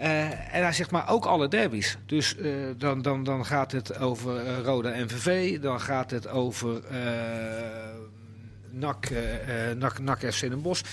Uh, 0.03 0.55
en 0.55 0.63
hij 0.63 0.73
zegt 0.73 0.91
maar 0.91 1.09
ook 1.09 1.25
alle 1.25 1.47
derbies. 1.47 1.97
Dus 2.05 2.35
uh, 2.37 2.53
dan, 2.77 3.01
dan, 3.01 3.23
dan 3.23 3.45
gaat 3.45 3.71
het 3.71 3.97
over 3.97 4.45
uh, 4.45 4.59
Roda 4.59 4.89
MVV, 4.89 5.59
dan 5.59 5.81
gaat 5.81 6.11
het 6.11 6.27
over 6.27 6.81
NAC, 8.71 9.09
NAC, 9.77 9.99
NAC 9.99 10.33
FC 10.33 10.39
Den 10.39 10.61
Bosch. 10.61 10.83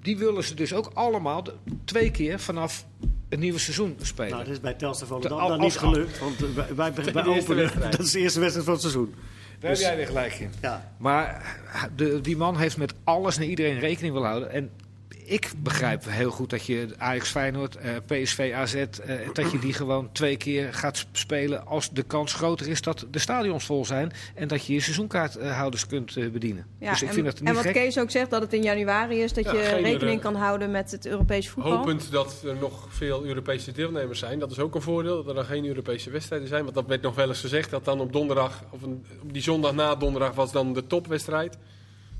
Die 0.00 0.18
willen 0.18 0.44
ze 0.44 0.54
dus 0.54 0.74
ook 0.74 0.90
allemaal 0.94 1.44
twee 1.84 2.10
keer 2.10 2.40
vanaf 2.40 2.86
het 3.28 3.38
nieuwe 3.38 3.58
seizoen 3.58 3.96
spelen. 4.02 4.30
Nou, 4.30 4.44
dat 4.44 4.52
is 4.52 4.60
bij 4.60 4.74
Telstar 4.74 5.08
Volendam 5.08 5.48
dan 5.48 5.60
niet 5.60 5.78
gelukt. 5.78 6.18
Want 6.18 6.38
wij, 6.38 6.74
wij, 6.74 7.12
wij, 7.12 7.24
openen, 7.24 7.70
dat 7.90 8.00
is 8.00 8.10
de 8.10 8.18
eerste 8.18 8.40
wedstrijd 8.40 8.64
van 8.64 8.74
het 8.74 8.82
seizoen. 8.82 9.14
Daar 9.58 9.70
dus, 9.70 9.80
heb 9.80 9.88
jij 9.88 9.96
weer 9.96 10.06
gelijk 10.06 10.34
in. 10.34 10.50
Ja. 10.60 10.92
Maar 10.96 11.58
de, 11.96 12.20
die 12.20 12.36
man 12.36 12.56
heeft 12.56 12.76
met 12.76 12.94
alles 13.04 13.36
en 13.36 13.44
iedereen 13.44 13.78
rekening 13.78 14.12
willen 14.12 14.28
houden. 14.28 14.50
En 14.50 14.70
ik 15.24 15.52
begrijp 15.56 16.04
heel 16.08 16.30
goed 16.30 16.50
dat 16.50 16.66
je 16.66 16.88
Ajax 16.98 17.30
Feyenoord, 17.30 17.76
uh, 17.76 17.82
PSV 18.06 18.52
AZ, 18.54 18.74
uh, 18.74 18.84
dat 19.32 19.50
je 19.50 19.58
die 19.58 19.72
gewoon 19.72 20.12
twee 20.12 20.36
keer 20.36 20.74
gaat 20.74 21.06
spelen 21.12 21.66
als 21.66 21.90
de 21.90 22.02
kans 22.02 22.32
groter 22.32 22.68
is 22.68 22.82
dat 22.82 23.06
de 23.10 23.18
stadions 23.18 23.64
vol 23.64 23.84
zijn 23.84 24.12
en 24.34 24.48
dat 24.48 24.66
je 24.66 24.72
je 24.72 24.80
seizoenkaarthouders 24.80 25.86
kunt 25.86 26.16
uh, 26.16 26.30
bedienen. 26.30 26.66
Ja, 26.78 26.90
dus 26.90 27.02
ik 27.02 27.08
en, 27.08 27.14
vind 27.14 27.26
dat 27.26 27.40
niet 27.40 27.48
en 27.48 27.54
wat 27.54 27.64
gek. 27.64 27.72
Kees 27.72 27.98
ook 27.98 28.10
zegt, 28.10 28.30
dat 28.30 28.42
het 28.42 28.52
in 28.52 28.62
januari 28.62 29.22
is, 29.22 29.32
dat 29.32 29.44
Ja, 29.44 29.52
je 29.52 29.82
rekening 29.82 30.16
eh, 30.16 30.22
kan 30.22 30.34
houden 30.34 30.70
met 30.70 30.90
het 30.90 31.06
Europees 31.06 31.48
voetbal. 31.48 31.72
Hopend 31.72 32.10
dat 32.10 32.42
er 32.44 32.56
nog 32.56 32.86
veel 32.88 33.24
Europese 33.24 33.72
deelnemers 33.72 34.18
zijn. 34.18 34.38
Dat 34.38 34.50
is 34.50 34.58
ook 34.58 34.74
een 34.74 34.82
voordeel, 34.82 35.16
dat 35.16 35.28
er 35.28 35.34
dan 35.34 35.44
geen 35.44 35.66
Europese 35.66 36.10
wedstrijden 36.10 36.48
zijn. 36.48 36.62
Want 36.62 36.74
dat 36.74 36.86
werd 36.86 37.02
nog 37.02 37.14
wel 37.14 37.28
eens 37.28 37.40
gezegd, 37.40 37.70
dat 37.70 37.84
dan 37.84 38.00
op 38.00 38.12
donderdag, 38.12 38.64
of 38.70 38.82
een, 38.82 39.04
op 39.22 39.32
die 39.32 39.42
zondag 39.42 39.72
na 39.72 39.94
donderdag 39.94 40.34
was 40.34 40.52
dan 40.52 40.72
de 40.72 40.86
topwedstrijd. 40.86 41.58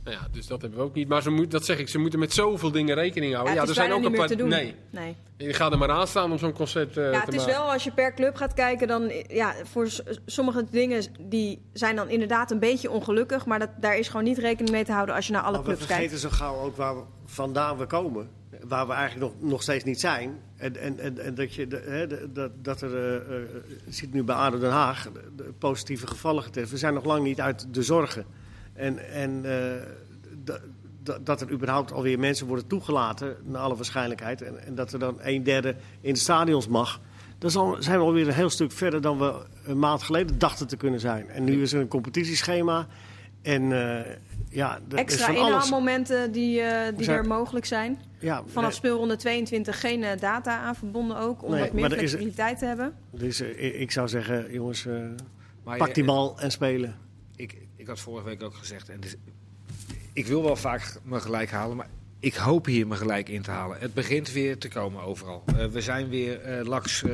Nou 0.04 0.16
ja, 0.16 0.26
dus 0.32 0.46
dat 0.46 0.60
hebben 0.60 0.78
we 0.78 0.84
ook 0.84 0.94
niet. 0.94 1.08
Maar 1.08 1.22
ze 1.22 1.30
moet, 1.30 1.50
dat 1.50 1.64
zeg 1.64 1.78
ik, 1.78 1.88
ze 1.88 1.98
moeten 1.98 2.18
met 2.18 2.32
zoveel 2.32 2.70
dingen 2.70 2.94
rekening 2.94 3.32
houden. 3.34 3.54
Ja, 3.54 3.62
Ja, 3.62 3.68
er 3.68 3.74
zijn 3.74 3.90
ook 3.90 3.96
een 3.96 4.00
niet 4.02 4.10
meer 4.10 4.18
paar. 4.20 4.28
te 4.28 4.36
doen. 4.36 4.48
Nee, 4.48 4.74
nee. 4.90 5.16
je 5.36 5.52
gaat 5.52 5.72
er 5.72 5.78
maar 5.78 5.90
aan 5.90 6.06
staan 6.06 6.32
om 6.32 6.38
zo'n 6.38 6.52
concept 6.52 6.96
eh, 6.96 7.04
Ja, 7.04 7.10
te 7.10 7.16
het 7.24 7.34
is 7.34 7.36
maken. 7.40 7.52
wel 7.54 7.72
als 7.72 7.84
je 7.84 7.92
per 7.92 8.14
club 8.14 8.34
gaat 8.36 8.54
kijken, 8.54 8.88
dan 8.88 9.12
ja, 9.28 9.54
voor 9.64 9.88
sommige 10.26 10.64
dingen 10.70 11.02
die 11.20 11.62
zijn 11.72 11.96
dan 11.96 12.08
inderdaad 12.08 12.50
een 12.50 12.58
beetje 12.58 12.90
ongelukkig, 12.90 13.46
maar 13.46 13.58
dat, 13.58 13.70
daar 13.80 13.98
is 13.98 14.06
gewoon 14.08 14.24
niet 14.24 14.38
rekening 14.38 14.70
mee 14.70 14.84
te 14.84 14.92
houden 14.92 15.14
als 15.14 15.26
je 15.26 15.32
naar 15.32 15.42
alle 15.42 15.50
Maar 15.56 15.60
we 15.60 15.66
clubs 15.66 15.86
kijkt. 15.86 16.02
vergeten 16.10 16.30
zo 16.30 16.36
gauw 16.36 16.56
ook 16.64 16.76
waar 16.76 16.96
we 16.96 17.02
vandaan 17.24 17.78
we 17.78 17.86
komen. 17.86 18.28
Waar 18.68 18.86
we 18.86 18.92
eigenlijk 18.92 19.32
nog, 19.40 19.50
nog 19.50 19.62
steeds 19.62 19.84
niet 19.84 20.00
zijn. 20.00 20.38
En, 20.56 20.76
en, 20.76 20.98
en, 20.98 21.18
en 21.18 21.34
dat, 21.34 21.54
je, 21.54 21.66
de, 21.66 21.82
hè, 21.86 22.06
de- 22.06 22.28
dat, 22.32 22.50
dat 22.64 22.80
er, 22.80 22.96
eh, 22.96 23.14
eh, 23.16 23.22
je 23.86 23.92
ziet 23.92 24.12
nu 24.12 24.22
bij 24.22 24.34
ADO 24.34 24.58
Den 24.58 24.70
Haag, 24.70 25.02
de, 25.12 25.20
de 25.36 25.52
positieve 25.58 26.06
gevallen 26.06 26.42
getest. 26.42 26.70
We 26.70 26.76
zijn 26.76 26.94
nog 26.94 27.04
lang 27.04 27.24
niet 27.24 27.40
uit 27.40 27.74
de 27.74 27.82
zorgen. 27.82 28.24
En, 28.74 29.10
en 29.12 29.40
eh, 29.44 29.82
da- 30.44 30.60
da- 31.02 31.18
dat 31.18 31.40
er 31.40 31.50
überhaupt 31.50 31.92
alweer 31.92 32.18
mensen 32.18 32.46
worden 32.46 32.66
toegelaten, 32.66 33.36
naar 33.42 33.60
alle 33.62 33.74
waarschijnlijkheid. 33.76 34.42
En, 34.42 34.64
en 34.66 34.74
dat 34.74 34.92
er 34.92 34.98
dan 34.98 35.18
een 35.22 35.42
derde 35.42 35.74
in 36.00 36.12
de 36.14 36.20
stadions 36.20 36.68
mag. 36.68 37.00
Dan 37.38 37.50
zijn 37.82 37.98
we 37.98 38.04
alweer 38.04 38.26
een 38.28 38.32
heel 38.34 38.50
stuk 38.50 38.72
verder 38.72 39.00
dan 39.00 39.18
we 39.18 39.34
een 39.64 39.78
maand 39.78 40.02
geleden 40.02 40.38
dachten 40.38 40.66
te 40.66 40.76
kunnen 40.76 41.00
zijn. 41.00 41.28
En 41.30 41.44
nu 41.44 41.62
is 41.62 41.72
er 41.72 41.80
een 41.80 41.88
competitieschema. 41.88 42.86
En 43.42 43.62
eh, 43.72 44.14
ja, 44.50 44.78
is 44.88 44.94
Extra 44.98 45.28
inhaalmomenten 45.32 46.32
die, 46.32 46.60
eh, 46.60 46.96
die 46.96 47.04
zijn- 47.04 47.18
er 47.18 47.26
mogelijk 47.26 47.64
zijn. 47.66 47.98
Ja, 48.18 48.42
Vanaf 48.46 48.62
nee, 48.68 48.72
speelronde 48.78 49.16
22 49.16 49.80
geen 49.80 50.04
data 50.20 50.58
aan 50.60 50.74
verbonden 50.74 51.16
ook, 51.16 51.42
om 51.44 51.50
Nee, 51.50 51.60
wat 51.60 51.72
meer 51.72 51.84
er 51.84 51.90
is- 51.92 51.96
flexibiliteit 51.98 52.58
te 52.58 52.64
hebben. 52.64 52.92
dus 53.10 53.40
ik- 53.40 53.90
zou 53.90 54.08
zeggen, 54.08 54.52
jongens, 54.52 54.86
eh, 54.86 54.94
Maar 55.64 55.76
pak 55.78 55.86
je- 55.88 55.94
die 55.94 56.04
bal 56.04 56.40
en 56.40 56.50
spelen. 56.50 56.94
Ik, 57.36 57.56
ik 57.82 57.88
had 57.88 58.00
vorige 58.00 58.24
week 58.24 58.42
ook 58.42 58.54
gezegd, 58.54 58.88
en 58.88 59.00
dus, 59.00 59.14
ik 60.12 60.26
wil 60.26 60.42
wel 60.42 60.56
vaak 60.56 60.94
me 61.02 61.20
gelijk 61.20 61.50
halen, 61.50 61.76
maar 61.76 61.88
ik 62.18 62.34
hoop 62.34 62.66
hier 62.66 62.86
me 62.86 62.96
gelijk 62.96 63.28
in 63.28 63.42
te 63.42 63.50
halen. 63.50 63.78
Het 63.80 63.94
begint 63.94 64.32
weer 64.32 64.58
te 64.58 64.68
komen 64.68 65.02
overal. 65.02 65.42
Eh, 65.46 65.66
we 65.66 65.80
zijn 65.80 66.08
weer 66.08 66.40
eh 66.40 66.64
laks 66.66 67.02
eh, 67.02 67.12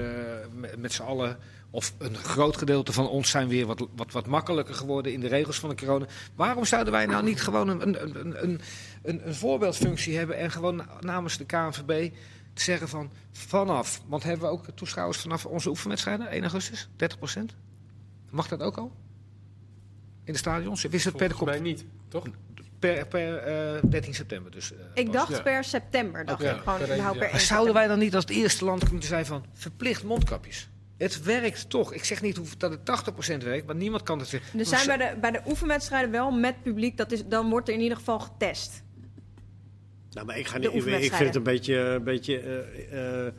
met, 0.77 0.93
z'n 0.93 1.03
allen, 1.03 1.39
of 1.71 1.95
een 1.99 2.17
groot 2.17 2.57
gedeelte 2.57 2.93
van 2.93 3.09
ons 3.09 3.31
zijn 3.31 3.49
weer 3.49 3.67
wat, 3.67 3.89
wat, 3.97 4.13
wat 4.13 4.27
makkelijker 4.27 4.75
geworden 4.75 5.13
in 5.13 5.21
de 5.21 5.29
regels 5.29 5.59
van 5.59 5.69
de 5.69 5.77
corona. 5.77 6.07
Waarom 6.35 6.65
zouden 6.65 6.93
wij 6.93 7.07
nou 7.07 7.25
niet 7.25 7.43
gewoon 7.43 7.69
een, 7.69 7.83
een, 7.83 8.19
een, 8.19 8.43
een, 8.43 8.61
een, 9.03 9.35
voorbeeldfunctie 9.35 10.17
hebben 10.17 10.37
en 10.37 10.51
gewoon 10.51 10.77
na- 10.77 10.89
namens 11.01 11.37
de 11.37 11.45
KNVB 11.45 12.11
te 12.53 12.63
zeggen 12.63 12.89
van 12.89 13.11
vanaf, 13.33 14.03
want 14.07 14.23
hebben 14.23 14.47
we 14.47 14.53
ook 14.53 14.65
toeschouwers 14.75 15.19
vanaf 15.19 15.47
onze 15.47 15.69
oefenwedstrijden, 15.69 16.29
1 16.29 16.43
augustus, 16.43 16.89
30% 16.89 17.69
Mag 18.31 18.49
dat 18.49 18.63
ook 18.63 18.77
al? 18.77 18.93
In 20.29 20.35
de 20.35 20.41
stadions? 20.41 20.83
Wist 20.83 21.05
het 21.05 21.17
per, 21.17 21.29
de 21.29 21.35
kop, 21.35 21.47
mij 21.47 21.61
niet, 21.61 21.85
toch? 22.09 22.25
per, 22.79 23.07
per 23.07 23.37
eh, 23.37 23.83
13 23.91 24.15
september? 24.15 24.51
Dus, 24.51 24.73
eh, 24.73 24.79
Ik 24.95 25.13
dacht 25.13 25.29
Ja. 25.29 25.43
per 25.43 25.65
september, 25.65 26.25
dacht 26.25 26.43
ik 26.43 26.49
gewoon. 26.49 26.79
per 26.79 26.87
ik 26.87 26.91
één, 26.93 27.01
hou 27.01 27.15
ja. 27.15 27.21
per 27.21 27.31
Maar 27.31 27.41
1 27.41 27.47
zouden 27.47 27.75
wij 27.75 27.87
dan 27.87 27.99
niet 27.99 28.15
als 28.15 28.25
het 28.25 28.33
eerste 28.33 28.65
land 28.65 28.91
moeten 28.91 29.09
zijn 29.09 29.27
van 29.27 29.45
verplicht 29.53 30.03
mondkapjes? 30.03 30.69
Het 30.97 31.23
werkt 31.23 31.71
toch. 31.71 31.93
Ik 31.93 32.05
zeg 32.05 32.23
niet 32.23 32.37
hoe, 32.37 32.47
dat 32.59 32.71
het 32.71 32.81
80% 33.41 33.45
werkt, 33.45 33.67
maar 33.67 33.75
niemand 33.75 34.03
kan 34.03 34.19
het 34.19 34.31
weer. 34.31 34.43
Er 34.59 34.67
zijn 34.67 34.87
bij 34.87 34.97
de, 34.97 35.17
bij 35.21 35.31
de 35.31 35.41
oefenwedstrijden 35.47 36.11
wel 36.11 36.31
met 36.31 36.63
publiek, 36.63 36.97
dat 36.97 37.13
is, 37.13 37.27
dan 37.27 37.51
wordt 37.51 37.69
er 37.69 37.75
in 37.75 37.81
ieder 37.81 37.97
geval 37.97 38.19
getest. 38.19 38.83
Nou, 40.11 40.27
maar 40.27 40.39
ik, 40.39 40.47
ga 40.47 40.59
De 40.59 40.71
niet, 40.73 40.87
ik, 40.87 41.03
ik 41.03 41.13
vind 41.13 41.27
het 41.27 41.35
een 41.35 41.43
beetje, 41.43 41.75
een 41.77 42.05
beetje 42.05 42.39
eh, 42.39 43.27
eh, 43.27 43.33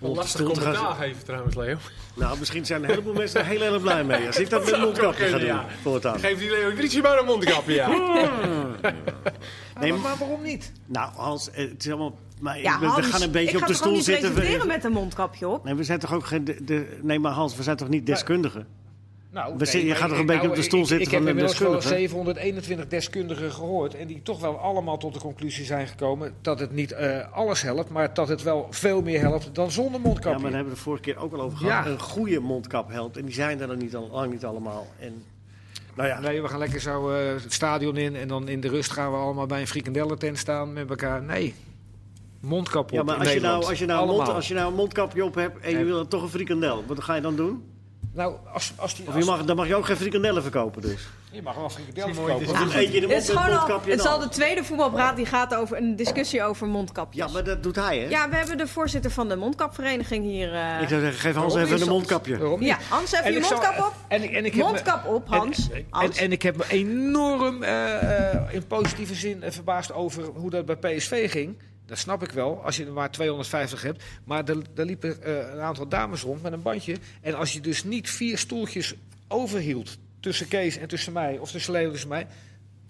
Een 0.00 0.08
lastig 0.14 0.28
stoel 0.40 0.52
te 0.52 0.60
gaan 0.60 0.74
commentaar 0.74 0.96
geven 1.06 1.24
trouwens, 1.24 1.54
Leo. 1.54 1.76
Nou, 2.14 2.38
misschien 2.38 2.66
zijn 2.66 2.82
een 2.82 2.88
heleboel 2.90 3.12
mensen 3.12 3.40
er 3.40 3.46
heel 3.46 3.60
erg 3.62 3.80
blij 3.82 4.04
mee. 4.04 4.26
Als 4.26 4.38
ik 4.38 4.50
dat 4.50 4.64
met 4.64 4.72
een 4.74 4.80
mondkapje 4.80 5.24
ga 5.26 5.38
doen, 5.38 5.46
Ja. 5.46 5.64
voortaan. 5.82 6.18
Geef 6.20 6.38
die 6.38 6.50
Leo 6.50 6.74
Drietje 6.74 7.02
maar 7.02 7.18
een 7.18 7.24
mondkapje, 7.24 7.74
ja. 7.74 7.88
Nee, 9.80 9.92
maar, 9.92 10.00
maar 10.00 10.16
waarom 10.18 10.42
niet? 10.42 10.72
Nou, 10.86 11.12
Hans, 11.14 11.50
eh, 11.50 11.68
het 11.68 11.84
is 11.84 11.88
allemaal... 11.90 12.18
Maar 12.40 12.60
Ja, 12.60 12.74
we, 12.78 12.86
we 12.86 12.92
Hans, 12.92 13.06
gaan 13.06 13.22
een 13.22 13.30
beetje 13.30 13.48
ik 13.48 13.54
op 13.56 13.60
ga 13.60 13.66
de 13.66 13.72
toch 13.72 13.80
ook 13.82 13.86
stoel 13.86 13.92
niet 13.96 14.04
zitten. 14.04 14.32
presenteren 14.32 14.66
We, 14.66 14.72
met 14.72 14.84
een 14.84 14.92
mondkapje 14.92 15.48
op? 15.48 15.64
nee, 15.64 15.74
we 15.74 15.84
zijn 15.84 15.98
toch 15.98 16.12
ook 16.14 16.26
geen... 16.26 16.44
De, 16.44 16.64
de- 16.64 16.98
nee, 17.02 17.18
maar 17.18 17.32
Hans, 17.32 17.56
we 17.56 17.62
zijn 17.62 17.76
toch 17.76 17.88
niet 17.88 18.06
deskundigen? 18.06 18.66
Nou, 19.36 19.54
We 19.56 19.86
je 19.86 19.94
gaat 19.94 20.08
toch 20.08 20.12
ik- 20.12 20.20
een 20.20 20.26
beetje 20.26 20.34
nou, 20.42 20.48
op 20.48 20.54
de 20.56 20.62
stoel 20.62 20.80
ik- 20.80 20.86
zitten 20.86 21.06
ik, 21.06 21.12
van 21.12 21.26
heb 21.26 21.36
een 21.36 21.42
inmiddels 21.42 21.58
wel 21.58 21.72
deskundige. 21.72 22.00
721 22.00 22.88
deskundigen 22.88 23.52
gehoord. 23.52 23.94
En 23.94 24.06
die 24.06 24.22
toch 24.22 24.40
wel 24.40 24.58
allemaal 24.58 24.98
tot 24.98 25.14
de 25.14 25.20
conclusie 25.20 25.64
zijn 25.64 25.86
gekomen 25.86 26.34
dat 26.40 26.58
het 26.60 26.72
niet 26.72 26.92
eh, 26.92 27.32
alles 27.32 27.62
helpt, 27.62 27.90
maar 27.90 28.14
dat 28.14 28.28
het 28.28 28.42
wel 28.42 28.66
veel 28.70 29.02
meer 29.02 29.20
helpt 29.20 29.54
dan 29.54 29.70
zonder 29.70 30.00
Ja, 30.00 30.06
mondkapje. 30.06 30.30
maar 30.32 30.40
daar 30.42 30.52
hebben 30.52 30.68
we 30.72 30.74
de 30.78 30.84
vorige 30.84 31.02
keer 31.02 31.18
ook 31.18 31.32
al 31.32 31.40
over 31.40 31.58
gehad. 31.58 31.84
Ja. 31.84 31.90
Een 31.90 32.00
goede 32.00 32.40
mondkap 32.40 32.90
helpt. 32.90 33.16
En 33.16 33.24
die 33.24 33.34
zijn 33.34 33.60
er 33.60 33.66
dan 33.66 33.78
niet, 33.78 33.96
al, 33.96 34.08
lang 34.12 34.32
niet 34.32 34.44
allemaal. 34.44 34.86
En, 34.98 35.22
nou 35.94 36.08
ja, 36.08 36.20
Nee, 36.20 36.42
we 36.42 36.48
gaan 36.48 36.58
lekker 36.58 36.80
zo 36.80 37.10
eh, 37.10 37.42
het 37.42 37.52
stadion 37.52 37.96
in 37.96 38.16
en 38.16 38.28
dan 38.28 38.48
in 38.48 38.60
de 38.60 38.68
rust 38.68 38.90
gaan 38.90 39.10
we 39.10 39.16
allemaal 39.16 39.46
bij 39.46 39.60
een 39.60 39.66
frikandellentent 39.66 40.38
staan 40.38 40.72
met 40.72 40.90
elkaar. 40.90 41.22
Nee, 41.22 41.54
mondkap 42.40 42.84
op 42.84 42.90
ja, 42.90 43.02
maar 43.02 43.16
als 43.16 43.32
je, 43.32 43.40
nou, 43.40 43.64
als, 43.64 43.78
je 43.78 43.86
nou 43.86 44.06
mond, 44.06 44.28
als 44.28 44.48
je 44.48 44.54
nou 44.54 44.68
een 44.70 44.76
mondkapje 44.76 45.24
op 45.24 45.34
hebt 45.34 45.60
en 45.64 45.78
je 45.78 45.84
wil 45.84 45.96
dan 45.96 46.08
toch 46.08 46.22
een 46.22 46.28
frikandel, 46.28 46.84
wat 46.86 47.02
ga 47.02 47.14
je 47.14 47.20
dan 47.20 47.36
doen? 47.36 47.74
Nou, 48.16 48.34
als, 48.52 48.72
als 48.76 48.94
die, 48.94 49.06
Of 49.08 49.18
je 49.18 49.24
mag, 49.24 49.44
dan 49.44 49.56
mag 49.56 49.66
je 49.66 49.74
ook 49.74 49.84
geen 49.86 49.96
frikandellen 49.96 50.42
verkopen 50.42 50.82
dus. 50.82 51.08
je 51.30 51.42
mag 51.42 51.54
wel 51.54 51.68
frikandellen 51.70 52.14
verkopen. 52.14 52.46
je 52.80 52.90
de 52.90 52.98
Het, 53.00 53.08
mond 53.08 53.12
is 53.22 53.36
al, 53.36 53.42
mondkapje 53.48 53.90
het 53.90 54.00
is 54.00 54.06
al 54.06 54.18
de 54.18 54.28
tweede 54.28 54.64
voetbalpraat 54.64 55.16
die 55.16 55.26
gaat 55.26 55.54
over 55.54 55.76
een 55.76 55.96
discussie 55.96 56.42
over 56.44 56.66
mondkapjes. 56.66 57.26
Ja, 57.26 57.32
maar 57.32 57.44
dat 57.44 57.62
doet 57.62 57.76
hij, 57.76 57.98
hè? 57.98 58.08
Ja, 58.08 58.28
we 58.28 58.36
hebben 58.36 58.58
de 58.58 58.66
voorzitter 58.68 59.10
van 59.10 59.28
de 59.28 59.36
mondkapvereniging 59.36 60.24
hier. 60.24 60.54
eh, 60.54 60.80
Ik 60.82 60.88
zou 60.88 61.00
zeggen, 61.00 61.20
geef 61.20 61.34
Hans 61.34 61.54
Waarom 61.54 61.72
even 61.72 61.86
een 61.86 61.92
mondkapje. 61.92 62.38
Waarom 62.38 62.60
niet? 62.60 62.68
Ja, 62.68 62.78
Hans, 62.88 63.12
even 63.12 63.24
En 63.24 63.32
je 63.32 63.42
zou- 63.44 63.54
mondkap 63.60 63.86
op. 63.86 63.92
En, 64.08 64.22
ik- 64.22 64.32
en 64.32 64.44
ik 64.44 64.54
me- 64.56 64.62
Mondkap 64.62 65.06
op, 65.06 65.28
Hans. 65.28 65.70
En, 65.70 65.76
en, 65.76 65.86
Hans. 65.90 66.16
en 66.16 66.32
ik 66.32 66.42
heb 66.42 66.56
me 66.56 66.64
enorm 66.68 67.62
eh, 67.62 68.32
eh, 68.34 68.54
in 68.54 68.66
positieve 68.66 69.14
zin 69.14 69.42
verbaasd 69.46 69.92
over 69.92 70.24
hoe 70.24 70.50
dat 70.50 70.64
bij 70.66 70.76
PSV 70.76 71.30
ging. 71.30 71.58
Dat 71.86 71.98
snap 71.98 72.22
ik 72.22 72.30
wel, 72.30 72.62
als 72.64 72.76
je 72.76 72.84
er 72.86 72.92
maar 72.92 73.10
250 73.10 73.82
hebt. 73.82 74.04
Maar 74.24 74.44
er, 74.48 74.56
er 74.74 74.84
liepen 74.84 75.22
eh, 75.22 75.36
een 75.52 75.60
aantal 75.60 75.88
dames 75.88 76.22
rond 76.22 76.42
met 76.42 76.52
een 76.52 76.62
bandje. 76.62 76.96
En 77.20 77.34
als 77.34 77.52
je 77.52 77.60
dus 77.60 77.84
niet 77.84 78.10
vier 78.10 78.38
stoeltjes 78.38 78.94
overhield 79.28 79.98
tussen 80.20 80.48
Kees 80.48 80.76
en 80.76 80.88
tussen 80.88 81.12
mij, 81.12 81.38
of 81.38 81.50
tussen 81.50 81.72
Leo 81.72 81.84
en 81.84 81.90
tussen 81.90 82.08
mij, 82.08 82.26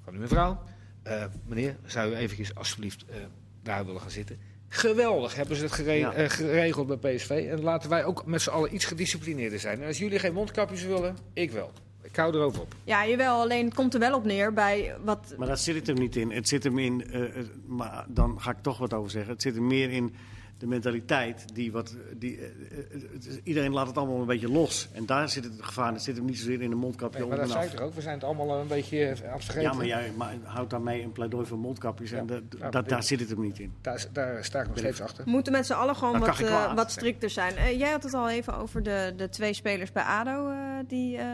van 0.04 0.14
uw 0.14 0.20
mevrouw, 0.20 0.62
eh, 1.02 1.24
meneer, 1.46 1.76
zou 1.87 2.11
u 2.11 2.14
eventjes 2.14 2.54
alsjeblieft 2.54 3.04
eh, 3.09 3.16
daar 3.62 3.87
willen 3.87 4.00
gaan 4.00 4.11
zitten? 4.11 4.38
Geweldig 4.68 5.35
hebben 5.35 5.56
ze 5.56 5.62
het 5.62 5.72
gere- 5.72 5.92
Ja. 5.92 6.28
geregeld 6.28 7.00
bij 7.00 7.14
PSV. 7.16 7.30
En 7.30 7.61
laten 7.62 7.90
wij 7.90 8.04
ook 8.04 8.26
met 8.26 8.42
z'n 8.42 8.50
allen 8.50 8.74
iets 8.74 8.85
gedisciplineerder 8.85 9.59
zijn. 9.59 9.80
En 9.80 9.87
als 9.87 9.98
jullie 9.98 10.18
geen 10.18 10.32
mondkapjes 10.32 10.82
willen, 10.82 11.16
ik 11.32 11.50
wel. 11.50 11.72
Hou 12.16 12.35
erover 12.35 12.61
op. 12.61 12.74
Ja, 12.85 13.07
jawel, 13.07 13.40
alleen 13.40 13.64
het 13.64 13.74
komt 13.74 13.94
er 13.94 14.00
wel 14.00 14.14
op 14.14 14.24
neer 14.24 14.52
bij 14.52 14.94
wat... 15.05 15.35
Maar 15.38 15.48
dat 15.48 15.61
zit 15.61 15.74
het 15.74 15.87
hem 15.87 15.96
niet 15.96 16.16
in. 16.16 16.31
Het 16.31 16.48
zit 16.48 16.64
hem 16.64 16.79
in, 16.79 17.11
eh, 17.11 17.22
eh, 17.22 17.46
maar 17.66 18.05
dan 18.09 18.40
ga 18.40 18.50
ik 18.50 18.62
toch 18.62 18.79
wat 18.79 18.94
over 18.94 19.11
zeggen. 19.11 19.33
Het 19.33 19.42
zit 19.42 19.55
hem 19.55 19.66
meer 19.66 19.90
in 19.90 20.14
de 20.59 20.66
mentaliteit. 20.66 21.55
Die 21.55 21.72
wat, 21.72 21.96
die, 22.16 22.38
eh, 22.38 23.37
iedereen 23.42 23.72
laat 23.72 23.87
het 23.87 23.96
allemaal 23.96 24.20
een 24.20 24.26
beetje 24.26 24.48
los. 24.50 24.88
En 24.92 25.07
daar 25.07 25.29
zit 25.29 25.44
het 25.44 25.52
gevaar. 25.61 25.92
Het 25.92 26.02
zit 26.02 26.16
hem 26.16 26.24
niet 26.24 26.38
zozeer 26.38 26.62
in 26.62 26.70
een 26.70 26.79
mondkapje 26.79 27.18
Nee, 27.18 27.29
maar 27.29 27.38
dat 27.38 27.50
zei 27.50 27.68
er 27.68 27.83
ook. 27.83 27.94
We 27.94 28.00
zijn 28.00 28.14
het 28.14 28.24
allemaal 28.24 28.61
een 28.61 28.66
beetje 28.66 29.16
vergeten. 29.16 29.61
Ja, 29.61 29.72
maar 29.72 29.87
jij 29.87 30.12
maar 30.16 30.35
houdt 30.42 30.70
daarmee 30.70 31.02
een 31.02 31.12
pleidooi 31.12 31.46
voor 31.46 31.59
mondkapjes. 31.59 32.12
En 32.12 32.26
dat- 32.70 32.88
daar 32.88 33.02
zit 33.02 33.20
het 33.20 33.29
hem 33.29 33.40
niet 33.40 33.59
in. 33.59 33.72
Daar, 33.81 34.07
daar 34.12 34.44
sta 34.44 34.61
ik 34.61 34.68
nog 34.68 34.79
steeds 34.79 35.00
achter. 35.00 35.24
We 35.24 35.31
moeten 35.31 35.52
met 35.52 35.66
z'n 35.66 35.72
allen 35.72 35.96
gewoon 35.96 36.20
kan 36.20 36.50
wat, 36.50 36.74
wat 36.74 36.90
strikter 36.90 37.31
zijn. 37.31 37.57
Eh, 37.57 37.79
jij 37.79 37.90
had 37.90 38.02
het 38.02 38.14
al 38.14 38.31
even 38.31 38.57
over 38.57 38.83
de, 38.83 39.12
de 39.16 39.29
twee 39.29 39.52
spelers 39.52 39.92
bij 39.92 40.02
ADO 40.02 40.50
eh, 40.50 40.57
die 40.88 41.16
eh, 41.18 41.26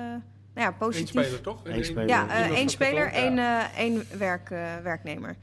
nou 0.55 0.67
ja, 0.67 0.73
Eén 0.73 0.79
positief... 0.79 1.09
speler, 1.09 1.41
toch? 1.41 1.61
Eén 1.65 1.85
speler. 1.85 2.09
Ja, 2.09 2.21
Iemand 2.23 2.39
eh, 2.51 2.51
één 2.59 2.69
speler, 2.69 3.13
één, 3.13 3.35
ja. 3.35 3.71
eh, 3.71 3.79
één 3.79 4.05
werk, 4.19 4.51
eh, 4.51 4.77
werknemer. 4.83 5.37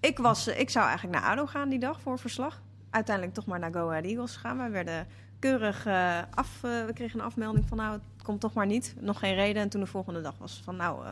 Ik, 0.00 0.18
was, 0.18 0.46
ik 0.48 0.70
zou 0.70 0.86
eigenlijk 0.88 1.18
naar 1.20 1.30
ADO 1.30 1.46
gaan 1.46 1.68
die 1.68 1.78
dag 1.78 2.00
voor 2.00 2.18
verslag. 2.18 2.62
Uiteindelijk 2.90 3.34
toch 3.36 3.46
maar 3.46 3.58
naar 3.58 3.72
Go 3.72 3.88
Ahead 3.88 4.04
Eagles 4.04 4.32
gegaan. 4.34 4.56
Wij 4.56 4.70
werden 4.70 5.06
keurig 5.38 5.86
eh, 5.86 6.18
af... 6.34 6.48
eh, 6.64 6.84
we 6.84 6.92
kregen 6.94 7.18
een 7.20 7.24
afmelding 7.26 7.64
van 7.68 7.76
nou, 7.76 7.92
het 7.92 8.22
komt 8.22 8.40
toch 8.40 8.52
maar 8.52 8.66
niet. 8.66 8.94
Nog 9.00 9.18
geen 9.18 9.34
reden. 9.34 9.62
En 9.62 9.68
toen 9.68 9.80
de 9.80 9.86
volgende 9.86 10.20
dag 10.20 10.34
was 10.38 10.60
van 10.64 10.76
nou, 10.76 11.04
eh, 11.04 11.10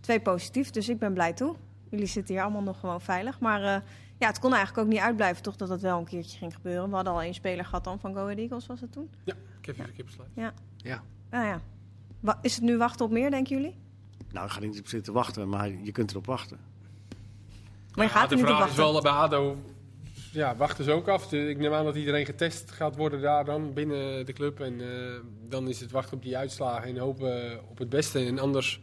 twee 0.00 0.20
positief. 0.20 0.70
Dus 0.70 0.88
ik 0.88 0.98
ben 0.98 1.12
blij 1.12 1.32
toe. 1.32 1.54
Jullie 1.90 2.06
zitten 2.06 2.34
hier 2.34 2.42
allemaal 2.42 2.62
nog 2.62 2.80
gewoon 2.80 3.00
veilig. 3.00 3.40
Maar 3.40 3.62
eh, 3.62 3.80
ja, 4.18 4.26
het 4.26 4.38
kon 4.38 4.54
eigenlijk 4.54 4.86
ook 4.86 4.92
niet 4.92 5.02
uitblijven 5.02 5.42
toch 5.42 5.56
dat 5.56 5.68
het 5.68 5.80
wel 5.80 5.98
een 5.98 6.04
keertje 6.04 6.38
ging 6.38 6.54
gebeuren. 6.54 6.88
We 6.88 6.94
hadden 6.94 7.12
al 7.12 7.22
één 7.22 7.34
speler 7.34 7.64
gehad 7.64 7.84
dan 7.84 8.00
van 8.00 8.14
Go 8.14 8.22
Ahead 8.22 8.38
Eagles, 8.38 8.66
was 8.66 8.80
het 8.80 8.92
toen? 8.92 9.10
Ja, 9.24 9.34
ik 9.60 9.66
heb 9.66 9.78
even 9.78 9.92
kippenslaat. 9.94 10.26
Ja. 10.34 10.52
Nou 11.30 11.46
ja. 11.46 11.60
Is 12.42 12.54
het 12.54 12.64
nu 12.64 12.76
wachten 12.76 13.04
op 13.04 13.10
meer, 13.10 13.30
denken 13.30 13.56
jullie? 13.56 13.76
Nou, 14.32 14.46
ik 14.46 14.52
ga 14.52 14.60
niet 14.60 14.78
op 14.78 14.88
zitten 14.88 15.12
wachten, 15.12 15.48
maar 15.48 15.70
je 15.82 15.92
kunt 15.92 16.10
erop 16.10 16.26
wachten. 16.26 16.58
Maar 17.94 18.04
je 18.04 18.12
gaat 18.12 18.28
de 18.28 18.34
er 18.34 18.40
niet 18.40 18.50
op 18.50 18.56
vraag 18.56 18.70
is 18.70 18.76
wachten. 18.76 18.92
wel 18.92 19.02
bij 19.02 19.12
ADO... 19.12 19.56
Ja, 20.32 20.56
wachten 20.56 20.84
ze 20.84 20.90
ook 20.90 21.08
af. 21.08 21.32
Ik 21.32 21.58
neem 21.58 21.72
aan 21.72 21.84
dat 21.84 21.96
iedereen 21.96 22.24
getest 22.24 22.70
gaat 22.70 22.96
worden 22.96 23.20
daar 23.20 23.44
dan 23.44 23.72
binnen 23.72 24.26
de 24.26 24.32
club. 24.32 24.60
En 24.60 24.80
eh, 24.80 25.20
dan 25.48 25.68
is 25.68 25.80
het 25.80 25.90
wachten 25.90 26.16
op 26.16 26.22
die 26.22 26.36
uitslagen 26.36 26.88
en 26.88 26.96
hopen 26.96 27.60
op 27.70 27.78
het 27.78 27.88
beste. 27.88 28.24
En 28.24 28.38
anders... 28.38 28.80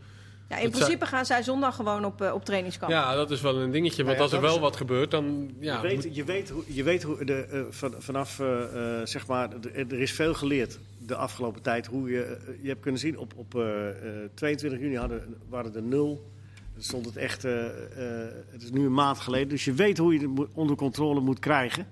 Ja, 0.50 0.58
in 0.58 0.64
Dat 0.64 0.72
principe 0.72 1.06
gaan 1.06 1.26
zij 1.26 1.44
zondag 1.44 1.76
gewoon 1.76 2.06
op, 2.06 2.22
eh, 2.22 2.34
op 2.34 2.46
trainingskamp. 2.46 2.92
Ja, 2.92 3.16
dat 3.16 3.32
is 3.32 3.42
wel 3.42 3.56
een 3.58 3.72
dingetje. 3.72 4.04
Want 4.04 4.18
ja, 4.18 4.24
als 4.24 4.32
er 4.32 4.42
wel 4.42 4.54
is- 4.56 4.60
wat 4.62 4.76
gebeurt, 4.76 5.12
dan... 5.12 5.50
Ja, 5.60 5.76
je, 5.76 5.82
weet, 5.82 5.96
moet- 6.06 6.16
je, 6.16 6.24
weet 6.24 6.50
hoe, 6.50 6.64
je 6.68 6.84
weet 6.84 7.04
hoe 7.04 7.26
de, 7.26 7.34
eh, 7.34 7.62
van, 7.70 7.94
vanaf, 7.98 8.40
eh, 8.40 9.00
eh, 9.02 9.08
zeg 9.08 9.28
maar, 9.28 9.50
er 9.74 10.00
is 10.00 10.12
veel 10.12 10.34
geleerd 10.34 10.80
de 10.98 11.16
afgelopen 11.16 11.62
tijd. 11.62 11.86
Hoe 11.88 12.10
je, 12.10 12.38
je 12.62 12.68
hebt 12.68 12.82
kunnen 12.82 13.00
zien, 13.02 13.18
op, 13.18 13.34
op 13.36 13.56
eh, 13.56 13.90
eh, 13.90 14.30
22 14.34 14.80
juni 14.80 14.96
hadden, 14.98 15.36
waren 15.50 15.76
er 15.76 15.82
nul. 15.84 16.32
Dan 16.74 16.84
stond 16.84 17.06
het 17.06 17.18
echt, 17.18 17.44
het 18.52 18.64
is 18.64 18.72
nu 18.72 18.86
een 18.86 18.94
maand 18.94 19.20
geleden. 19.20 19.50
Dus 19.50 19.66
je 19.66 19.74
weet 19.74 19.98
hoe 19.98 20.14
je 20.14 20.20
het 20.20 20.48
onder 20.54 20.76
controle 20.76 21.20
moet 21.20 21.40
krijgen. 21.40 21.88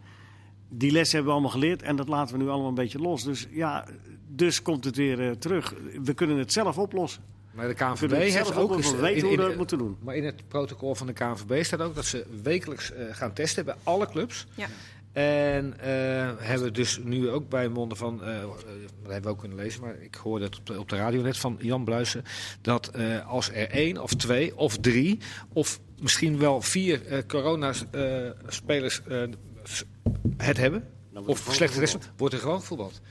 Die 0.69 0.91
lessen 0.91 1.15
hebben 1.15 1.33
we 1.35 1.39
allemaal 1.39 1.59
geleerd 1.59 1.81
en 1.81 1.95
dat 1.95 2.07
laten 2.07 2.37
we 2.37 2.43
nu 2.43 2.49
allemaal 2.49 2.67
een 2.69 2.73
beetje 2.75 2.99
los. 2.99 3.23
Dus 3.23 3.47
ja, 3.51 3.85
dus 4.27 4.61
komt 4.61 4.83
het 4.83 4.95
weer 4.95 5.37
terug. 5.37 5.73
We 6.03 6.13
kunnen 6.13 6.37
het 6.37 6.53
zelf 6.53 6.77
oplossen. 6.77 7.23
Maar 7.53 7.67
de 7.67 7.73
KNVB 7.73 8.11
heeft 8.11 8.55
ook... 8.55 8.75
eens- 8.75 8.91
We 8.91 8.97
weten 8.97 9.17
in- 9.17 9.23
hoe 9.23 9.35
we 9.37 9.43
dat 9.47 9.55
moeten 9.55 9.77
doen. 9.77 9.97
Maar 9.99 10.15
in 10.15 10.25
het 10.25 10.47
protocol 10.47 10.95
van 10.95 11.07
de 11.07 11.13
KNVB 11.13 11.63
staat 11.63 11.81
ook 11.81 11.95
dat 11.95 12.05
ze 12.05 12.25
wekelijks 12.43 12.91
eh, 12.91 13.05
gaan 13.11 13.33
testen 13.33 13.65
bij 13.65 13.75
alle 13.83 14.07
clubs. 14.07 14.47
Ja. 14.55 14.67
En 15.11 15.79
eh, 15.79 15.87
hebben 16.37 16.63
we 16.67 16.71
dus 16.71 16.99
nu 17.03 17.29
ook 17.29 17.49
bij 17.49 17.67
monden 17.67 17.97
van, 17.97 18.23
eh, 18.23 18.41
eh, 18.41 18.47
dat 19.01 19.11
hebben 19.11 19.21
we 19.23 19.29
ook 19.29 19.39
kunnen 19.39 19.57
lezen, 19.57 19.81
maar 19.81 19.95
ik 20.01 20.15
hoorde 20.15 20.45
het 20.45 20.57
op 20.57 20.65
de, 20.65 20.79
op 20.79 20.89
de 20.89 20.95
radio 20.95 21.21
net 21.21 21.37
van 21.37 21.57
Jan 21.59 21.83
Bluisen, 21.83 22.23
dat 22.61 22.87
eh, 22.87 23.27
als 23.29 23.49
er 23.51 23.69
één 23.69 23.97
of 23.97 24.13
twee 24.15 24.57
of 24.57 24.77
drie 24.77 25.19
of 25.53 25.79
misschien 26.01 26.37
wel 26.39 26.61
vier 26.61 27.05
eh 27.05 27.17
corona-spelers 27.27 29.01
het 30.37 30.57
hebben, 30.57 30.87
of 31.25 31.47
slechte 31.51 31.79
testen, 31.79 32.01
wordt 32.17 32.33
er 32.33 32.39
gewoon 32.39 32.59
gevoetbald. 32.59 33.01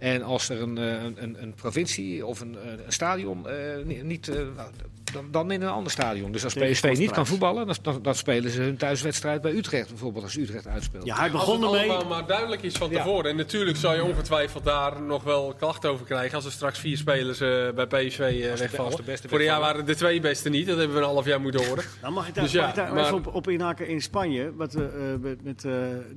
En 0.00 0.22
als 0.22 0.48
er 0.48 0.62
een, 0.62 0.78
eh, 0.78 1.02
een, 1.02 1.22
een, 1.22 1.42
een 1.42 1.54
provincie 1.54 2.26
of 2.26 2.40
een, 2.40 2.56
eh, 2.64 2.70
een 2.86 2.92
stadion 2.92 3.48
eh, 3.48 3.56
niet, 4.02 4.28
eh, 4.28 4.36
nou, 4.56 4.70
dan, 5.12 5.28
dan 5.30 5.50
in 5.50 5.62
een 5.62 5.68
ander 5.68 5.92
stadion. 5.92 6.32
Dus 6.32 6.44
als 6.44 6.54
PSV 6.54 6.94
niet 6.98 7.10
kan 7.10 7.26
voetballen, 7.26 7.66
dan, 7.66 7.76
dan, 7.82 8.02
dan 8.02 8.14
spelen 8.14 8.50
ze 8.50 8.62
hun 8.62 8.76
thuiswedstrijd 8.76 9.40
bij 9.42 9.52
Utrecht 9.52 9.88
bijvoorbeeld, 9.88 10.24
als 10.24 10.36
Utrecht 10.36 10.66
uitspeelt. 10.66 11.04
Ja, 11.04 11.14
hij 11.14 11.22
Als 11.22 11.32
begon 11.32 11.62
het 11.62 11.72
ermee. 11.72 11.90
allemaal 11.90 12.08
maar 12.18 12.26
duidelijk 12.26 12.62
is 12.62 12.74
van 12.74 12.90
Ja. 12.90 12.96
tevoren. 12.96 13.30
En 13.30 13.36
natuurlijk 13.36 13.76
zal 13.76 13.94
je 13.94 14.04
ongetwijfeld 14.04 14.64
daar 14.64 15.02
nog 15.02 15.22
wel 15.22 15.54
klachten 15.58 15.90
over 15.90 16.06
krijgen. 16.06 16.34
Als 16.36 16.44
er 16.44 16.52
straks 16.52 16.78
vier 16.78 16.96
spelers 16.96 17.40
eh, 17.40 17.48
bij 17.74 17.86
PSV 17.86 18.20
Als 18.20 18.30
de- 18.40 18.56
wegvallen. 18.58 18.86
als 18.86 18.96
de 18.96 19.02
beste 19.02 19.28
Vorig 19.28 19.44
jaar 19.46 19.60
waren 19.60 19.86
de 19.86 19.94
twee 19.94 20.20
beste 20.20 20.48
niet. 20.48 20.66
Dat 20.66 20.76
hebben 20.78 20.96
we 20.96 21.02
een 21.02 21.08
half 21.08 21.24
jaar 21.26 21.40
moeten 21.40 21.66
horen. 21.66 21.84
Nou, 22.02 22.14
mag 22.14 22.28
ik 22.28 22.34
daar, 22.34 22.44
Dus 22.44 22.52
ja, 22.52 22.60
mag 22.60 22.70
ik 22.70 22.76
daar 22.76 22.94
maar- 22.94 23.04
even 23.04 23.16
op, 23.16 23.26
op 23.34 23.48
inhaken 23.48 23.88
in 23.88 24.00
Spanje? 24.02 24.54
Wat 24.54 24.76
met, 25.20 25.42
met 25.44 25.64
eh, 25.64 25.72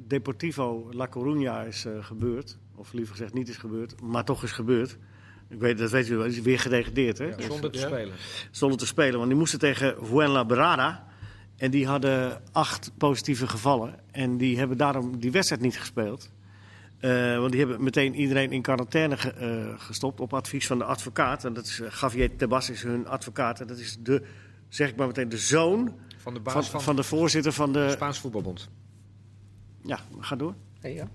Deportivo 0.07 0.87
La 0.91 1.07
Coruña 1.09 1.67
is 1.67 1.85
gebeurd. 2.01 2.57
Of 2.75 2.93
liever 2.93 3.15
gezegd 3.15 3.33
niet 3.33 3.49
is 3.49 3.57
gebeurd, 3.57 4.01
maar 4.01 4.23
toch 4.25 4.43
is 4.43 4.51
gebeurd. 4.51 4.97
Ik 5.49 5.59
weet, 5.59 5.77
dat 5.77 5.91
weet 5.91 6.09
u 6.09 6.15
wel, 6.15 6.25
is 6.25 6.41
weer 6.41 6.59
gedegradeerd. 6.59 7.17
Hè? 7.17 7.25
Ja, 7.25 7.41
zonder 7.41 7.71
te 7.71 7.79
Ja. 7.79 7.87
spelen. 7.87 8.13
Zonder 8.51 8.77
te 8.77 8.85
spelen, 8.85 9.15
want 9.17 9.27
die 9.29 9.37
moesten 9.37 9.59
tegen 9.59 9.95
Fuenlabrada. 10.05 11.07
En 11.57 11.71
die 11.71 11.87
hadden 11.87 12.41
acht 12.51 12.91
positieve 12.97 13.47
gevallen. 13.47 13.95
En 14.11 14.37
die 14.37 14.57
hebben 14.57 14.77
daarom 14.77 15.19
die 15.19 15.31
wedstrijd 15.31 15.61
niet 15.61 15.79
gespeeld. 15.79 16.31
Eh, 16.99 17.37
want 17.37 17.51
die 17.51 17.59
hebben 17.59 17.83
meteen 17.83 18.15
iedereen 18.15 18.51
in 18.51 18.61
quarantaine 18.61 19.17
ge- 19.17 19.29
eh, 19.31 19.79
gestopt 19.79 20.19
op 20.19 20.33
advies 20.33 20.67
van 20.67 20.77
de 20.77 20.83
advocaat. 20.83 21.45
En 21.45 21.53
dat 21.53 21.65
is 21.65 21.79
uh, 21.79 21.89
Javier 22.01 22.35
Tebas 22.35 22.69
is 22.69 22.83
hun 22.83 23.07
advocaat. 23.07 23.59
En 23.61 23.67
dat 23.67 23.77
is 23.77 23.97
de, 23.99 24.23
zeg 24.69 24.89
ik 24.89 24.95
maar 24.95 25.07
meteen, 25.07 25.29
de 25.29 25.37
zoon 25.37 25.95
Van 26.17 26.33
de 26.33 26.39
baas 26.39 26.53
van, 26.53 26.63
van, 26.63 26.81
van 26.81 26.95
de 26.95 27.03
voorzitter 27.03 27.51
van 27.51 27.73
de... 27.73 27.89
Spaans 27.91 28.19
voetbalbond. 28.19 28.69
Ja, 29.83 29.99
ga 30.19 30.35
door. 30.35 30.55
Hey, 30.79 30.93
ja. 30.93 31.07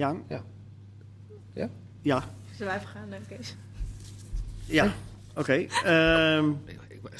Jan? 0.00 0.22
Ja. 0.28 0.42
Ja? 1.54 1.68
Ja, 2.02 2.24
Zullen 2.56 2.66
wij 2.72 2.76
even 2.76 2.88
gaan, 2.88 3.12
eh, 3.12 3.36
Kees? 3.36 3.56
ja. 4.66 4.92
Oké. 5.34 5.52
ehm, 5.84 6.48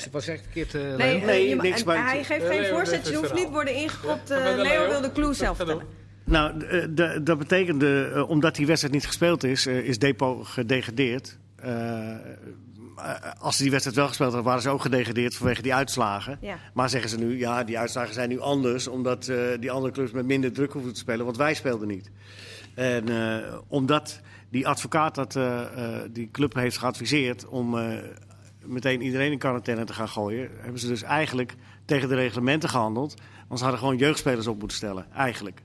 Ik 0.06 0.12
was 0.12 0.26
echt 0.28 0.42
verkeerd. 0.42 0.74
eh 0.74 0.80
Nee, 0.80 0.96
Leo. 0.96 1.18
eh, 1.18 1.24
Nee, 1.24 1.48
je 1.48 1.56
ma- 1.56 1.62
niks 1.62 1.84
bij- 1.84 1.96
hij 2.00 2.24
geeft 2.24 2.42
Eh, 2.42 2.48
geen 2.48 2.66
voorzet. 2.66 3.08
Je 3.08 3.16
hoeft 3.16 3.34
niet 3.34 3.48
worden 3.48 3.74
ingekopt. 3.74 4.28
Ja, 4.28 4.36
eh, 4.50 4.56
Leo 4.56 4.88
wil 4.88 5.00
de 5.00 5.12
clue 5.12 5.34
zelf 5.34 5.56
vertellen. 5.56 5.86
nou, 6.24 6.58
d- 6.94 7.26
dat 7.26 7.38
betekende, 7.38 8.10
eh, 8.14 8.28
omdat 8.30 8.54
die 8.56 8.66
wedstrijd 8.66 8.94
niet 8.94 9.06
gespeeld 9.06 9.44
is, 9.44 9.66
eh, 9.66 9.78
is 9.78 9.98
Depo 9.98 10.44
gedegradeerd. 10.44 11.38
Eh, 11.56 12.10
eh, 12.10 12.20
als 13.38 13.56
ze 13.56 13.62
die 13.62 13.70
wedstrijd 13.70 13.96
wel 13.98 14.08
gespeeld 14.08 14.28
hadden, 14.32 14.46
waren 14.48 14.62
ze 14.62 14.68
ook 14.70 14.80
gedegradeerd 14.82 15.34
vanwege 15.36 15.62
die 15.62 15.74
uitslagen. 15.74 16.38
Ja. 16.40 16.58
Maar 16.74 16.88
zeggen 16.90 17.10
ze 17.10 17.18
nu, 17.18 17.38
ja, 17.38 17.64
die 17.64 17.78
uitslagen 17.78 18.14
zijn 18.14 18.28
nu 18.28 18.40
anders, 18.40 18.86
omdat 18.88 19.28
eh, 19.28 19.36
die 19.60 19.70
andere 19.70 19.92
clubs 19.92 20.10
met 20.12 20.26
minder 20.26 20.52
druk 20.52 20.72
hoeven 20.72 20.92
te 20.92 20.98
spelen, 20.98 21.24
want 21.24 21.36
wij 21.36 21.54
speelden 21.54 21.88
niet. 21.88 22.10
En 22.74 23.08
eh, 23.08 23.58
omdat 23.68 24.20
die 24.50 24.68
advocaat 24.68 25.14
dat, 25.14 25.36
eh, 25.36 25.60
eh, 25.60 26.02
die 26.10 26.28
club 26.30 26.54
heeft 26.54 26.78
geadviseerd 26.78 27.46
om 27.46 27.78
eh, 27.78 27.98
meteen 28.64 29.02
iedereen 29.02 29.32
in 29.32 29.38
quarantaine 29.38 29.84
te 29.84 29.92
gaan 29.92 30.08
gooien, 30.08 30.50
hebben 30.60 30.80
ze 30.80 30.86
dus 30.86 31.02
eigenlijk 31.02 31.54
tegen 31.84 32.08
de 32.08 32.14
reglementen 32.14 32.68
gehandeld. 32.68 33.14
Want 33.46 33.58
ze 33.58 33.64
hadden 33.64 33.82
gewoon 33.82 33.98
jeugdspelers 33.98 34.46
op 34.46 34.58
moeten 34.58 34.76
stellen, 34.76 35.06
eigenlijk. 35.12 35.62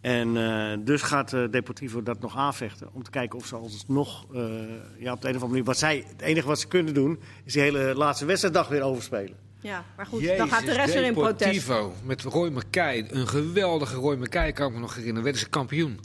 En 0.00 0.36
eh, 0.36 0.78
dus 0.80 1.02
gaat 1.02 1.32
eh, 1.32 1.42
Deportivo 1.50 2.02
dat 2.02 2.20
nog 2.20 2.36
aanvechten. 2.36 2.88
Om 2.92 3.02
te 3.02 3.10
kijken 3.10 3.38
of 3.38 3.46
ze 3.46 3.56
alsnog 3.56 4.26
uh, 4.32 4.44
ja, 4.98 5.12
op 5.12 5.20
de 5.22 5.28
een 5.28 5.36
of 5.36 5.42
andere 5.42 5.46
manier. 5.46 5.64
Wat 5.64 5.78
zij, 5.78 6.04
het 6.08 6.20
enige 6.20 6.46
wat 6.46 6.60
ze 6.60 6.68
kunnen 6.68 6.94
doen, 6.94 7.20
is 7.44 7.52
die 7.52 7.62
hele 7.62 7.94
laatste 7.94 8.24
wedstrijddag 8.24 8.68
weer 8.68 8.82
overspelen. 8.82 9.36
Ja, 9.60 9.84
maar 9.96 10.06
goed, 10.06 10.20
Jezus, 10.20 10.38
dan 10.38 10.48
gaat 10.48 10.64
de 10.64 10.72
rest 10.72 10.94
weer 10.94 11.04
in 11.04 11.12
protest. 11.12 11.38
Deportivo, 11.38 11.92
Met 12.04 12.22
Roy 12.22 12.48
McKay. 12.48 13.06
Een 13.10 13.28
geweldige 13.28 13.94
Roy 13.94 14.16
McKay, 14.16 14.52
kan 14.52 14.68
ik 14.68 14.74
me 14.74 14.80
nog 14.80 14.90
herinneren. 14.90 15.22
Werden 15.22 15.40
ze 15.40 15.48
kampioen. 15.48 16.00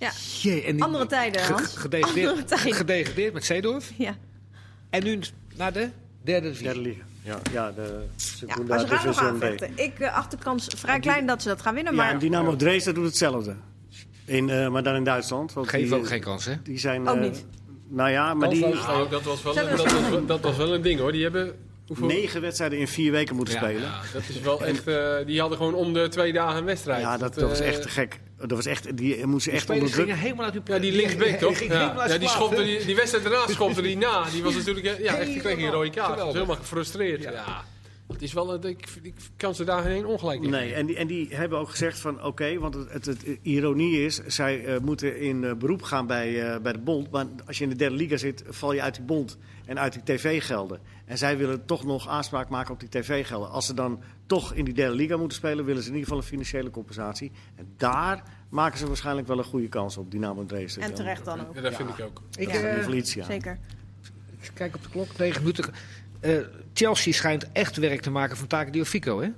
Ja. 0.00 0.10
Jee, 0.40 0.62
en 0.64 0.72
die- 0.74 0.82
Andere 0.84 1.06
tijden, 1.06 1.40
ge- 1.40 1.52
Hans. 1.52 1.76
gedegradeerd, 1.76 2.28
Andere 2.28 2.46
tijden. 2.46 2.74
gedegradeerd 2.74 3.32
met 3.32 3.44
Zeedorf. 3.44 3.90
Ja. 3.98 4.16
En 4.90 5.04
nu 5.04 5.18
naar 5.56 5.72
de 5.72 5.88
derde 6.22 6.46
divisie. 6.46 6.64
Derde 6.66 6.80
liga. 6.80 7.02
Ja, 7.22 7.38
ja 7.52 7.72
de 7.72 7.82
Ja, 7.82 8.12
Segunda 8.16 8.84
B. 8.84 9.16
aanvechten. 9.18 9.70
Ik 9.74 9.98
uh, 9.98 10.16
acht 10.16 10.30
de 10.30 10.36
kans 10.36 10.66
vrij 10.76 11.00
klein 11.00 11.26
dat 11.26 11.42
ze 11.42 11.48
dat 11.48 11.62
gaan 11.62 11.74
winnen. 11.74 11.92
Ja, 11.94 11.98
Maar 12.02 12.10
en 12.12 12.18
Dynamo 12.18 12.56
Dresden 12.56 12.94
doet 12.94 13.04
hetzelfde. 13.04 13.56
In, 14.24 14.48
uh, 14.48 14.68
maar 14.68 14.82
dan 14.82 14.94
in 14.94 15.04
Duitsland. 15.04 15.52
Want 15.52 15.68
Geef 15.68 15.88
die, 15.88 15.94
ook 15.98 16.06
geen 16.06 16.20
kans, 16.20 16.44
hè? 16.44 16.54
Die 16.62 16.78
zijn, 16.78 17.08
Ook 17.08 17.16
uh, 17.16 17.22
niet. 17.22 17.44
Nou 17.88 18.10
ja, 18.10 18.34
maar 18.34 18.48
die 18.48 18.60
dat 18.60 18.72
was, 19.22 19.42
wel, 19.42 19.52
Zet 19.54 19.70
dat, 19.70 19.82
was, 19.92 19.92
wel- 20.10 20.26
dat 20.26 20.40
was 20.40 20.56
wel 20.56 20.74
een 20.74 20.82
ding 20.82 21.00
hoor. 21.00 21.12
Die 21.12 21.22
hebben... 21.22 21.54
Hoeveel? 21.90 22.06
negen 22.06 22.40
wedstrijden 22.40 22.78
in 22.78 22.88
vier 22.88 23.12
weken 23.12 23.36
moeten 23.36 23.54
Ja, 23.54 23.60
spelen. 23.60 23.82
Ja, 23.82 24.00
dat 24.12 24.22
is 24.28 24.40
wel 24.40 24.64
echt... 24.64 24.86
eh, 24.86 25.14
die 25.26 25.40
hadden 25.40 25.58
gewoon 25.58 25.74
om 25.74 25.92
de 25.92 26.08
twee 26.08 26.32
dagen 26.32 26.58
een 26.58 26.64
wedstrijd. 26.64 27.00
Ja, 27.02 27.16
dat, 27.16 27.34
dat 27.34 27.48
was 27.48 27.60
eh, 27.60 27.68
echt 27.68 27.82
te 27.82 27.88
gek. 27.88 28.20
Dat 28.38 28.50
was 28.50 28.66
echt, 28.66 28.96
die 28.96 29.26
moesten 29.26 29.52
echt 29.52 29.70
onder 29.70 29.90
druk. 29.90 30.14
helemaal 30.14 30.44
uit 30.44 30.54
uw 30.54 30.60
Ja, 30.64 30.78
die 30.78 30.92
linksback 30.92 31.38
toch? 31.48 31.58
ging 31.58 31.72
Ja, 31.72 32.18
die, 32.18 32.28
schopte, 32.28 32.64
die, 32.64 32.84
die 32.84 32.96
wedstrijd 32.96 33.24
daarna 33.24 33.46
schopte 33.48 33.82
die 33.82 33.96
na. 33.96 34.24
Die 34.32 34.42
was 34.42 34.54
natuurlijk... 34.54 34.86
eh, 34.86 34.98
Ja, 35.04 35.14
echt, 35.16 35.26
die 35.26 35.40
kreeg 35.40 35.58
een 35.58 35.70
rode 35.70 35.90
kaart. 35.90 36.20
Was 36.20 36.34
helemaal 36.34 36.56
gefrustreerd. 36.56 37.22
Ja. 37.22 37.64
Het 38.12 38.22
is 38.22 38.32
wel, 38.32 38.54
eh, 38.54 38.70
ik, 38.70 38.88
ik 39.02 39.14
kan 39.36 39.54
ze 39.54 39.64
daar 39.64 39.82
geen 39.82 40.06
ongelijk 40.06 40.42
in 40.42 40.50
Nee, 40.50 40.74
en 40.74 40.86
die, 40.86 40.96
en 40.96 41.06
die 41.06 41.34
hebben 41.34 41.58
ook 41.58 41.70
gezegd 41.70 41.98
van 41.98 42.24
oké, 42.24 42.58
want 42.58 42.74
het, 42.74 42.92
het, 42.92 43.06
het 43.06 43.38
ironie 43.42 44.04
is, 44.04 44.20
zij 44.26 44.64
eh, 44.64 44.80
moeten 44.80 45.20
in 45.20 45.44
eh, 45.44 45.54
beroep 45.54 45.82
gaan 45.82 46.06
bij, 46.06 46.52
eh, 46.52 46.60
bij 46.60 46.72
de 46.72 46.78
bond. 46.78 47.10
Maar 47.10 47.26
als 47.46 47.58
je 47.58 47.64
in 47.64 47.70
de 47.70 47.76
derde 47.76 47.96
liga 47.96 48.16
zit, 48.16 48.44
val 48.48 48.72
je 48.72 48.82
uit 48.82 48.94
die 48.94 49.04
bond 49.04 49.38
en 49.66 49.78
uit 49.78 49.92
die 49.92 50.02
tv-gelden. 50.02 50.80
En 51.04 51.18
zij 51.18 51.36
willen 51.36 51.64
toch 51.64 51.84
nog 51.84 52.08
aanspraak 52.08 52.48
maken 52.48 52.72
op 52.72 52.80
die 52.80 52.88
tv-gelden. 52.88 53.50
Als 53.50 53.66
ze 53.66 53.74
dan 53.74 54.02
toch 54.26 54.54
in 54.54 54.64
die 54.64 54.74
derde 54.74 54.94
liga 54.94 55.16
moeten 55.16 55.36
spelen, 55.36 55.64
willen 55.64 55.82
ze 55.82 55.88
in 55.88 55.94
ieder 55.94 56.08
geval 56.08 56.22
een 56.22 56.28
financiële 56.28 56.70
compensatie. 56.70 57.32
En 57.56 57.66
daar 57.76 58.22
maken 58.48 58.78
ze 58.78 58.86
waarschijnlijk 58.86 59.26
wel 59.26 59.38
een 59.38 59.44
goede 59.44 59.68
kans 59.68 59.96
op, 59.96 60.10
Dynamo 60.10 60.46
Dresden. 60.46 60.82
En 60.82 60.94
terecht 60.94 61.24
dan 61.24 61.40
ook. 61.40 61.54
Ja, 61.54 61.60
dat 61.60 61.74
vind 61.74 61.88
ik 61.88 62.04
ook. 62.04 62.22
Ik, 62.36 62.52
ja. 63.14 63.24
Zeker. 63.24 63.58
ik 64.40 64.50
kijk 64.54 64.74
op 64.74 64.82
de 64.82 64.88
klok, 64.88 65.18
9 65.18 65.40
minuten. 65.40 65.64
Eh, 66.20 66.38
Chelsea 66.72 67.12
schijnt 67.12 67.52
echt 67.52 67.76
werk 67.76 68.00
te 68.00 68.10
maken 68.10 68.36
van 68.36 68.46
Taken 68.46 68.72
Diofico, 68.72 69.20
hè? 69.20 69.28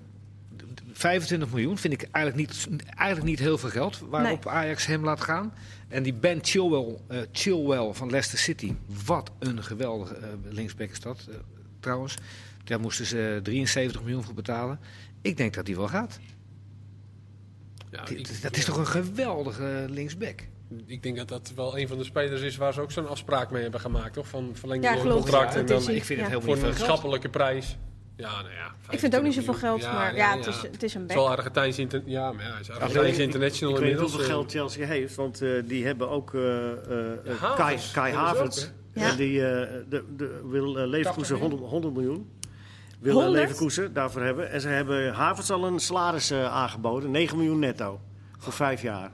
25 0.93 1.51
miljoen 1.51 1.79
vind 1.79 1.93
ik 1.95 2.09
eigenlijk 2.11 2.37
niet, 2.49 2.69
eigenlijk 2.85 3.29
niet 3.31 3.39
heel 3.39 3.59
veel 3.59 3.69
geld 3.71 3.99
waarop 4.11 4.47
Ajax 4.49 4.87
hem 4.87 5.05
laat 5.05 5.21
gaan. 5.21 5.53
En 5.89 6.03
die 6.03 6.15
Ben 6.15 6.39
Chilwell, 6.43 6.97
eh, 7.09 7.19
Chilwell 7.33 7.93
van 7.93 8.11
Leicester 8.11 8.39
City, 8.39 8.75
wat 9.05 9.31
een 9.39 9.63
geweldige 9.65 10.15
eh, 10.15 10.29
linksback 10.51 10.91
is 10.91 11.01
dat 11.01 11.29
trouwens. 11.81 12.15
Daar 12.65 12.81
moesten 12.81 13.07
ze 13.07 13.41
73 13.43 14.01
miljoen 14.03 14.23
voor 14.25 14.35
betalen. 14.35 14.79
Ik 15.23 15.37
denk 15.37 15.55
dat 15.55 15.67
die 15.67 15.77
wel 15.77 15.89
gaat. 15.89 16.19
Ja, 17.91 18.05
Die- 18.05 18.17
ik- 18.19 18.43
dat 18.43 18.57
is 18.57 18.65
toch 18.65 18.77
een 18.77 18.87
geweldige 18.87 19.87
linksback. 19.91 20.47
Ik 20.87 21.03
denk 21.03 21.17
dat 21.17 21.29
dat 21.29 21.53
wel 21.57 21.79
een 21.79 21.89
van 21.89 21.99
de 21.99 22.05
spelers 22.05 22.41
is 22.41 22.57
waar 22.57 22.73
ze 22.73 22.81
ook 22.81 22.93
zo'n 22.93 23.09
afspraak 23.09 23.51
mee 23.51 23.63
hebben 23.63 23.81
gemaakt, 23.81 24.13
toch? 24.15 24.27
Van 24.29 24.51
verlenging 24.53 24.95
Ja, 24.95 24.99
van 25.01 25.11
contract 25.11 25.53
Ja, 25.55 25.61
en 25.61 25.67
dan 25.67 25.79
is- 25.81 25.87
ik 25.89 26.05
vind 26.05 26.19
ja. 26.21 26.25
het 26.25 26.33
voor 26.35 26.43
helemaal 26.43 26.55
niet 26.57 26.65
een 26.65 26.75
veel 26.75 26.85
geld. 26.87 26.89
schappelijke 26.99 27.29
prijs. 27.29 27.79
Ja, 28.17 28.31
nou 28.43 28.53
ja. 28.55 28.67
Ik 28.91 28.99
vind 28.99 29.13
het 29.13 29.17
ook 29.17 29.23
niet 29.23 29.35
zoveel 29.35 29.55
25 29.55 29.61
geld, 29.61 29.81
miljoen. 29.81 29.99
maar 29.99 30.17
ja, 30.17 30.37
het 30.37 30.47
is, 30.47 30.63
het 30.73 30.83
is 30.83 30.95
een 30.95 31.01
Het 31.01 31.09
back. 31.09 31.17
is 31.19 31.23
wel 31.25 31.31
Argentijns 31.37 31.79
inter 31.79 32.03
ja, 32.05 32.33
maar 32.33 32.45
ja, 32.45 32.51
hij 32.51 32.61
is 32.61 32.71
Argentijns 32.71 33.17
ik- 33.17 33.23
international 33.23 33.75
Ik 33.75 33.81
weet 33.81 33.91
niet 33.91 34.01
inmiddels. 34.01 34.11
hoeveel 34.13 34.29
eh. 34.29 34.35
geld 34.35 34.51
Chelsea 34.51 34.87
heeft, 34.87 35.15
want 35.15 35.43
eh, 35.43 35.51
die 35.65 35.87
hebben 35.87 36.09
ook 36.11 36.35
eh, 36.35 36.71
eh, 36.71 36.77
Ja, 37.25 37.33
Kai, 37.55 37.57
Havertz 37.57 37.93
Kai 37.93 38.13
Havertz. 38.15 38.69
Ja. 38.95 39.11
En 39.11 39.17
die 39.17 39.47
eh, 39.47 39.69
de, 39.89 40.05
de, 40.17 40.41
wil 40.51 40.73
Leverkusen 40.87 41.37
80 41.39 41.39
100, 41.39 41.63
100 41.71 41.95
miljoen. 41.95 42.31
Wil 43.01 43.19
eh, 43.19 43.23
100? 43.25 43.43
Leverkusen 43.45 43.93
daarvoor 43.93 44.23
hebben. 44.23 44.51
En 44.51 44.61
ze 44.61 44.69
hebben 44.69 45.13
Havertz 45.13 45.51
al 45.51 45.65
een 45.67 45.79
salaris 45.81 46.33
aangeboden. 46.33 47.11
9 47.11 47.37
miljoen 47.37 47.59
netto. 47.59 48.01
Voor 48.39 48.53
vijf 48.53 48.83
jaar. 48.83 49.11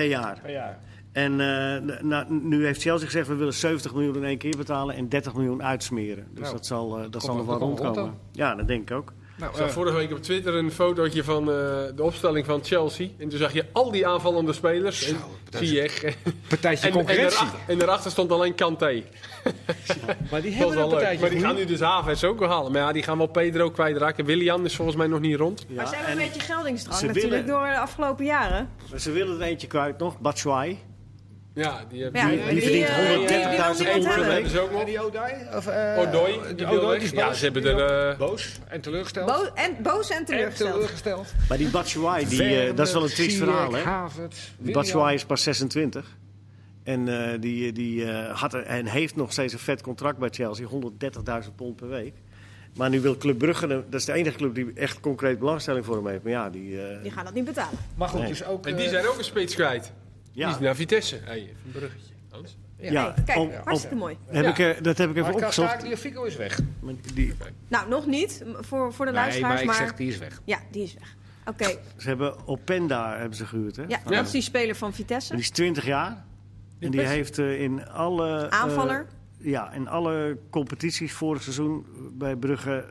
Per 0.00 0.08
jaar. 0.08 0.50
Ja. 0.50 0.78
En 1.12 1.32
eh, 1.32 1.96
nou, 2.02 2.24
nu 2.28 2.64
heeft 2.64 2.82
Chelsea 2.82 3.06
gezegd, 3.06 3.28
we 3.28 3.34
willen 3.34 3.54
70 3.54 3.94
miljoen 3.94 4.16
in 4.16 4.24
één 4.24 4.38
keer 4.38 4.56
betalen 4.56 4.94
en 4.94 5.08
30 5.08 5.34
miljoen 5.34 5.62
uitsmeren. 5.62 6.26
Dus 6.30 6.40
Nou, 6.40 6.54
dat 6.54 6.66
zal, 6.66 6.98
eh, 6.98 7.10
dat 7.10 7.22
zal 7.22 7.36
nog 7.36 7.46
wel 7.46 7.58
rond 7.58 7.78
rondkomen. 7.80 8.14
Ja, 8.32 8.54
dat 8.54 8.68
denk 8.68 8.90
ik 8.90 8.96
ook. 8.96 9.12
Nou, 9.38 9.50
Ik 9.50 9.56
zag 9.56 9.66
eh, 9.66 9.72
vorige 9.72 9.96
week 9.96 10.12
op 10.12 10.22
Twitter 10.22 10.54
een 10.54 10.70
fotootje 10.72 11.24
van 11.24 11.42
eh, 11.42 11.54
de 11.94 12.02
opstelling 12.02 12.46
van 12.46 12.64
Chelsea. 12.64 13.08
En 13.18 13.28
toen 13.28 13.38
zag 13.38 13.52
je 13.52 13.64
al 13.72 13.90
die 13.90 14.06
aanvallende 14.06 14.52
spelers. 14.52 15.08
En 15.08 15.16
Ziyech. 15.50 16.02
En, 16.04 16.14
partijtje 16.48 16.86
en, 16.86 16.92
concurrentie. 16.92 17.38
daarachter, 17.38 17.58
en 17.66 17.78
daarachter 17.78 18.10
stond 18.10 18.32
alleen 18.32 18.54
Kanté. 18.54 19.02
maar 20.30 20.42
die 20.42 20.56
Dat 20.56 20.58
was 20.58 20.58
hebben 20.58 20.68
een 20.68 20.74
wel 20.74 20.74
leuk. 20.76 20.88
partijtje. 20.90 21.20
Maar 21.20 21.30
die 21.30 21.40
gaan 21.40 21.54
nu 21.54 21.64
dus 21.64 21.80
Havertz 21.80 22.24
ook 22.24 22.38
wel 22.38 22.48
halen. 22.48 22.72
Maar 22.72 22.80
ja, 22.80 22.92
die 22.92 23.02
gaan 23.02 23.18
wel 23.18 23.26
Pedro 23.26 23.70
kwijtraken. 23.70 24.24
Willian 24.24 24.64
is 24.64 24.76
volgens 24.76 24.96
mij 24.96 25.06
nog 25.06 25.20
niet 25.20 25.36
rond. 25.36 25.66
Maar 25.68 25.86
ze 25.88 25.94
hebben 25.94 26.12
en 26.12 26.18
een 26.20 26.26
beetje 26.26 26.40
geldingsdrang 26.40 27.00
natuurlijk 27.02 27.30
willen- 27.30 27.46
door 27.46 27.66
de 27.66 27.78
afgelopen 27.78 28.24
jaren. 28.24 28.68
ze 28.96 29.10
willen 29.12 29.40
er 29.40 29.46
eentje 29.46 29.66
kwijt 29.66 29.98
nog, 29.98 30.18
Batshuayi. 30.20 30.78
Ja, 31.56 31.84
die 31.88 32.02
hebben 32.02 32.20
Ja, 32.20 32.28
Die- 32.28 32.48
die 32.54 32.62
verdient 32.62 32.88
eh, 32.88 32.96
130.000 32.96 33.76
die 33.76 33.86
niemand 33.94 34.04
pond 34.04 34.04
per 34.24 34.32
hebben. 34.32 34.50
ze 34.50 34.60
ook 34.60 34.68
En 34.68 34.74
nog. 34.74 34.84
die 34.84 35.00
Odoi? 35.04 35.32
Of, 35.54 35.66
eh, 35.66 35.98
Odoi, 35.98 36.54
die 36.56 36.66
Odoi 36.66 37.00
Ja, 37.12 37.26
boos. 37.26 37.38
ze 37.38 37.44
hebben 37.44 37.64
er, 37.78 38.08
eh, 38.10 38.18
boos 38.18 38.58
en 38.68 38.80
teleurgesteld. 38.80 39.26
Bo 39.26 39.44
en, 39.54 39.76
boos 39.82 40.10
en 40.10 40.16
en 40.16 40.24
teleurgesteld. 40.24 40.72
teleurgesteld. 40.72 41.34
Maar 41.48 41.58
die 41.58 41.68
Batshuayi, 41.68 42.26
die, 42.28 42.42
eh, 42.60 42.76
dat 42.76 42.86
is 42.86 42.92
wel 42.92 43.02
een 43.02 43.08
triest 43.08 43.36
verhaal 43.36 43.72
hè. 43.74 43.82
Batshuayi 44.72 45.14
is 45.14 45.24
pas 45.24 45.42
26. 45.42 46.16
En 46.84 47.08
eh, 47.32 47.40
die, 47.40 47.72
die 47.72 48.04
eh, 48.10 48.40
had 48.40 48.54
er, 48.54 48.62
en 48.62 48.86
heeft 48.86 49.16
nog 49.16 49.32
steeds 49.32 49.52
een 49.52 49.58
vet 49.58 49.82
contract 49.82 50.18
bij 50.18 50.28
Chelsea. 50.32 50.66
130.000 50.66 51.54
pond 51.56 51.76
per 51.76 51.88
week. 51.88 52.14
Maar 52.76 52.90
nu 52.90 53.00
wil 53.00 53.16
Club 53.16 53.38
Brugge, 53.38 53.66
dat 53.66 54.00
is 54.00 54.04
de 54.04 54.12
enige 54.12 54.36
club 54.36 54.54
die 54.54 54.72
echt 54.74 55.00
concreet 55.00 55.38
belangstelling 55.38 55.84
voor 55.84 55.96
hem 55.96 56.06
heeft. 56.06 56.22
Maar 56.22 56.32
ja, 56.32 56.50
die... 56.50 56.82
eh, 56.82 57.02
Die 57.02 57.10
gaan 57.10 57.24
dat 57.24 57.34
niet 57.34 57.44
betalen. 57.44 57.78
Maar 57.94 58.08
goed, 58.08 58.20
Nee. 58.20 58.28
dus 58.28 58.44
ook... 58.44 58.66
En 58.66 58.76
die 58.76 58.84
eh, 58.84 58.90
zijn 58.90 59.06
ook 59.06 59.18
een 59.18 59.24
spits 59.24 59.54
kwijt. 59.54 59.92
Die 60.36 60.44
ja, 60.44 60.50
is 60.50 60.58
naar 60.58 60.74
Vitesse. 60.76 61.20
Hey, 61.24 61.36
even 61.36 61.56
een 61.64 61.70
bruggetje. 61.72 62.14
Hans. 62.30 62.56
ja, 62.78 63.12
Hey, 63.14 63.24
kijk, 63.24 63.38
om- 63.38 63.50
hartstikke 63.64 63.94
mooi. 63.96 64.16
heb 64.26 64.44
Ja. 64.44 64.50
ik, 64.50 64.58
eh, 64.76 64.82
dat 64.82 64.98
heb 64.98 65.10
ik 65.10 65.16
even 65.16 65.32
Maar 65.32 65.40
opgezocht. 65.42 65.72
Castar, 65.76 65.96
Fico 65.96 66.24
is 66.24 66.36
weg. 66.36 66.58
Maar 66.80 66.94
Die, 67.14 67.34
Nou, 67.68 67.88
nog 67.88 68.06
niet 68.06 68.44
voor, 68.60 68.92
voor 68.92 69.04
de 69.06 69.12
Nee, 69.12 69.20
luisteraars, 69.20 69.52
maar 69.54 69.60
ik 69.62 69.66
maar... 69.66 69.88
zeg, 69.88 69.94
die 69.96 70.08
is 70.08 70.18
weg. 70.18 70.40
Ja, 70.44 70.58
die 70.70 70.82
is 70.82 70.94
weg. 70.94 71.16
Oké, 71.48 71.64
ze 71.96 72.08
hebben 72.08 72.46
Openda 72.46 73.16
hebben 73.18 73.36
ze 73.36 73.46
gehuurd. 73.46 73.76
Hè? 73.76 73.82
ja, 73.88 74.00
Van- 74.02 74.12
dat 74.12 74.24
is 74.26 74.30
die 74.30 74.40
speler 74.42 74.76
van 74.76 74.94
Vitesse. 74.94 75.32
Die 75.32 75.42
is 75.42 75.50
20 75.50 75.84
jaar. 75.84 76.24
En 76.78 76.90
die 76.90 77.00
heeft 77.00 77.38
eh, 77.38 77.60
in 77.62 77.88
alle... 77.88 78.46
eh, 78.48 78.60
Aanvaller. 78.60 79.06
ja, 79.38 79.72
in 79.72 79.88
alle 79.88 80.38
competities 80.50 81.12
vorig 81.12 81.42
seizoen 81.42 81.86
bij 82.12 82.36
Brugge 82.36 82.84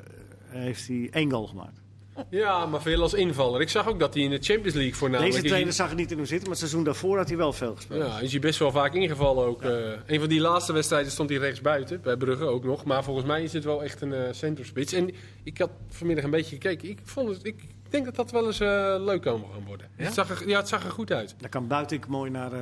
heeft 0.48 0.88
hij 0.88 1.08
één 1.12 1.32
goal 1.32 1.48
gemaakt. 1.48 1.82
Ja, 2.30 2.66
maar 2.66 2.82
veel 2.82 3.02
als 3.02 3.14
invaller. 3.14 3.62
Ik 3.62 3.70
zag 3.70 3.88
ook 3.88 4.00
dat 4.00 4.14
hij 4.14 4.24
in 4.24 4.30
de 4.30 4.40
Champions 4.42 4.74
League 4.76 4.96
voornamelijk... 4.96 5.36
Deze 5.36 5.48
trainer 5.48 5.74
zag 5.74 5.90
het 5.90 5.98
niet 5.98 6.12
in 6.12 6.18
hem 6.18 6.26
zitten, 6.26 6.50
maar 6.50 6.58
het 6.58 6.68
seizoen 6.68 6.84
daarvoor 6.84 7.18
had 7.18 7.28
hij 7.28 7.38
wel 7.38 7.54
veel 7.54 7.76
gespeeld. 7.76 8.06
Ja, 8.06 8.20
is 8.20 8.32
hij 8.32 8.40
best 8.40 8.60
wel 8.60 8.72
vaak 8.72 8.94
ingevallen 8.94 9.46
ook. 9.46 9.62
eh. 9.62 9.92
een 10.06 10.20
van 10.20 10.30
die 10.30 10.40
laatste 10.42 10.74
wedstrijden 10.74 11.12
stond 11.12 11.30
hij 11.30 11.40
rechts 11.40 11.62
buiten, 11.62 12.02
bij 12.02 12.18
Brugge 12.18 12.46
ook 12.46 12.64
nog. 12.64 12.84
Maar 12.84 13.04
volgens 13.04 13.26
mij 13.26 13.44
is 13.44 13.54
het 13.54 13.64
wel 13.64 13.84
echt 13.84 14.02
een 14.02 14.36
centrumspits. 14.36 14.94
En 14.94 15.12
ik 15.44 15.58
had 15.58 15.70
vanmiddag 15.90 16.24
een 16.26 16.32
beetje 16.32 16.56
gekeken. 16.56 16.90
Ik, 16.90 17.00
vond 17.04 17.30
het, 17.30 17.46
ik 17.46 17.64
denk 17.90 18.06
dat 18.06 18.16
dat 18.16 18.32
wel 18.32 18.46
eens 18.46 18.60
eh, 18.60 18.96
leuk 19.00 19.22
kan 19.22 19.46
gaan 19.54 19.66
worden. 19.66 19.88
Ja? 19.98 20.04
Het, 20.04 20.14
zag 20.14 20.30
er, 20.30 20.48
ja, 20.50 20.60
het 20.60 20.68
zag 20.68 20.84
er 20.86 20.92
goed 20.92 21.12
uit. 21.12 21.36
Dan 21.40 21.50
kan 21.50 21.68
Buitenk 21.68 22.08
mooi 22.08 22.32
naar 22.32 22.54
eh, 22.54 22.60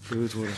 Telstar 0.00 0.08
verhuurd 0.08 0.32
worden. 0.32 0.54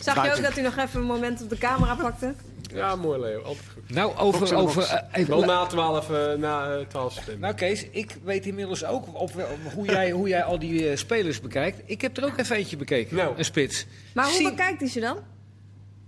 Zag 0.00 0.24
je 0.24 0.30
ook 0.36 0.42
dat 0.42 0.52
hij 0.54 0.62
nog 0.62 0.76
even 0.76 1.00
een 1.00 1.06
moment 1.06 1.42
op 1.42 1.50
de 1.50 1.58
camera 1.58 1.94
pakte? 1.94 2.34
Ja, 2.74 2.96
mooi 2.96 3.20
Leo. 3.20 3.42
Altijd 3.42 3.66
goed. 3.74 3.90
Nou, 3.94 4.16
over... 4.16 4.54
Over 4.56 4.82
eh, 4.82 5.02
even- 5.20 5.30
Wel 5.36 5.44
na 5.44 5.66
12, 5.66 6.10
eh, 6.10 6.32
na 6.34 6.74
eh, 6.76 6.86
12 6.86 7.12
september. 7.12 7.40
nou 7.42 7.54
Kees, 7.54 7.86
ik 7.90 8.16
weet 8.24 8.46
inmiddels 8.46 8.84
ook 8.84 9.20
op, 9.20 9.30
hoe, 9.74 9.86
jij, 9.86 10.10
hoe 10.10 10.28
jij 10.28 10.42
al 10.42 10.58
die 10.58 10.88
eh, 10.90 10.96
spelers 10.96 11.40
bekijkt. 11.40 11.80
Ik 11.84 12.00
heb 12.00 12.16
er 12.16 12.24
ook 12.24 12.38
even 12.38 12.56
eentje 12.56 12.76
bekeken, 12.76 13.16
Nou. 13.16 13.38
een 13.38 13.44
spits. 13.44 13.86
Maar 14.14 14.24
hoe 14.24 14.34
Zie- 14.34 14.50
bekijkt 14.50 14.80
hij 14.80 14.88
ze 14.88 15.00
dan? 15.00 15.18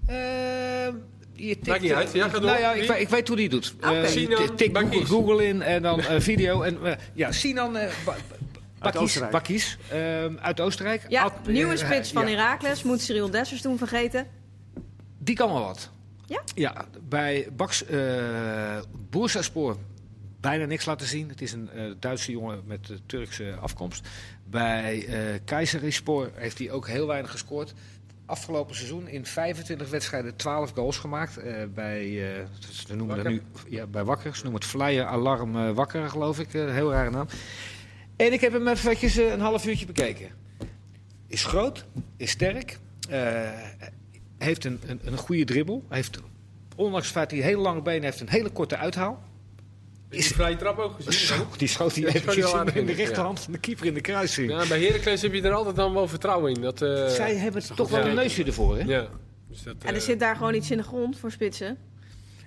Ehm, 0.07 0.95
je 1.33 1.55
tikt, 1.55 1.67
Maakt 1.67 1.81
niet 1.83 1.93
uit. 1.93 2.13
Ja, 2.13 2.25
ga 2.29 2.33
door. 2.39 2.41
Nou 2.51 2.59
ja, 2.61 2.73
ik, 2.73 2.91
ik 2.91 3.09
weet 3.09 3.29
hoe 3.29 3.37
die 3.37 3.49
het 3.51 3.55
doet. 3.55 3.75
Eh, 3.81 4.05
Sinan 4.05 4.57
tik- 4.57 4.79
Google, 5.07 5.47
in 5.47 5.63
en 5.63 5.83
dan 5.83 6.01
eh, 6.01 6.21
video. 6.21 6.63
En, 6.63 6.79
ja, 7.15 7.33
Sinan 7.33 7.77
eh, 8.85 8.85
Ba- 8.85 8.91
Bakis, 8.91 9.01
Oostenrijk. 9.03 9.33
Bakis 9.33 9.79
ehm, 9.91 10.37
uit 10.41 10.61
Oostenrijk. 10.61 11.05
Ja, 11.09 11.23
Ad- 11.23 11.47
nieuwe 11.47 11.73
eh, 11.73 11.79
spits 11.87 12.13
van 12.13 12.23
ja. 12.29 12.37
Heracles. 12.37 12.83
Moet 12.83 13.01
Cyril 13.01 13.31
Dessers 13.31 13.61
toen 13.63 13.79
vergeten. 13.79 14.27
Die 15.19 15.35
kan 15.37 15.53
wel 15.53 15.63
wat. 15.65 15.91
Ja? 16.27 16.43
Ja, 16.55 16.85
bij 17.09 17.49
Baks 17.57 17.85
uh, 17.91 18.81
Boersaspoor 19.11 19.77
bijna 20.41 20.65
niks 20.65 20.85
laten 20.85 21.07
zien. 21.07 21.29
Het 21.29 21.43
is 21.43 21.53
een 21.53 21.71
eh, 21.71 21.85
Duitse 21.99 22.33
jongen 22.33 22.63
met 22.67 22.91
eh, 22.91 22.97
Turkse 23.07 23.55
afkomst. 23.61 24.09
Bij 24.45 25.07
uh, 25.09 25.39
Keizerispor 25.45 26.31
heeft 26.35 26.59
hij 26.59 26.71
ook 26.71 26.87
heel 26.89 27.07
weinig 27.07 27.31
gescoord. 27.31 27.75
Afgelopen 28.27 28.75
seizoen 28.75 29.09
in 29.09 29.27
25 29.27 29.91
wedstrijden 29.91 30.37
12 30.37 30.71
goals 30.75 30.99
gemaakt. 30.99 31.37
eh, 31.37 31.55
bij, 31.75 32.35
eh, 32.37 32.45
ze 32.87 32.97
noemen 32.97 33.17
dat 33.17 33.27
nu, 33.27 33.43
ja, 33.69 33.87
bij 33.87 34.05
Wakker. 34.05 34.37
Ze 34.37 34.43
noemen 34.43 34.61
het 34.61 34.71
Flyer 34.71 35.05
Alarm 35.05 35.57
eh, 35.57 35.71
Wakker, 35.71 36.11
geloof 36.11 36.39
ik. 36.39 36.55
Eh, 36.55 36.71
heel 36.73 36.93
rare 36.93 37.11
naam. 37.11 37.27
En 38.27 38.33
ik 38.33 38.41
heb 38.41 38.53
hem 38.53 38.69
eventjes 38.69 39.17
eh, 39.17 39.33
een 39.33 39.41
half 39.41 39.67
uurtje 39.67 39.87
bekeken. 39.87 40.29
Is 41.27 41.45
groot, 41.45 41.85
is 42.17 42.31
sterk. 42.31 42.79
eh, 43.09 43.51
heeft 44.39 44.65
een, 44.65 44.81
een, 44.87 45.01
een 45.05 45.17
goede 45.17 45.45
dribbel. 45.45 45.85
Heeft, 45.89 46.21
ondanks 46.77 47.07
het 47.07 47.15
feit 47.15 47.31
dat 47.31 47.39
hij 47.39 47.49
hele 47.49 47.61
lange 47.61 47.83
benen 47.83 48.03
heeft, 48.03 48.21
een 48.21 48.29
hele 48.29 48.51
korte 48.51 48.77
uithaal. 48.77 49.23
Is 50.09 50.29
de 50.29 50.35
vrije 50.35 50.57
trap 50.57 50.79
ook 50.79 50.95
gezien? 50.95 51.13
Zo, 51.13 51.47
die 51.57 51.69
schoot 51.69 51.95
hij 51.95 52.11
heel 52.11 52.67
in, 52.67 52.87
de 52.87 52.93
ja. 52.93 52.97
rechterhand 52.97 53.41
van 53.41 53.53
de 53.53 53.59
keeper 53.59 53.87
in 53.87 53.95
de 53.95 54.01
kruising. 54.01 54.51
Ja, 54.51 54.67
bij 54.67 54.83
Heracles 54.83 55.23
heb 55.23 55.33
je 55.33 55.43
er 55.43 55.53
altijd 55.53 55.77
dan 55.77 55.93
wel 55.93 56.09
vertrouwen 56.09 56.55
in. 56.55 56.61
Dat, 56.61 56.83
eh, 56.83 57.07
Zij 57.07 57.37
hebben 57.37 57.63
toch 57.77 57.89
wel 57.89 58.07
een 58.07 58.15
neusje 58.15 58.45
ervoor, 58.45 58.77
hè? 58.79 58.83
Ja. 58.85 59.09
Dus 59.49 59.63
dat, 59.63 59.75
En 59.85 59.95
er 59.95 60.01
zit 60.01 60.21
daar 60.21 60.37
gewoon 60.37 60.55
iets 60.55 60.71
in 60.71 60.77
de 60.77 60.83
grond 60.83 61.19
voor 61.19 61.31
spitsen. 61.31 61.79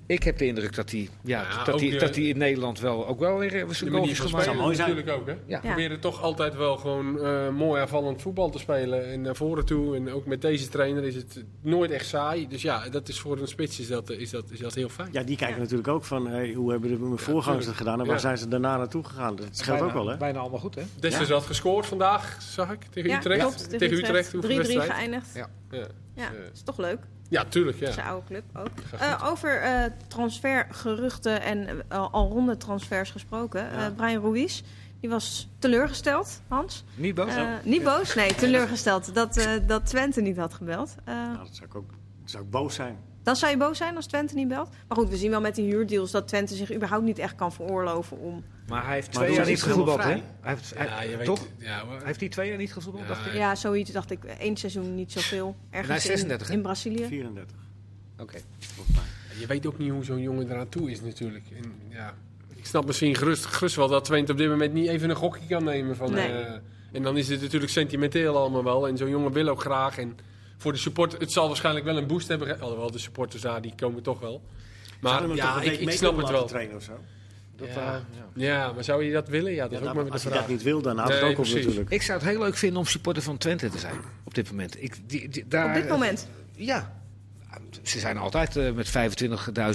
Ik 0.08 0.24
heb 0.24 0.38
de 0.38 0.45
indruk 0.45 0.76
dat 0.76 0.91
hij, 0.91 1.10
ja, 1.24 1.41
Ja, 1.41 1.64
dat 1.64 1.82
eh, 1.82 1.99
dat 1.99 2.16
hij 2.16 2.24
in 2.24 2.38
Nederland 2.38 2.80
wel 2.80 3.08
ook 3.08 3.20
wel 3.20 3.38
weer 3.38 3.49
de 3.68 3.74
zijn 3.74 3.91
manier 3.91 4.06
goaltjes 4.16 4.18
van 4.32 4.41
gemaakt. 4.41 4.60
mooi 4.60 4.76
zijn. 4.76 4.89
natuurlijk 4.89 5.18
ook, 5.18 5.28
hè? 5.28 5.32
Ja. 5.34 5.39
Ja. 5.47 5.60
proberen 5.60 5.99
toch 5.99 6.22
altijd 6.22 6.56
wel 6.56 6.78
gewoon 6.78 7.20
eh, 7.20 7.49
mooi 7.49 7.82
aanvallend 7.82 8.22
voetbal 8.22 8.49
te 8.49 8.60
spelen. 8.60 9.12
En 9.12 9.22
naar 9.22 9.36
voren 9.36 9.66
toe. 9.66 9.95
En 9.95 10.12
ook 10.12 10.26
met 10.26 10.41
deze 10.41 10.68
trainer 10.68 11.03
is 11.03 11.16
het 11.16 11.43
nooit 11.62 11.91
echt 11.91 12.06
saai. 12.08 12.47
Dus 12.47 12.62
ja, 12.62 12.89
dat 12.89 13.08
is 13.08 13.20
voor 13.20 13.38
een 13.39 13.47
spits 13.47 13.80
is 13.80 13.88
dat, 13.88 14.10
is 14.10 14.30
dat, 14.30 14.45
is 14.51 14.60
dat 14.60 14.74
heel 14.74 14.89
fijn. 14.89 15.10
Ja, 15.12 15.24
die 15.24 15.38
kijken 15.38 15.56
Ja. 15.56 15.62
natuurlijk 15.62 15.88
ook 15.88 16.03
van 16.03 16.28
hey, 16.28 16.53
hoe 16.53 16.72
hebben 16.72 16.89
de 16.89 16.97
mijn 16.97 17.18
voorgangers 17.18 17.66
het 17.66 17.76
gedaan 17.76 17.99
en 17.99 18.06
waar 18.06 18.16
Ja. 18.16 18.22
zijn 18.22 18.38
ze 18.38 18.47
daarna 18.47 18.78
naartoe 18.78 19.03
gegaan. 19.03 19.36
Dat 19.36 19.47
scheelt 19.51 19.78
bijna, 19.78 19.86
ook 19.93 19.93
wel, 20.03 20.08
hè? 20.08 20.18
Bijna 20.18 20.39
allemaal 20.39 20.60
goed, 20.60 20.76
hè? 20.76 20.82
Desters 20.99 21.30
had 21.30 21.43
gescoord 21.45 21.86
vandaag, 21.86 22.38
zag 22.41 22.72
ik, 22.72 22.84
tegen 22.84 23.10
Ja, 23.10 23.18
Utrecht. 23.18 23.39
klopt. 23.41 23.70
Tegen 23.70 23.97
Utrecht, 23.97 24.30
3-3 24.30 24.32
hoeveel 24.32 24.58
wedstrijd? 24.58 24.91
geëindigd. 24.91 25.30
Ja. 25.34 25.49
Ja. 25.72 25.88
Ja, 26.16 26.30
Dus, 26.30 26.39
eh, 26.39 26.51
is 26.53 26.62
toch 26.64 26.78
leuk. 26.78 26.99
Ja, 27.30 27.45
tuurlijk. 27.45 27.80
Ja. 27.80 27.91
Zijn 27.91 28.05
oude 28.07 28.26
club 28.28 28.43
ook. 28.53 28.67
Eh, 28.99 29.23
over 29.30 29.61
eh, 29.61 29.84
transfergeruchten 30.07 31.41
en 31.41 31.67
eh, 31.89 32.07
al 32.13 32.30
ronde 32.30 32.57
transfers 32.57 33.11
gesproken. 33.11 33.61
Ja. 33.61 33.86
Eh, 33.86 33.95
Brian 33.95 34.21
Ruiz, 34.21 34.61
die 34.99 35.09
was 35.09 35.49
teleurgesteld, 35.59 36.41
Hans. 36.47 36.84
Niet 36.95 37.15
boos? 37.15 37.36
Eh, 37.36 37.47
niet 37.63 37.84
boos, 37.84 38.15
nee, 38.15 38.36
teleurgesteld 38.36 39.15
dat, 39.15 39.38
eh, 39.38 39.51
dat 39.67 39.86
Twente 39.86 40.21
niet 40.21 40.38
had 40.38 40.53
gebeld. 40.53 40.95
Eh, 41.03 41.15
Nou, 41.15 41.38
dat 41.38 41.55
zou 41.55 41.65
ik 41.69 41.76
ook 41.76 41.89
zou 42.26 42.43
ik 42.43 42.49
boos 42.49 42.76
zijn. 42.76 42.97
dan 43.23 43.36
zou 43.36 43.51
je 43.51 43.57
boos 43.57 43.78
zijn 43.78 43.95
als 43.95 44.05
Twente 44.05 44.36
niet 44.36 44.47
belt. 44.47 44.69
Maar 44.88 44.97
goed, 44.97 45.09
we 45.09 45.17
zien 45.17 45.30
wel 45.30 45.41
met 45.41 45.55
die 45.55 45.65
huurdeals 45.65 46.11
dat 46.11 46.28
Twente 46.28 46.55
zich 46.55 46.73
überhaupt 46.73 47.03
niet 47.05 47.17
echt 47.19 47.36
kan 47.36 47.51
veroorloven 47.53 48.19
om... 48.19 48.43
Maar 48.68 48.86
hij 48.86 48.93
heeft 48.93 49.11
twee 49.11 49.34
jaar 49.34 49.45
niet 49.45 49.63
gevoetbald, 49.63 50.03
hè? 50.03 50.09
Hij 50.09 50.24
heeft, 50.41 50.74
hij- 50.76 50.86
Ja, 50.86 51.01
je 51.01 51.18
weet, 51.18 51.26
toch? 51.26 51.47
Ja, 51.57 51.84
maar- 51.84 52.05
Heeft 52.05 52.20
hij 52.20 52.30
twee 52.30 52.49
jaar 52.49 52.57
niet 52.57 52.74
gevoetbald, 52.74 53.03
Ja, 53.07 53.13
dacht 53.13 53.26
ik? 53.26 53.34
Ja, 53.34 53.55
zoiets 53.55 53.91
dacht 53.91 54.11
ik. 54.11 54.24
één 54.24 54.57
seizoen 54.57 54.95
niet 54.95 55.11
zoveel. 55.11 55.55
Ergens 55.70 55.88
hij 55.88 55.97
is 55.97 56.03
36, 56.03 56.49
in, 56.49 56.61
Brazilië. 56.61 57.05
34, 57.05 57.57
Oké. 58.20 58.38
volgens 58.59 58.95
mij. 58.95 59.05
Je 59.39 59.47
weet 59.47 59.66
ook 59.66 59.78
niet 59.78 59.89
hoe 59.91 60.03
zo'n 60.03 60.22
jongen 60.22 60.51
eraan 60.51 60.70
toe 60.70 60.91
is 60.91 61.01
natuurlijk. 61.01 61.43
En, 61.55 61.74
ja, 61.89 62.13
ik 62.55 62.66
snap 62.66 62.86
misschien 62.86 63.16
gerust, 63.16 63.45
gerust 63.45 63.76
wel 63.76 63.88
dat 63.88 64.03
Twente 64.05 64.32
op 64.32 64.38
dit 64.38 64.49
moment 64.49 64.74
niet 64.74 64.88
even 64.88 65.09
een 65.09 65.16
gokje 65.16 65.45
kan 65.47 65.63
nemen. 65.63 65.95
Van, 65.95 66.11
Nee. 66.11 66.32
eh, 66.32 66.53
en 66.91 67.03
dan 67.03 67.18
is 67.18 67.28
het 67.30 67.41
natuurlijk 67.41 67.72
sentimenteel 67.72 68.38
allemaal 68.38 68.63
wel. 68.63 68.88
En 68.88 68.97
zo'n 68.97 69.09
jongen 69.09 69.32
wil 69.32 69.47
ook 69.47 69.61
graag. 69.61 69.97
En 69.97 70.18
voor 70.57 70.72
de 70.72 70.78
support, 70.78 71.18
het 71.20 71.32
zal 71.32 71.47
waarschijnlijk 71.47 71.86
wel 71.86 71.97
een 71.97 72.07
boost 72.07 72.28
hebben. 72.28 72.59
Alhoewel, 72.59 72.91
de 72.91 72.97
supporters 72.97 73.41
daar, 73.41 73.61
die 73.61 73.74
komen 73.76 74.01
toch 74.03 74.20
wel. 74.20 74.41
Maar 75.01 75.36
ja, 75.36 75.61
ik, 75.61 75.80
ik 75.80 75.91
snap 75.91 76.18
het 76.18 76.30
wel. 76.30 76.45
trainen 76.45 76.76
of 76.76 76.84
zo? 76.84 76.99
Dat, 77.56 77.68
Ja. 77.68 77.74
eh, 77.74 77.99
ja. 78.34 78.45
Ja, 78.45 78.72
maar 78.74 78.84
zou 78.84 79.03
je 79.03 79.12
dat 79.12 79.28
willen? 79.28 79.51
Ja, 79.51 79.62
dat 79.62 79.72
Ja, 79.72 79.76
is 79.76 79.78
ook 79.78 79.84
nou, 79.84 79.95
maar 79.95 80.03
weer 80.03 80.14
als 80.14 80.22
vraag. 80.22 80.39
dat 80.39 80.47
niet 80.47 80.64
wil, 80.64 80.82
dan 80.82 80.97
houdt 80.97 81.14
het 81.14 81.24
ook 81.24 81.38
op 81.38 81.45
natuurlijk. 81.47 81.89
Ik 81.89 82.01
zou 82.01 82.20
het 82.20 82.28
heel 82.28 82.39
leuk 82.39 82.56
vinden 82.56 82.80
om 82.80 82.86
supporter 82.86 83.24
van 83.24 83.38
Twente 83.38 83.70
te 83.70 83.78
zijn 83.80 83.95
op 84.24 84.34
dit 84.34 84.49
moment. 84.49 84.84
Ik, 84.84 84.95
die, 85.10 85.30
die- 85.30 85.47
daar, 85.47 85.68
Op 85.68 85.74
dit 85.74 85.89
moment. 85.89 86.28
Ja. 86.56 86.93
Ze 87.82 87.99
zijn 87.99 88.18
altijd 88.18 88.56
eh, 88.56 88.72
met 88.72 88.88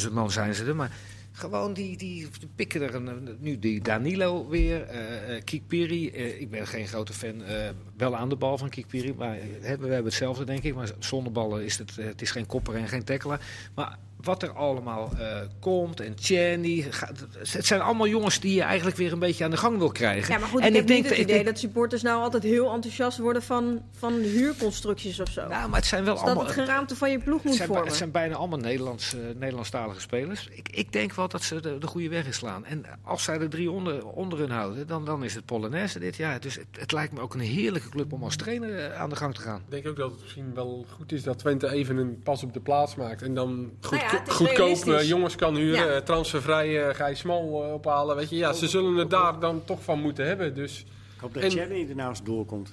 25.000 0.06 0.12
man 0.12 0.30
zijn 0.30 0.54
ze 0.54 0.64
er, 0.64 0.76
maar 0.76 0.90
gewoon 1.32 1.72
die, 1.72 1.96
die 1.96 2.28
pikken 2.56 2.82
er 2.82 2.94
een, 2.94 3.36
nu 3.40 3.58
die 3.58 3.80
Danilo 3.80 4.48
weer, 4.48 4.82
eh 4.82 5.36
eh 5.36 5.44
Kikpiri. 5.44 6.06
ik 6.38 6.50
ben 6.50 6.66
geen 6.66 6.86
grote 6.88 7.12
fan, 7.12 7.44
eh, 7.44 7.68
wel 7.96 8.16
aan 8.16 8.28
de 8.28 8.36
bal 8.36 8.58
van 8.58 8.68
Kikpiri, 8.68 9.14
maar 9.14 9.36
we 9.60 9.66
hebben 9.68 10.04
hetzelfde 10.04 10.44
denk 10.44 10.62
ik. 10.62 10.74
Maar 10.74 10.90
zonder 10.98 11.32
ballen 11.32 11.64
is 11.64 11.78
het, 11.78 11.96
het 11.96 12.22
is 12.22 12.30
geen 12.30 12.46
kopper 12.46 12.74
en 12.74 12.88
geen 12.88 13.04
tackler. 13.04 13.40
Maar 13.74 13.98
wat 14.22 14.42
er 14.42 14.50
allemaal 14.52 15.10
eh, 15.18 15.36
komt 15.60 16.00
en 16.00 16.14
Channy, 16.20 16.86
gaat- 16.90 17.26
het 17.52 17.66
zijn 17.66 17.80
allemaal 17.80 18.06
jongens 18.08 18.40
die 18.40 18.54
je 18.54 18.62
eigenlijk 18.62 18.96
weer 18.96 19.12
een 19.12 19.18
beetje 19.18 19.44
aan 19.44 19.50
de 19.50 19.56
gang 19.56 19.78
wil 19.78 19.90
krijgen. 19.92 20.32
Ja, 20.34 20.38
maar 20.40 20.48
goed, 20.48 20.60
En 20.60 20.68
ik 20.68 20.74
heb 20.74 20.88
niet 20.88 21.02
dat- 21.02 21.10
het 21.12 21.20
idee 21.20 21.34
denk- 21.34 21.46
dat 21.46 21.58
supporters 21.58 22.02
nou 22.02 22.22
altijd 22.22 22.42
heel 22.42 22.72
enthousiast 22.72 23.18
worden 23.18 23.42
van, 23.42 23.82
van 23.98 24.12
huurconstructies 24.12 25.20
of 25.20 25.28
zo. 25.28 25.46
Nou, 25.48 25.68
maar 25.68 25.78
het 25.78 25.88
zijn 25.88 26.04
wel 26.04 26.12
dus 26.14 26.22
dat 26.22 26.32
allemaal... 26.32 26.52
het 26.54 26.60
geraamte 26.64 26.96
van 26.96 27.10
je 27.10 27.18
ploeg 27.18 27.44
moet 27.44 27.54
zijn, 27.54 27.68
vormen. 27.68 27.86
het 27.86 27.96
zijn 27.96 28.10
bijna 28.10 28.34
allemaal 28.34 28.58
Nederlands, 28.58 29.14
eh, 29.14 29.20
Nederlandstalige 29.38 30.00
spelers. 30.00 30.48
Ik, 30.50 30.68
ik 30.68 30.92
denk 30.92 31.14
wel 31.14 31.28
dat 31.28 31.42
ze 31.42 31.60
de, 31.60 31.78
de 31.78 31.86
goede 31.86 32.08
weg 32.08 32.26
inslaan. 32.26 32.64
En 32.64 32.84
als 33.04 33.22
zij 33.24 33.38
er 33.40 33.48
drie 33.50 33.70
onder, 33.70 34.06
onder 34.06 34.38
hun 34.38 34.50
houden, 34.50 34.86
dan, 34.86 35.04
dan 35.04 35.24
is 35.24 35.34
het 35.34 35.44
Polonaise 35.44 35.98
dit 35.98 36.16
jaar. 36.16 36.40
Dus 36.40 36.54
het, 36.54 36.66
het 36.78 36.92
lijkt 36.92 37.12
me 37.12 37.20
ook 37.20 37.34
een 37.34 37.40
heerlijke 37.40 37.88
club 37.88 38.12
om 38.12 38.22
als 38.22 38.36
trainer 38.36 38.78
eh, 38.78 39.00
aan 39.00 39.10
de 39.10 39.16
gang 39.16 39.34
te 39.34 39.40
gaan. 39.40 39.56
Ik 39.64 39.70
denk 39.70 39.86
ook 39.88 39.96
dat 39.96 40.10
het 40.10 40.20
misschien 40.20 40.54
wel 40.54 40.86
goed 40.96 41.12
is 41.12 41.22
dat 41.22 41.38
Twente 41.38 41.70
even 41.70 41.96
een 41.96 42.20
pas 42.22 42.42
op 42.42 42.52
de 42.52 42.60
plaats 42.60 42.94
maakt. 42.94 43.22
En 43.22 43.34
dan 43.34 43.70
goed, 43.80 43.90
Nou 43.90 44.02
ja, 44.02 44.09
is 44.12 44.32
goedkoop 44.34 44.94
eh, 44.94 45.08
jongens 45.08 45.34
kan 45.36 45.56
huren. 45.56 45.86
Ja. 45.86 45.94
eh, 45.94 46.00
transfervrij 46.02 46.88
eh, 46.88 46.94
ga 46.94 47.06
je 47.06 47.14
smal 47.14 47.64
eh, 47.64 47.72
ophalen. 47.72 48.16
Weet 48.16 48.30
je. 48.30 48.36
Ja, 48.36 48.52
ze 48.52 48.68
zullen 48.68 48.94
het 48.96 49.10
daar 49.10 49.40
dan 49.40 49.64
toch 49.64 49.82
van 49.82 50.00
moeten 50.00 50.26
hebben. 50.26 50.54
Dus 50.54 50.80
Ik 51.14 51.20
hoop 51.20 51.34
dat 51.34 51.42
En- 51.42 51.50
Cherny 51.50 51.86
ernaast 51.88 52.24
doorkomt. 52.24 52.72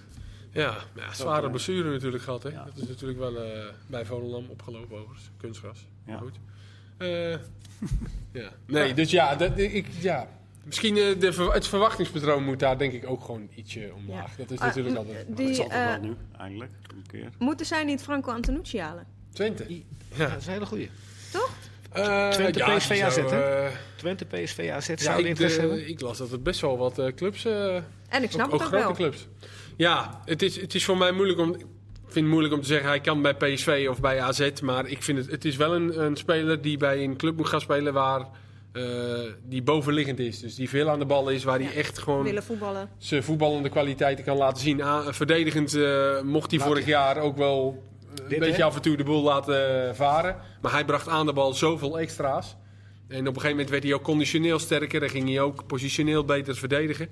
ja, 0.52 0.76
ja 0.96 1.14
zware 1.14 1.42
ja. 1.42 1.50
blessure 1.50 1.92
natuurlijk 1.92 2.24
gehad. 2.24 2.44
Hè. 2.44 2.50
Ja. 2.50 2.64
Dat 2.66 2.78
is 2.84 2.88
natuurlijk 2.88 3.20
wel 3.20 3.36
eh, 3.44 3.66
bij 3.88 4.06
Volendam 4.06 4.46
opgelopen 4.50 4.98
overigens. 4.98 5.30
Kunstgras. 5.38 5.86
Ja. 6.06 6.18
Goed. 6.18 6.36
Eh, 6.98 7.32
ja. 8.42 8.50
Nee, 8.66 8.94
dus 8.94 9.12
ja, 9.12 9.36
dat, 9.36 9.58
ik, 9.58 9.88
ja. 10.00 10.28
misschien 10.64 10.98
eh, 10.98 11.20
de, 11.20 11.50
het 11.52 11.68
verwachtingspatroon 11.68 12.44
moet 12.44 12.60
daar 12.60 12.78
denk 12.78 12.94
ik 12.94 13.10
ook 13.10 13.24
gewoon 13.24 13.50
ietsje 13.56 13.92
omlaag. 13.96 14.36
Dat 14.36 14.52
is 14.52 14.60
Ah, 14.60 14.66
natuurlijk 14.66 14.96
m- 14.96 14.98
altijd... 14.98 15.26
die, 15.38 15.58
dat 15.58 15.68
eh, 15.68 15.98
nu, 16.02 16.16
eindelijk. 16.38 16.72
Een 16.96 17.04
keer. 17.12 17.30
Moeten 17.40 17.66
zij 17.66 17.84
niet 17.84 18.02
Franco 18.02 18.32
Antonucci 18.32 18.80
halen? 18.80 19.06
Twente. 19.34 19.66
Ja, 19.70 19.76
Ja. 20.16 20.28
dat 20.30 20.38
is 20.40 20.46
een 20.46 20.52
hele 20.54 20.66
goede. 21.32 21.56
Eh, 21.92 22.30
Twente, 22.30 22.60
ja, 22.60 22.76
PSV, 22.78 23.02
AZ, 23.04 23.14
zou, 23.16 23.30
hè? 23.30 23.66
eh, 23.66 23.72
Twente, 23.96 24.26
PSV, 24.26 24.70
AZ, 24.74 24.88
Ja, 24.88 24.98
zou 24.98 25.20
ik, 25.20 25.26
interesse 25.26 25.60
eh, 25.62 25.68
hebben? 25.68 25.90
ik 25.90 26.02
las 26.02 26.18
dat 26.18 26.32
het 26.32 26.44
best 26.44 26.62
wel 26.62 26.78
wat 26.78 27.00
eh, 27.00 27.06
clubs, 27.16 27.46
eh, 27.46 27.76
En 28.10 28.24
ik 28.24 28.32
snap 28.32 28.48
ook, 28.48 28.54
ook 28.54 28.60
het 28.60 28.74
ook 28.74 28.82
grote 28.82 28.86
wel. 28.86 28.94
clubs. 29.10 29.28
Ja, 29.78 30.22
het 30.26 30.42
is, 30.42 30.62
het 30.62 30.76
is 30.76 30.86
voor 30.86 30.98
mij 30.98 31.12
moeilijk 31.12 31.40
om, 31.40 31.50
ik 31.54 31.60
vind 32.04 32.16
het 32.16 32.26
moeilijk 32.26 32.54
om 32.54 32.62
te 32.62 32.68
zeggen 32.68 32.88
hij 32.90 33.02
kan 33.02 33.22
bij 33.22 33.34
PSV 33.36 33.88
of 33.90 34.00
bij 34.00 34.22
AZ, 34.22 34.50
maar 34.64 34.88
ik 34.88 35.04
vind 35.04 35.18
het, 35.18 35.32
het 35.32 35.46
is 35.46 35.56
wel 35.56 35.76
een, 35.76 36.02
een 36.04 36.16
speler 36.16 36.62
die 36.62 36.78
bij 36.78 37.04
een 37.04 37.18
club 37.18 37.38
moet 37.38 37.48
gaan 37.48 37.62
spelen 37.62 37.94
waar 37.94 38.28
eh, 38.72 38.84
die 39.44 39.62
bovenliggend 39.62 40.20
is, 40.20 40.40
dus 40.40 40.56
die 40.56 40.70
veel 40.70 40.90
aan 40.90 41.00
de 41.00 41.06
bal 41.06 41.30
is, 41.30 41.44
waar 41.44 41.62
Ja. 41.62 41.68
hij 41.68 41.76
echt 41.76 41.98
gewoon 42.00 42.24
Willen 42.24 42.44
voetballen. 42.44 42.90
zijn 42.98 43.24
voetballende 43.24 43.70
kwaliteiten 43.70 44.26
kan 44.26 44.38
laten 44.38 44.62
zien. 44.64 44.82
Ah, 44.82 45.08
verdedigend 45.12 45.74
eh, 45.76 46.22
mocht 46.22 46.50
hij 46.52 46.60
Laat 46.60 46.68
vorig 46.68 46.86
jaar 46.86 47.18
ook 47.18 47.38
wel 47.38 47.84
een 48.34 48.40
Dit, 48.40 48.48
beetje 48.48 48.64
af 48.64 48.76
en 48.76 48.82
toe 48.82 48.98
de 48.98 49.04
boel 49.04 49.24
laten 49.24 49.96
varen. 49.96 50.36
Maar 50.62 50.72
hij 50.72 50.86
bracht 50.86 51.08
aan 51.08 51.26
de 51.26 51.34
bal 51.34 51.54
zoveel 51.54 52.00
extra's. 52.00 52.56
En 53.08 53.20
op 53.20 53.26
een 53.26 53.34
gegeven 53.34 53.50
moment 53.50 53.70
werd 53.70 53.84
hij 53.84 53.94
ook 53.94 54.04
conditioneel 54.04 54.60
sterker. 54.60 55.04
En 55.04 55.10
ging 55.10 55.28
hij 55.30 55.40
ook 55.42 55.68
positioneel 55.68 56.26
beter 56.26 56.56
verdedigen. 56.56 57.08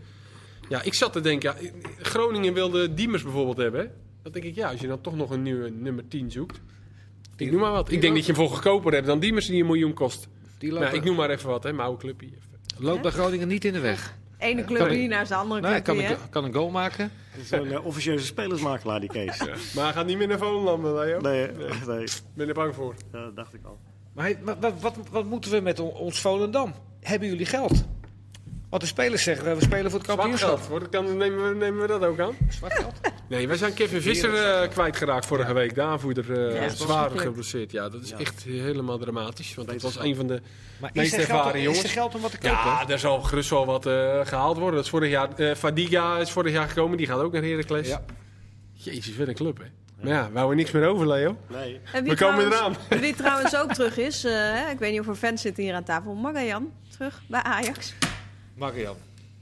Ja, 0.69 0.81
ik 0.81 0.93
zat 0.93 1.13
te 1.13 1.21
denken, 1.21 1.55
ja, 1.61 1.69
Groningen 2.01 2.53
wilde 2.53 2.93
Diemers 2.93 3.23
bijvoorbeeld 3.23 3.57
hebben. 3.57 3.81
hè. 3.81 3.87
Dan 4.23 4.31
denk 4.31 4.45
ik, 4.45 4.55
ja, 4.55 4.69
als 4.71 4.79
je 4.81 4.87
dan 4.87 5.01
toch 5.01 5.15
nog 5.15 5.29
een 5.29 5.41
nieuwe 5.41 5.69
nummer 5.69 6.07
10 6.07 6.31
zoekt. 6.31 6.59
Ik 7.37 7.51
noem 7.51 7.61
maar 7.61 7.71
wat. 7.71 7.91
Ik 7.91 8.01
denk 8.01 8.15
dat 8.15 8.25
je 8.25 8.31
hem 8.33 8.41
voor 8.41 8.49
goedkoper 8.51 8.93
hebt 8.93 9.05
dan 9.05 9.19
Diemers 9.19 9.45
die 9.47 9.59
een 9.59 9.65
miljoen 9.65 9.93
kost. 9.93 10.27
Die 10.57 10.71
Nou, 10.71 10.95
ik 10.95 11.03
noem 11.03 11.15
maar 11.15 11.29
even 11.29 11.49
wat, 11.49 11.63
hè, 11.63 11.73
mijn 11.73 11.87
oude 11.87 12.01
clubje. 12.01 12.27
loopt 12.77 13.01
bij 13.01 13.11
Groningen 13.11 13.47
niet 13.47 13.65
in 13.65 13.73
de 13.73 13.79
weg. 13.79 14.17
Ene 14.45 14.65
club 14.65 14.89
hier 14.89 15.07
naar 15.07 15.27
de 15.27 15.35
andere 15.35 15.61
Nou, 15.61 15.73
club 15.81 15.83
kan, 15.85 16.05
een, 16.05 16.17
kan 16.29 16.43
een 16.43 16.53
goal 16.53 16.69
maken. 16.69 17.11
Is 17.41 17.51
een 17.51 17.71
eh, 17.71 17.85
officieuze 17.85 18.25
spelersmakelaar, 18.25 18.99
die 18.99 19.09
Kees. 19.09 19.37
Maar 19.75 19.83
hij 19.83 19.93
gaat 19.93 20.05
niet 20.05 20.17
meer 20.17 20.27
naar 20.27 20.37
Volendam. 20.37 20.81
Nee, 21.21 21.45
eh, 21.45 21.87
nee, 21.87 22.07
ben 22.33 22.47
er 22.47 22.53
bang 22.53 22.75
voor. 22.75 22.93
dat 23.11 23.35
dacht 23.35 23.53
ik 23.53 23.59
al. 23.63 23.77
Maar, 24.13 24.25
hey, 24.25 24.37
maar 24.43 24.55
wat, 24.59 24.73
wat, 24.79 24.95
wat 25.11 25.25
moeten 25.25 25.51
we 25.51 25.59
met 25.59 25.79
on- 25.79 25.93
ons 25.93 26.21
Volendam? 26.21 26.73
Hebben 27.01 27.27
jullie 27.27 27.45
geld? 27.45 27.83
Want 28.69 28.81
de 28.81 28.87
spelers 28.87 29.23
zeggen, 29.23 29.55
we 29.57 29.61
spelen 29.61 29.91
voor 29.91 29.99
het 29.99 30.09
Zwart 30.09 30.19
kampioenschap. 30.19 30.57
geld. 30.57 30.67
Wordt- 30.69 30.89
kan- 30.89 31.17
nemen, 31.17 31.49
we, 31.49 31.55
nemen 31.55 31.81
we 31.81 31.87
dat 31.87 32.03
ook 32.03 32.19
aan? 32.19 32.35
Zwart 32.49 32.73
geld? 32.73 32.93
Nee, 33.29 33.47
wij 33.47 33.57
zijn 33.57 33.73
Kevin 33.73 34.01
Visser 34.01 34.33
eh, 34.61 34.69
kwijtgeraakt 34.69 35.25
vorige 35.25 35.53
week. 35.53 35.75
De 35.75 35.81
aanvoerder 35.81 36.47
eh, 36.47 36.61
Ja, 36.61 36.69
zwaar 36.69 37.09
geblesseerd. 37.09 37.71
Ja, 37.71 37.89
dat 37.89 38.01
is 38.01 38.09
Ja. 38.09 38.17
echt 38.17 38.43
helemaal 38.43 38.97
dramatisch. 38.97 39.55
Want 39.55 39.67
dat 39.67 39.81
was 39.81 39.99
een 39.99 40.15
van 40.15 40.27
de... 40.27 40.41
Maar 40.79 40.89
Meest 40.93 41.13
is 41.13 41.19
er, 41.19 41.25
geld, 41.25 41.37
ervaren 41.37 41.57
om- 41.59 41.65
jongens. 41.65 41.83
is 41.83 41.89
er 41.89 41.95
geld 41.95 42.15
om 42.15 42.21
wat 42.21 42.31
te 42.31 42.37
kopen? 42.37 42.57
Ja, 42.57 42.89
er 42.89 42.99
zal 42.99 43.21
gerust 43.21 43.49
wel 43.49 43.65
wat 43.65 43.85
eh, 43.85 44.25
gehaald 44.25 44.55
worden. 44.57 44.75
Dat 44.75 44.83
is 44.83 44.89
vorig 44.89 45.09
jaar... 45.09 45.33
eh, 45.35 45.55
Fadiga 45.55 46.17
is 46.17 46.31
vorig 46.31 46.53
jaar 46.53 46.67
gekomen. 46.67 46.97
Die 46.97 47.07
gaat 47.07 47.19
ook 47.19 47.33
naar 47.33 47.43
Heracles. 47.43 47.87
Ja. 47.87 48.01
Jezus, 48.73 49.17
wat 49.17 49.27
een 49.27 49.33
club, 49.35 49.57
hè. 49.57 49.65
Maar 50.01 50.13
ja, 50.13 50.29
wou 50.31 50.49
er 50.49 50.55
niks 50.55 50.71
meer 50.71 50.87
over, 50.87 51.07
Leo. 51.07 51.37
Nee. 51.47 51.79
We 51.91 51.99
komen 51.99 52.15
trouwens- 52.15 52.55
eraan. 52.55 52.75
Wie 52.99 53.15
trouwens 53.15 53.55
ook 53.55 53.73
terug 53.73 53.97
is, 53.97 54.23
eh, 54.23 54.31
hè, 54.33 54.71
ik 54.71 54.79
weet 54.79 54.91
niet 54.91 54.99
of 54.99 55.07
er 55.07 55.15
fans 55.15 55.41
zitten 55.41 55.63
hier 55.63 55.73
aan 55.73 55.83
tafel. 55.83 56.13
Magajan, 56.13 56.71
terug 56.97 57.21
bij 57.27 57.41
Ajax. 57.41 57.93
Marian. 58.55 58.95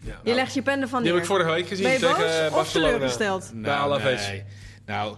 Ja, 0.05 0.19
Je 0.23 0.33
legt 0.33 0.53
je 0.53 0.61
pen 0.61 0.81
ervan 0.81 1.01
die 1.03 1.11
neer. 1.11 1.13
heb 1.21 1.29
ik 1.29 1.35
vorige 1.35 1.51
week 1.51 1.67
gezien 1.67 1.83
ben 1.83 1.93
je 1.93 1.99
tegen 1.99 2.15
boos 2.17 2.47
of 2.47 2.53
Barcelona. 2.53 2.91
teleurgesteld? 2.91 3.51
Bij 3.55 3.73
Alaves. 3.73 4.27
nee. 4.27 4.43
Nou, 4.85 5.17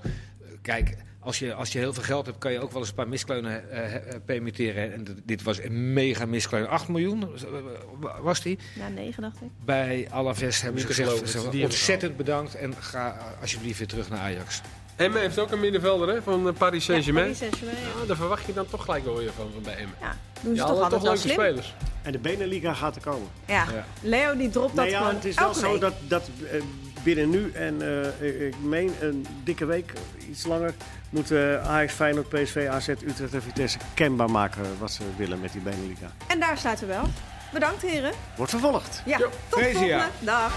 kijk, 0.61 0.95
als 1.19 1.39
je, 1.39 1.53
als 1.53 1.71
je 1.71 1.79
heel 1.79 1.93
veel 1.93 2.03
geld 2.03 2.25
hebt, 2.25 2.37
kan 2.37 2.51
je 2.51 2.59
ook 2.59 2.71
wel 2.71 2.79
eens 2.79 2.89
een 2.89 2.95
paar 2.95 3.07
miskleunen 3.07 3.71
eh, 3.71 3.95
eh, 3.95 4.01
permitteren. 4.25 4.93
En 4.93 5.03
d- 5.03 5.13
dit 5.23 5.43
was 5.43 5.59
een 5.63 5.93
mega 5.93 6.25
miskleun. 6.25 6.67
8 6.67 6.87
miljoen 6.87 7.21
eh, 7.23 8.19
was 8.21 8.41
die. 8.41 8.59
Ja, 8.79 8.87
negen 8.89 9.21
dacht 9.21 9.41
ik. 9.41 9.49
Bij 9.65 10.07
Alaves 10.11 10.61
hebben 10.61 10.81
ze 10.81 10.87
Niet 10.87 10.95
te 10.95 11.03
gezegd, 11.03 11.09
geloven 11.09 11.41
ze 11.43 11.49
die 11.49 11.63
ontzettend 11.63 12.17
bedankt 12.17 12.55
en 12.55 12.73
ga 12.79 13.13
eh, 13.15 13.41
alsjeblieft 13.41 13.77
weer 13.77 13.87
terug 13.87 14.09
naar 14.09 14.19
Ajax. 14.19 14.61
Emmen 14.95 15.21
heeft 15.21 15.39
ook 15.39 15.51
een 15.51 15.59
middenvelder 15.59 16.07
hè, 16.09 16.21
van 16.21 16.47
eh, 16.47 16.53
Paris 16.53 16.85
Ja, 16.85 16.91
Saint-Germain. 16.91 17.25
Paris 17.25 17.37
Saint-Germain, 17.39 17.77
ja. 17.99 18.05
Daar 18.07 18.15
verwacht 18.15 18.45
je 18.45 18.53
dan 18.53 18.65
toch 18.67 18.83
gelijk 18.85 19.05
wel 19.05 19.15
weer 19.17 19.31
van, 19.35 19.49
van 19.53 19.61
bij 19.63 19.75
Emmen. 19.75 19.95
Ja, 20.01 20.15
doen 20.41 20.55
ze 20.55 20.61
Ja, 20.61 20.67
toch 20.67 20.75
altijd 20.81 20.91
toch 20.91 21.03
leuke 21.03 21.17
slim. 21.19 21.33
spelers. 21.33 21.73
En 22.01 22.11
de 22.11 22.17
Beneliga 22.19 22.73
gaat 22.73 22.95
er 22.95 23.01
komen. 23.01 23.27
Ja. 23.45 23.65
Ja. 23.73 23.85
Leo 24.01 24.37
die 24.37 24.49
dropt 24.49 24.75
dat 24.75 24.83
Nee, 24.85 24.93
ja, 24.93 24.99
gewoon 24.99 25.15
het 25.15 25.25
is 25.25 25.35
wel 25.35 25.53
zo 25.53 25.77
dat, 25.77 25.93
dat 26.07 26.29
eh, 26.51 26.61
binnen 27.03 27.29
nu 27.29 27.51
en 27.51 27.81
eh, 28.21 28.47
ik 28.47 28.55
meen 28.61 28.93
een 29.01 29.25
dikke 29.43 29.65
week, 29.65 29.93
iets 30.29 30.45
langer, 30.45 30.73
moet 31.09 31.31
eh, 31.31 31.67
Ajax, 31.69 31.93
Feyenoord, 31.93 32.29
PSV, 32.29 32.67
AZ, 32.71 32.87
Utrecht 32.87 33.33
en 33.33 33.41
Vitesse 33.41 33.77
kenbaar 33.93 34.31
maken 34.31 34.63
wat 34.79 34.91
ze 34.91 35.03
willen 35.17 35.39
met 35.41 35.51
die 35.51 35.61
Beneliga. 35.61 36.11
En 36.27 36.39
daar 36.39 36.57
sluiten 36.57 36.87
we 36.87 36.93
wel. 36.93 37.05
Bedankt 37.53 37.81
heren. 37.81 38.11
Wordt 38.35 38.51
vervolgd. 38.51 39.01
Ja, 39.05 39.17
Jo. 39.17 39.29
tot 39.49 39.59
de 39.59 39.65
Fresia. 39.65 39.79
volgende. 39.79 40.09
Dag. 40.19 40.53